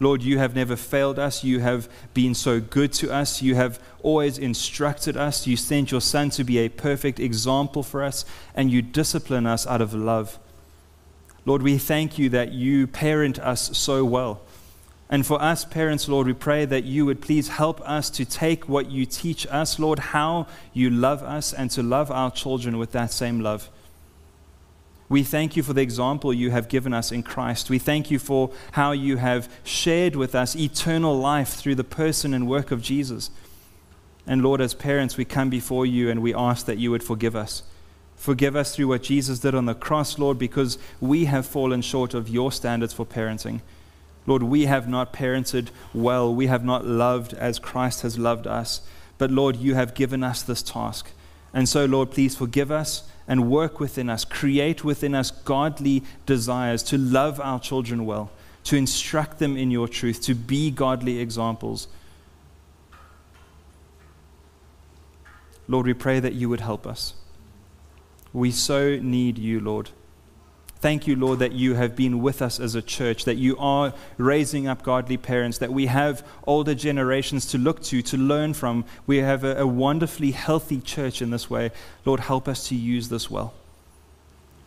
Lord, 0.00 0.22
you 0.22 0.38
have 0.38 0.54
never 0.54 0.76
failed 0.76 1.18
us. 1.18 1.42
You 1.42 1.58
have 1.58 1.88
been 2.14 2.34
so 2.34 2.60
good 2.60 2.92
to 2.94 3.12
us. 3.12 3.42
You 3.42 3.56
have 3.56 3.80
always 4.02 4.38
instructed 4.38 5.16
us. 5.16 5.46
You 5.46 5.56
sent 5.56 5.90
your 5.90 6.00
Son 6.00 6.30
to 6.30 6.44
be 6.44 6.58
a 6.58 6.68
perfect 6.68 7.18
example 7.18 7.82
for 7.82 8.04
us, 8.04 8.24
and 8.54 8.70
you 8.70 8.80
discipline 8.80 9.46
us 9.46 9.66
out 9.66 9.80
of 9.80 9.94
love. 9.94 10.38
Lord, 11.44 11.62
we 11.62 11.78
thank 11.78 12.18
you 12.18 12.28
that 12.28 12.52
you 12.52 12.86
parent 12.86 13.40
us 13.40 13.76
so 13.76 14.04
well. 14.04 14.40
And 15.10 15.26
for 15.26 15.40
us 15.40 15.64
parents, 15.64 16.06
Lord, 16.06 16.26
we 16.26 16.34
pray 16.34 16.64
that 16.66 16.84
you 16.84 17.06
would 17.06 17.20
please 17.20 17.48
help 17.48 17.80
us 17.80 18.10
to 18.10 18.24
take 18.24 18.68
what 18.68 18.90
you 18.90 19.06
teach 19.06 19.46
us, 19.46 19.78
Lord, 19.78 19.98
how 19.98 20.46
you 20.72 20.90
love 20.90 21.22
us, 21.22 21.52
and 21.52 21.70
to 21.72 21.82
love 21.82 22.10
our 22.10 22.30
children 22.30 22.78
with 22.78 22.92
that 22.92 23.10
same 23.10 23.40
love. 23.40 23.68
We 25.08 25.22
thank 25.22 25.56
you 25.56 25.62
for 25.62 25.72
the 25.72 25.80
example 25.80 26.34
you 26.34 26.50
have 26.50 26.68
given 26.68 26.92
us 26.92 27.10
in 27.10 27.22
Christ. 27.22 27.70
We 27.70 27.78
thank 27.78 28.10
you 28.10 28.18
for 28.18 28.50
how 28.72 28.92
you 28.92 29.16
have 29.16 29.48
shared 29.64 30.14
with 30.14 30.34
us 30.34 30.54
eternal 30.54 31.18
life 31.18 31.54
through 31.54 31.76
the 31.76 31.84
person 31.84 32.34
and 32.34 32.46
work 32.46 32.70
of 32.70 32.82
Jesus. 32.82 33.30
And 34.26 34.42
Lord, 34.42 34.60
as 34.60 34.74
parents, 34.74 35.16
we 35.16 35.24
come 35.24 35.48
before 35.48 35.86
you 35.86 36.10
and 36.10 36.20
we 36.20 36.34
ask 36.34 36.66
that 36.66 36.76
you 36.76 36.90
would 36.90 37.02
forgive 37.02 37.34
us. 37.34 37.62
Forgive 38.16 38.54
us 38.54 38.76
through 38.76 38.88
what 38.88 39.04
Jesus 39.04 39.38
did 39.38 39.54
on 39.54 39.64
the 39.64 39.74
cross, 39.74 40.18
Lord, 40.18 40.38
because 40.38 40.76
we 41.00 41.24
have 41.24 41.46
fallen 41.46 41.80
short 41.80 42.12
of 42.12 42.28
your 42.28 42.52
standards 42.52 42.92
for 42.92 43.06
parenting. 43.06 43.62
Lord, 44.26 44.42
we 44.42 44.66
have 44.66 44.86
not 44.86 45.14
parented 45.14 45.68
well. 45.94 46.34
We 46.34 46.48
have 46.48 46.64
not 46.64 46.84
loved 46.84 47.32
as 47.32 47.58
Christ 47.58 48.02
has 48.02 48.18
loved 48.18 48.46
us. 48.46 48.82
But 49.16 49.30
Lord, 49.30 49.56
you 49.56 49.74
have 49.74 49.94
given 49.94 50.22
us 50.22 50.42
this 50.42 50.62
task. 50.62 51.12
And 51.54 51.66
so, 51.66 51.86
Lord, 51.86 52.10
please 52.10 52.36
forgive 52.36 52.70
us 52.70 53.08
and 53.28 53.50
work 53.50 53.78
within 53.78 54.08
us, 54.08 54.24
create 54.24 54.82
within 54.82 55.14
us 55.14 55.30
godly 55.30 56.02
desires 56.24 56.82
to 56.84 56.96
love 56.96 57.38
our 57.38 57.60
children 57.60 58.06
well, 58.06 58.30
to 58.64 58.76
instruct 58.76 59.38
them 59.38 59.56
in 59.56 59.70
your 59.70 59.86
truth, 59.86 60.22
to 60.22 60.34
be 60.34 60.70
godly 60.70 61.20
examples. 61.20 61.86
Lord, 65.68 65.84
we 65.84 65.92
pray 65.92 66.18
that 66.18 66.32
you 66.32 66.48
would 66.48 66.60
help 66.60 66.86
us. 66.86 67.12
We 68.32 68.50
so 68.50 68.98
need 68.98 69.38
you, 69.38 69.60
Lord. 69.60 69.90
Thank 70.80 71.08
you, 71.08 71.16
Lord, 71.16 71.40
that 71.40 71.52
you 71.52 71.74
have 71.74 71.96
been 71.96 72.22
with 72.22 72.40
us 72.40 72.60
as 72.60 72.76
a 72.76 72.82
church, 72.82 73.24
that 73.24 73.34
you 73.36 73.56
are 73.58 73.92
raising 74.16 74.68
up 74.68 74.82
godly 74.82 75.16
parents, 75.16 75.58
that 75.58 75.72
we 75.72 75.86
have 75.86 76.24
older 76.46 76.74
generations 76.74 77.46
to 77.46 77.58
look 77.58 77.82
to, 77.84 78.00
to 78.02 78.16
learn 78.16 78.54
from. 78.54 78.84
We 79.06 79.18
have 79.18 79.42
a, 79.42 79.56
a, 79.56 79.66
wonderfully 79.66 80.30
healthy 80.30 80.80
church 80.80 81.20
in 81.20 81.30
this 81.30 81.50
way. 81.50 81.72
Lord, 82.04 82.20
help 82.20 82.46
us 82.46 82.68
to 82.68 82.76
use 82.76 83.08
this 83.08 83.28
well. 83.28 83.54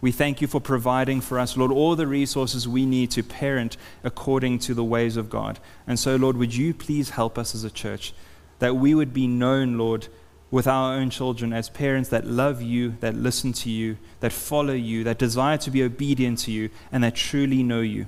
We 0.01 0.11
thank 0.11 0.41
you 0.41 0.47
for 0.47 0.59
providing 0.59 1.21
for 1.21 1.39
us, 1.39 1.55
Lord, 1.55 1.71
all 1.71 1.95
the 1.95 2.07
resources 2.07 2.67
we 2.67 2.85
need 2.85 3.11
to 3.11 3.23
parent 3.23 3.77
according 4.03 4.59
to 4.59 4.73
the 4.73 4.83
ways 4.83 5.15
of 5.15 5.29
God. 5.29 5.59
And 5.87 5.97
so, 5.97 6.17
Lord, 6.17 6.35
would 6.35 6.53
you 6.53 6.73
please 6.73 7.11
help 7.11 7.37
us 7.37 7.55
as 7.55 7.63
a 7.63 7.71
church? 7.71 8.13
that 8.61 8.75
we 8.75 8.93
would 8.93 9.11
be 9.11 9.25
known, 9.25 9.75
Lord, 9.75 10.07
with 10.51 10.67
our 10.67 10.93
own 10.93 11.09
children 11.09 11.53
as 11.53 11.69
parents 11.69 12.09
that 12.09 12.27
love 12.27 12.61
you, 12.61 12.95
that 12.99 13.15
listen 13.15 13.53
to 13.53 13.69
you, 13.69 13.97
that 14.19 14.33
follow 14.33 14.73
you, 14.73 15.03
that 15.05 15.17
desire 15.17 15.57
to 15.57 15.71
be 15.71 15.81
obedient 15.81 16.39
to 16.39 16.51
you, 16.51 16.69
and 16.91 17.03
that 17.03 17.15
truly 17.15 17.63
know 17.63 17.79
you. 17.79 18.05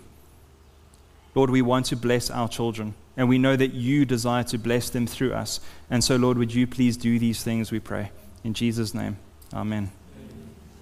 Lord, 1.33 1.49
we 1.49 1.61
want 1.61 1.87
to 1.87 1.95
bless 1.95 2.29
our 2.29 2.49
children, 2.49 2.93
and 3.15 3.29
we 3.29 3.37
know 3.37 3.55
that 3.55 3.73
you 3.73 4.05
desire 4.05 4.43
to 4.43 4.57
bless 4.57 4.89
them 4.89 5.07
through 5.07 5.33
us. 5.33 5.61
And 5.89 6.03
so, 6.03 6.17
Lord, 6.17 6.37
would 6.37 6.53
you 6.53 6.67
please 6.67 6.97
do 6.97 7.17
these 7.17 7.43
things, 7.43 7.71
we 7.71 7.79
pray. 7.79 8.11
In 8.43 8.53
Jesus' 8.53 8.93
name, 8.93 9.17
amen. 9.53 9.91